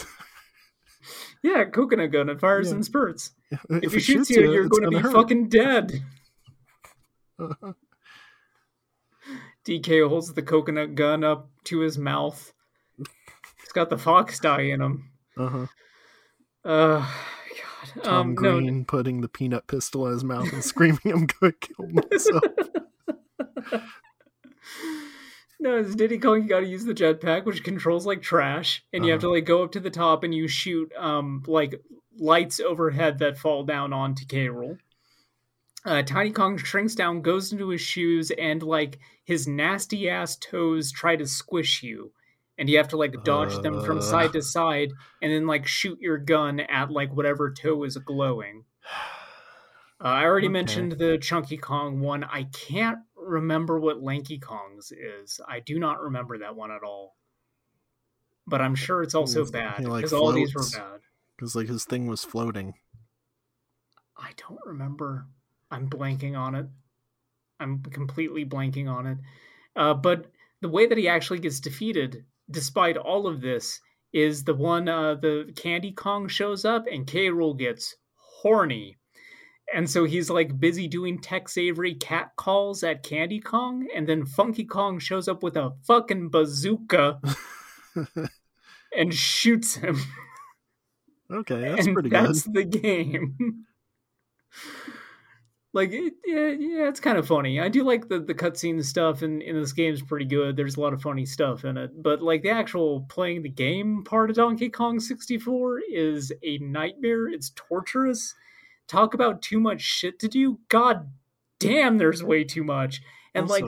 [1.43, 2.29] Yeah, coconut gun.
[2.29, 2.77] It fires Yeah.
[2.77, 3.31] in spurts.
[3.51, 5.11] If, it he shoots shoots you, you're going to be hurt.
[5.13, 6.01] fucking dead.
[9.65, 12.53] DK holds the coconut gun up to his mouth.
[12.97, 15.09] He's got the fox die in him.
[15.37, 15.65] Uh-huh.
[16.65, 17.09] Uh, God.
[18.03, 21.53] Tom um, no, Green putting the peanut pistol in his mouth and screaming, "I'm gonna
[21.53, 22.43] kill myself."
[25.59, 26.41] no, it's Diddy Kong.
[26.43, 29.35] You got to use the jetpack, which controls like trash, and you have to Uh-huh.
[29.35, 31.81] like go up to the top and you shoot um like
[32.17, 34.47] lights overhead that fall down onto K.
[34.47, 34.77] Rool.
[35.85, 40.91] Uh, Tiny Kong shrinks down, goes into his shoes, and like his nasty ass toes
[40.91, 42.11] try to squish you,
[42.57, 44.01] and you have to like dodge them from Uh.
[44.01, 48.65] side to side, and then like shoot your gun at like whatever toe is glowing.
[50.03, 50.53] Uh, I already Okay.
[50.53, 52.23] mentioned the Chunky Kong one.
[52.23, 55.39] I can't remember what Lanky Kong's is.
[55.47, 57.15] I do not remember that one at all.
[58.45, 61.01] But I'm sure it's also bad like, because all these were bad.
[61.37, 62.73] Because like his thing was floating.
[64.17, 65.27] I don't remember.
[65.71, 66.67] I'm blanking on it.
[67.59, 69.17] I'm completely blanking on it.
[69.75, 70.31] Uh, but
[70.61, 73.79] the way that he actually gets defeated, despite all of this,
[74.13, 77.29] is the one uh, the Candy Kong shows up and K.
[77.29, 78.97] Rool gets horny.
[79.73, 84.25] And so he's like busy doing Tex Avery cat calls at Candy Kong, and then
[84.25, 87.19] Funky Kong shows up with a fucking bazooka
[88.95, 89.97] and shoots him.
[91.31, 92.53] Okay, that's and pretty that's good.
[92.53, 93.65] That's the game.
[95.73, 97.59] like, it, yeah, yeah, it's kind of funny.
[97.59, 100.55] I do like the the cutscene stuff, and in this game is pretty good.
[100.55, 104.03] There's a lot of funny stuff in it, but like the actual playing the game
[104.03, 107.27] part of Donkey Kong 64 is a nightmare.
[107.27, 108.35] It's torturous.
[108.87, 110.59] Talk about too much shit to do.
[110.69, 111.09] God
[111.59, 113.01] damn, there's way too much.
[113.33, 113.65] And like,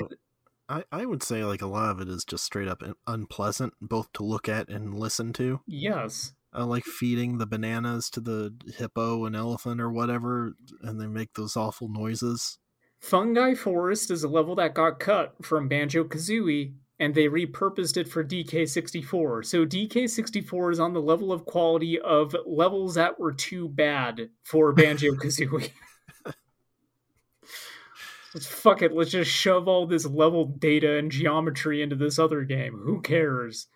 [0.69, 4.11] I, I would say like a lot of it is just straight up unpleasant, both
[4.13, 5.61] to look at and listen to.
[5.65, 11.07] yes, uh, like feeding the bananas to the hippo and elephant or whatever, and they
[11.07, 12.57] make those awful noises.
[12.99, 18.07] Fungi Forest is a level that got cut from Banjo Kazooie, and they repurposed it
[18.07, 19.45] for DK64.
[19.45, 24.71] So DK64 is on the level of quality of levels that were too bad for
[24.71, 25.71] Banjo Kazooie.
[28.33, 28.93] Let's fuck it.
[28.93, 32.77] Let's just shove all this level data and geometry into this other game.
[32.83, 33.67] Who cares?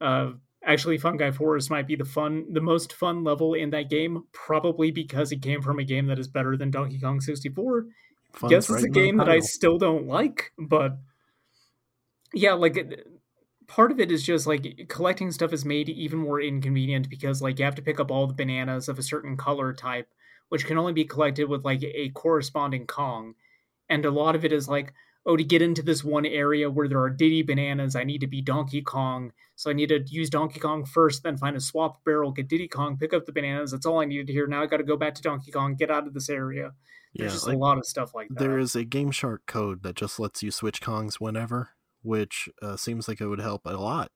[0.00, 0.32] Uh,
[0.66, 4.90] actually, Fungi Forest might be the fun, the most fun level in that game, probably
[4.90, 7.86] because it came from a game that is better than Donkey Kong 64
[8.34, 10.98] Fun's guess right it's a game that I still don't like, but
[12.32, 12.76] yeah, like
[13.68, 17.58] part of it is just like collecting stuff is made even more inconvenient because like
[17.58, 20.08] you have to pick up all the bananas of a certain color type,
[20.48, 23.34] which can only be collected with like a corresponding Kong,
[23.88, 24.92] and a lot of it is like
[25.26, 28.26] oh to get into this one area where there are Diddy bananas, I need to
[28.26, 32.04] be Donkey Kong, so I need to use Donkey Kong first, then find a swap
[32.04, 33.70] barrel, get Diddy Kong, pick up the bananas.
[33.70, 34.46] That's all I needed here.
[34.46, 36.72] Now I got to go back to Donkey Kong, get out of this area.
[37.14, 38.38] There's Yeah, just like, a lot of stuff like that.
[38.38, 41.70] there is a Game Shark code that just lets you switch Kongs whenever,
[42.02, 44.10] which uh, seems like it would help a lot,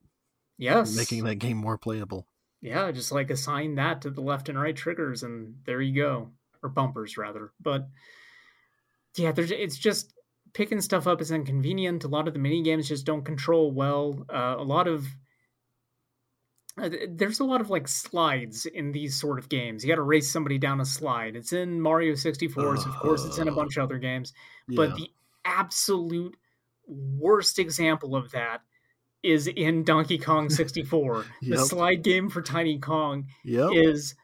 [0.58, 2.26] yes, making that game more playable.
[2.60, 6.32] yeah, just like assign that to the left and right triggers, and there you go,
[6.62, 7.52] or bumpers rather.
[7.60, 7.86] But
[9.16, 10.12] yeah, there's it's just
[10.52, 12.04] picking stuff up is inconvenient.
[12.04, 14.24] A lot of the mini games just don't control well.
[14.32, 15.06] Uh, a lot of
[16.80, 19.82] uh, there's a lot of like slides in these sort of games.
[19.82, 21.36] You got to race somebody down a slide.
[21.36, 24.32] It's in Mario 64, so of course it's in a bunch of other games.
[24.68, 24.76] Yeah.
[24.76, 25.10] But the
[25.44, 26.36] absolute
[26.86, 28.62] worst example of that
[29.22, 31.24] is in Donkey Kong 64.
[31.42, 33.70] The slide game for Tiny Kong yep.
[33.72, 34.14] is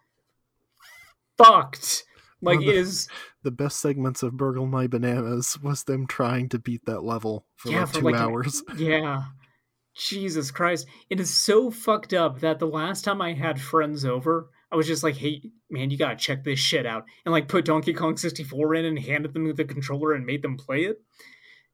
[1.37, 2.05] fucked.
[2.45, 3.09] Like One it of the- is
[3.43, 7.71] the best segments of Burgle My Bananas was them trying to beat that level for
[7.71, 8.63] Yeah, like for two like an- hours.
[8.77, 9.25] yeah.
[9.97, 10.87] Jesus Christ.
[11.09, 14.89] It is so fucked up that the last time I had friends over, I was
[14.89, 15.41] just like, hey,
[15.71, 17.05] man, you gotta check this shit out.
[17.25, 20.57] And like put Donkey Kong 64 in and handed them the controller and made them
[20.57, 21.01] play it.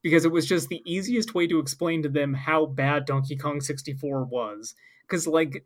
[0.02, 3.60] Because it was just the easiest way to explain to them how bad Donkey Kong
[3.60, 4.74] 64 was.
[5.06, 5.64] Because, like,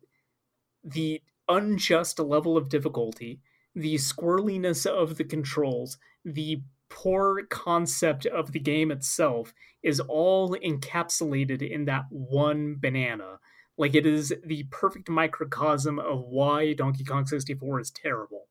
[0.83, 3.41] the unjust level of difficulty,
[3.75, 9.53] the squirreliness of the controls, the poor concept of the game itself
[9.83, 13.41] is all encapsulated in that one banana.
[13.77, 18.47] Like it is the perfect microcosm of why Donkey Kong 64 is terrible.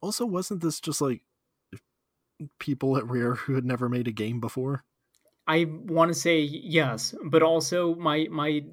[0.00, 1.22] Also, wasn't this just like
[2.58, 4.84] people at Rare who had never made a game before?
[5.46, 8.64] I want to say yes, but also my my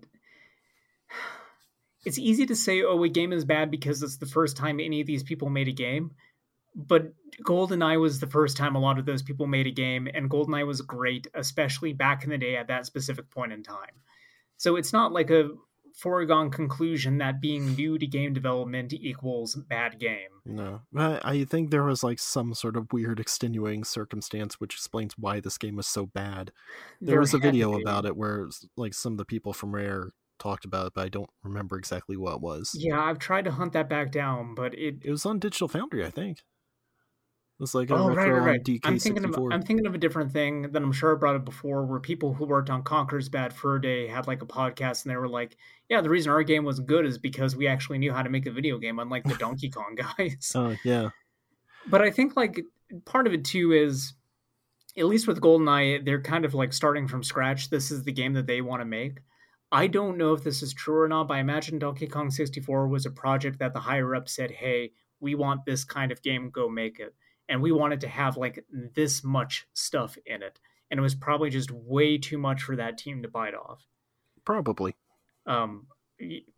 [2.06, 5.02] it's easy to say oh a game is bad because it's the first time any
[5.02, 6.12] of these people made a game.
[6.74, 7.14] But
[7.44, 10.66] GoldenEye was the first time a lot of those people made a game, and GoldenEye
[10.66, 14.00] was great, especially back in the day at that specific point in time.
[14.56, 15.50] So it's not like a
[15.96, 20.30] foregone conclusion that being new to game development equals bad game.
[20.46, 25.18] No, I, I think there was like some sort of weird extenuating circumstance which explains
[25.18, 26.52] why this game was so bad.
[27.00, 28.48] There, was a video about it where
[28.78, 30.12] like some of the people from Rare
[30.42, 32.72] talked about it, but I don't remember exactly what it was.
[32.74, 36.06] Yeah, I've tried to hunt that back down, but it It was on Digital Foundry,
[36.06, 36.40] I think.
[36.40, 38.80] It was like a Oh right, right, right.
[38.84, 41.46] I'm thinking of I'm thinking of a different thing that I'm sure I brought up
[41.46, 45.12] before, where people who worked on Conker's Bad Fur Day had like a podcast, and
[45.12, 45.56] they were like,
[45.88, 48.48] "Yeah, the reason our game was good is because we actually knew how to make
[48.48, 51.10] a video game, unlike the Donkey Kong guys." Oh yeah,
[51.88, 52.62] but I think like
[53.06, 54.14] part of it too is,
[54.98, 57.70] at least with GoldenEye, they're kind of like starting from scratch.
[57.70, 59.20] This is the game that they want to make.
[59.72, 62.88] I don't know if this is true or not, but I imagine Donkey Kong 64
[62.88, 66.50] was a project that the higher up said, "Hey, we want this kind of game,
[66.50, 67.16] go make it."
[67.48, 70.60] And we wanted to have like this much stuff in it.
[70.90, 73.88] And it was probably just way too much for that team to bite off.
[74.46, 74.96] probably.
[75.46, 75.88] Um,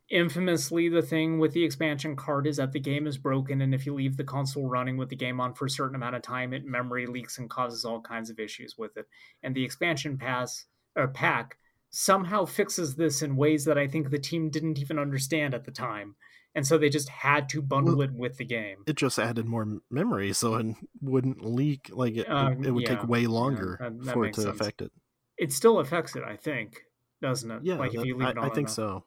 [0.10, 3.86] infamously, the thing with the expansion card is that the game is broken, and if
[3.86, 6.54] you leave the console running with the game on for a certain amount of time,
[6.54, 9.08] it memory leaks and causes all kinds of issues with it.
[9.44, 10.66] And the expansion pass
[10.96, 11.58] or pack
[11.96, 15.72] somehow fixes this in ways that I think the team didn't even understand at the
[15.72, 16.16] time.
[16.56, 18.78] And so they just had to bundle Well, it with the game.
[18.88, 21.90] It just added more memory, so it wouldn't leak.
[21.94, 24.42] Like it, Uh, it would yeah, take way yeah, longer that- that for it to
[24.42, 24.60] sense.
[24.60, 24.92] affect it.
[25.38, 26.82] It still affects it, I think,
[27.22, 27.60] doesn't it?
[27.64, 28.72] Yeah, like if you leave I, it on I think enough.
[28.72, 29.04] so.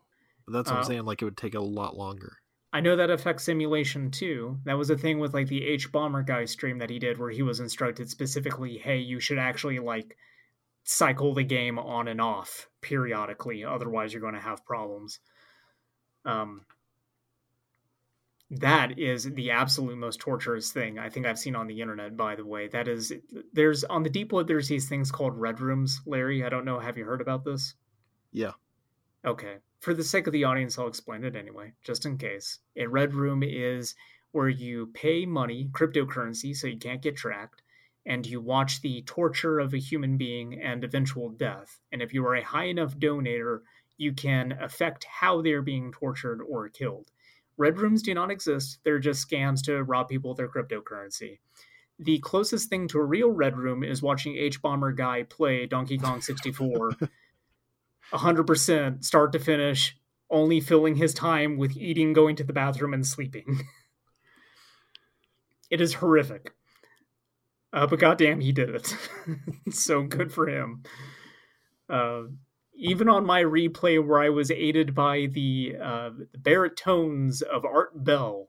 [0.47, 1.05] But that's what Uh, I'm saying.
[1.05, 2.39] Like it would take a lot longer.
[2.73, 4.59] I know that affects simulation too.
[4.65, 7.59] That was a thing with like the Hbomberguy stream that he did where he was
[7.61, 10.17] instructed specifically, hey, you should actually like
[10.87, 15.21] cycle the game on and off periodically, otherwise you're going to have problems.
[16.25, 16.65] Um
[18.49, 22.37] that is the absolute most torturous thing I think I've seen on the internet, by
[22.37, 22.69] the way.
[22.69, 23.13] That is
[23.53, 26.45] there's on the deep web there's these things called red rooms, Larry.
[26.45, 27.75] I don't know, have you heard about this?
[28.33, 28.53] Yeah.
[29.25, 29.57] Okay.
[29.81, 32.61] For the sake of the audience, I'll explain it anyway, just in case.
[32.77, 33.97] A red room is
[34.31, 37.63] where you pay money, cryptocurrency, so you can't get tracked,
[38.07, 41.81] and you watch the torture of a human being and eventual death.
[41.91, 43.61] And if you are a high enough donator,
[43.99, 47.11] you can affect how they're being tortured or killed.
[47.57, 51.39] Red rooms do not exist, they're just scams to rob people of their cryptocurrency.
[51.99, 56.93] The closest thing to a real red room is watching Hbomberguy play Donkey Kong 64
[58.13, 59.97] 100% start to finish,
[60.31, 63.67] only filling his time with eating, going to the bathroom, and sleeping.
[65.71, 66.56] it is horrific.
[67.77, 68.97] Uh, but goddamn, he did it.
[69.71, 70.83] so good for him.
[71.91, 72.23] Uh,
[72.75, 78.49] even on my replay, where I was aided by the, uh, baritones of Art Bell,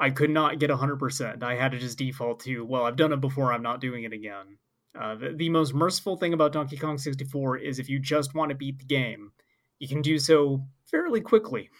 [0.00, 1.44] I could not get 100%.
[1.44, 4.12] I had to just default to, well, I've done it before, I'm not doing it
[4.12, 4.58] again.
[4.98, 8.48] Uh, the, the most merciful thing about Donkey Kong 64 is if you just want
[8.48, 9.30] to beat the game,
[9.78, 11.70] you can do so fairly quickly.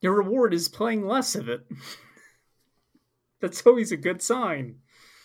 [0.00, 1.66] Your reward is playing less of it.
[3.42, 4.76] That's always a good sign.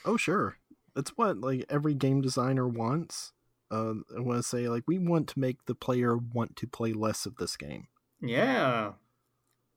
[0.05, 0.57] Oh sure,
[0.95, 3.33] that's what like every game designer wants.
[3.71, 6.93] Uh, I want to say like we want to make the player want to play
[6.93, 7.87] less of this game.
[8.21, 8.93] Yeah.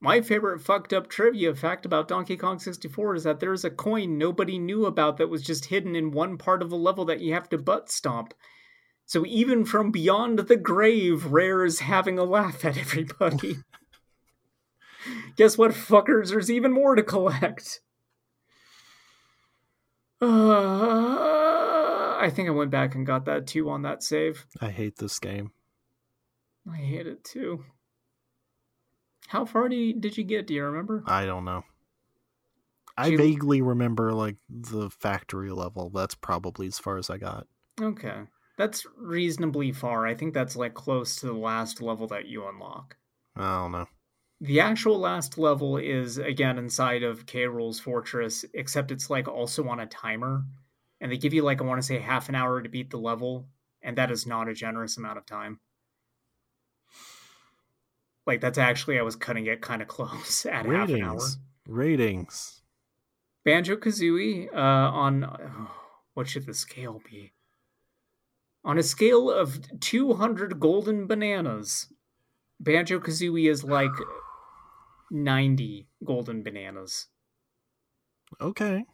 [0.01, 4.17] My favorite fucked up trivia fact about Donkey Kong 64 is that there's a coin
[4.17, 7.33] nobody knew about that was just hidden in one part of the level that you
[7.33, 8.33] have to butt stomp.
[9.05, 13.57] So even from beyond the grave, Rare is having a laugh at everybody.
[15.35, 16.29] Guess what, fuckers?
[16.29, 17.81] There's even more to collect.
[20.21, 20.27] Uh,
[22.19, 24.45] I think I went back and got that too on that save.
[24.61, 25.51] I hate this game.
[26.71, 27.63] I hate it too.
[29.27, 30.47] How far do you, did you get?
[30.47, 31.03] Do you remember?
[31.07, 31.63] I don't know.
[32.97, 35.89] I vaguely remember like the factory level.
[35.89, 37.47] That's probably as far as I got.
[37.79, 38.23] Okay.
[38.57, 40.05] That's reasonably far.
[40.05, 42.97] I think that's like close to the last level that you unlock.
[43.37, 43.87] I don't know.
[44.41, 47.45] The actual last level is again inside of K.
[47.45, 50.43] Rool's fortress, except it's like also on a timer.
[51.01, 52.97] And they give you like I want to say half an hour to beat the
[52.97, 53.47] level,
[53.81, 55.59] and that is not a generous amount of time.
[58.25, 61.15] Like that's actually I was cutting it kind of close at half an hour.
[61.15, 61.37] Ratings.
[61.67, 62.61] Ratings.
[63.43, 65.71] Banjo Kazooie uh, on oh,
[66.13, 67.33] what should the scale be?
[68.63, 71.87] On a scale of 200 golden bananas,
[72.59, 73.91] Banjo Kazooie is like
[75.11, 77.07] 90 golden bananas.
[78.39, 78.85] Okay.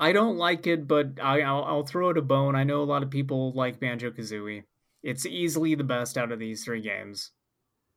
[0.00, 2.56] I don't like it, but I, I'll, I'll throw it a bone.
[2.56, 4.64] I know a lot of people like Banjo Kazooie.
[5.02, 7.30] It's easily the best out of these three games.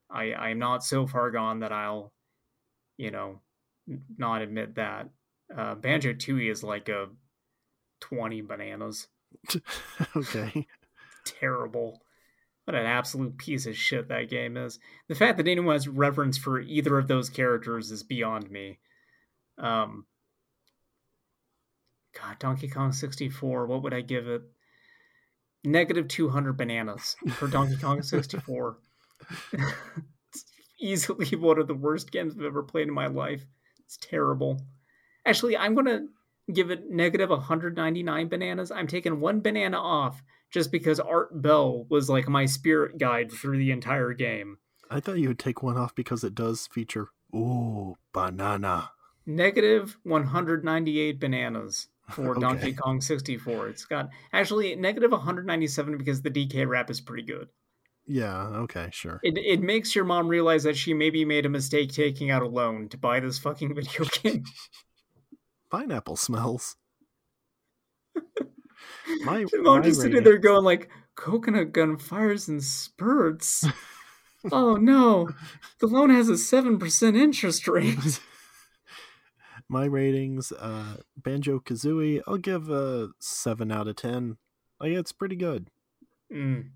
[0.10, 2.14] I I'm not so far gone that I'll,
[2.98, 3.42] you know,
[4.18, 5.10] not admit that.
[5.56, 7.08] Uh, Banjo Tooie is like a
[8.00, 9.08] twenty bananas.
[10.16, 10.68] okay.
[11.26, 12.02] Terrible.
[12.68, 14.78] What an absolute piece of shit that game is.
[15.08, 18.80] The fact that anyone has reverence for either of those characters is beyond me.
[19.58, 20.06] Um,
[22.14, 24.42] God, Donkey Kong 64, what would I give it?
[25.64, 28.78] Negative 200 bananas for Donkey Kong 64.
[29.54, 30.46] it's
[30.82, 33.46] easily one of the worst games I've ever played in my life.
[33.86, 34.60] It's terrible.
[35.26, 38.72] Actually, I'm going to give it negative 199 bananas.
[38.72, 40.22] I'm taking one banana off
[40.52, 44.58] just because Art Bell was like my spirit guide through the entire game.
[44.90, 48.92] I thought you would take one off because it does feature ooh banana.
[49.26, 52.40] Negative 198 bananas for Okay.
[52.40, 53.70] Donkey Kong 64.
[53.70, 57.50] It's got actually negative 197 because the DK rap is pretty good.
[58.06, 58.48] Yeah.
[58.48, 58.90] Okay.
[58.94, 59.20] Sure.
[59.22, 62.48] It it makes your mom realize that she maybe made a mistake taking out a
[62.48, 64.46] loan to buy this fucking video game.
[65.70, 66.78] Pineapple smells.
[69.24, 73.66] My, my just sitting there going like, coconut gun fires in spurts.
[74.52, 75.30] oh no,
[75.80, 78.20] the loan has a seven percent interest rate.
[79.70, 84.38] my ratings uh banjo kazooie i'll give a 7 out of 10
[84.80, 85.70] Like it's pretty good.
[86.32, 86.70] Mm,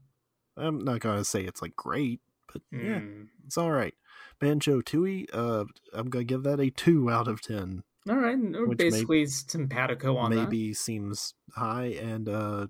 [0.57, 2.19] I'm not gonna say it's like great,
[2.51, 3.27] but yeah, mm.
[3.45, 3.93] it's all right.
[4.39, 7.83] Banjo Tooie, uh, I'm gonna give that a two out of ten.
[8.09, 10.35] All right, or Which may- basically simpatico on that.
[10.49, 12.67] Maybe seems high, and uh,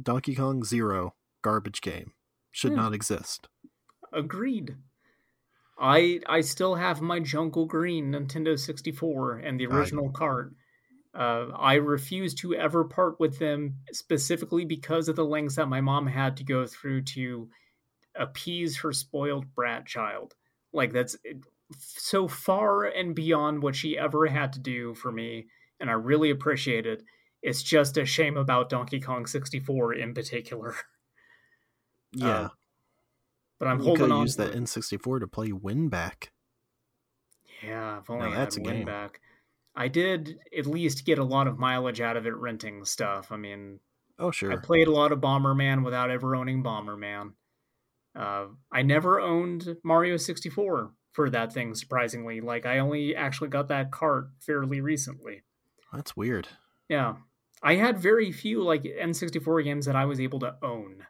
[0.00, 2.12] Donkey Kong Zero, garbage game,
[2.52, 2.76] should Yeah.
[2.76, 3.48] not exist.
[4.12, 4.76] Agreed.
[5.76, 10.52] I I still have my Jungle Green Nintendo 64 and the I- original cart.
[11.12, 15.80] Uh, I refuse to ever part with them specifically because of the lengths that my
[15.80, 17.48] mom had to go through to
[18.16, 20.34] appease her spoiled brat child.
[20.72, 21.16] Like that's
[21.78, 25.46] so far and beyond what she ever had to do for me,
[25.80, 27.02] and I really appreciate it.
[27.42, 30.74] It's just a shame about Donkey Kong 64 in particular.
[32.16, 32.50] Yeah,
[33.58, 34.22] But I'm you holding could on.
[34.22, 34.54] use that it.
[34.54, 36.28] N64 to play Winback.
[37.62, 39.20] Yeah, if only Now I that's had win back.
[39.74, 43.32] I did at least get a lot of mileage out of it renting stuff.
[43.32, 43.80] I mean,
[44.18, 47.32] Oh sure, I played a lot of Bomberman without ever owning Bomberman.
[48.14, 52.40] Uh, I never owned Mario 64 for that thing, surprisingly.
[52.40, 55.42] Like, I only actually got that cart fairly recently.
[55.92, 56.48] that's weird.
[56.88, 57.14] Yeah.
[57.62, 61.06] I had very few, like, N64 games that I was able to own.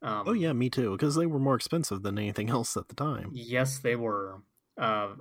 [0.00, 2.94] Um, Oh yeah, me too, because they were more expensive than anything else at the
[2.94, 3.30] time.
[3.34, 4.40] Yes, they were.
[4.78, 5.14] Uh,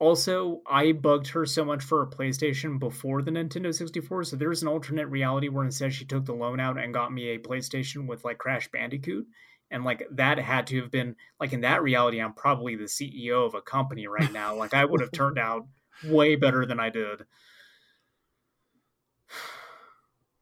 [0.00, 4.62] also, I bugged her so much for a PlayStation before the Nintendo 64, so there's
[4.62, 8.06] an alternate reality where instead she took the loan out and got me a PlayStation
[8.08, 9.26] with like Crash Bandicoot.
[9.74, 13.44] And like that had to have been like in that reality, I'm probably the CEO
[13.44, 14.54] of a company right now.
[14.54, 15.66] Like I would have turned out
[16.04, 17.24] way better than I did.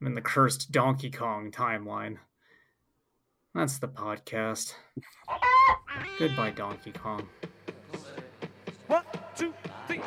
[0.02, 2.18] I'm in the cursed Donkey Kong timeline.
[3.54, 4.74] That's the podcast.
[6.18, 7.26] Goodbye, Donkey Kong.
[8.86, 9.02] One,
[9.34, 9.54] two,
[9.86, 10.02] three.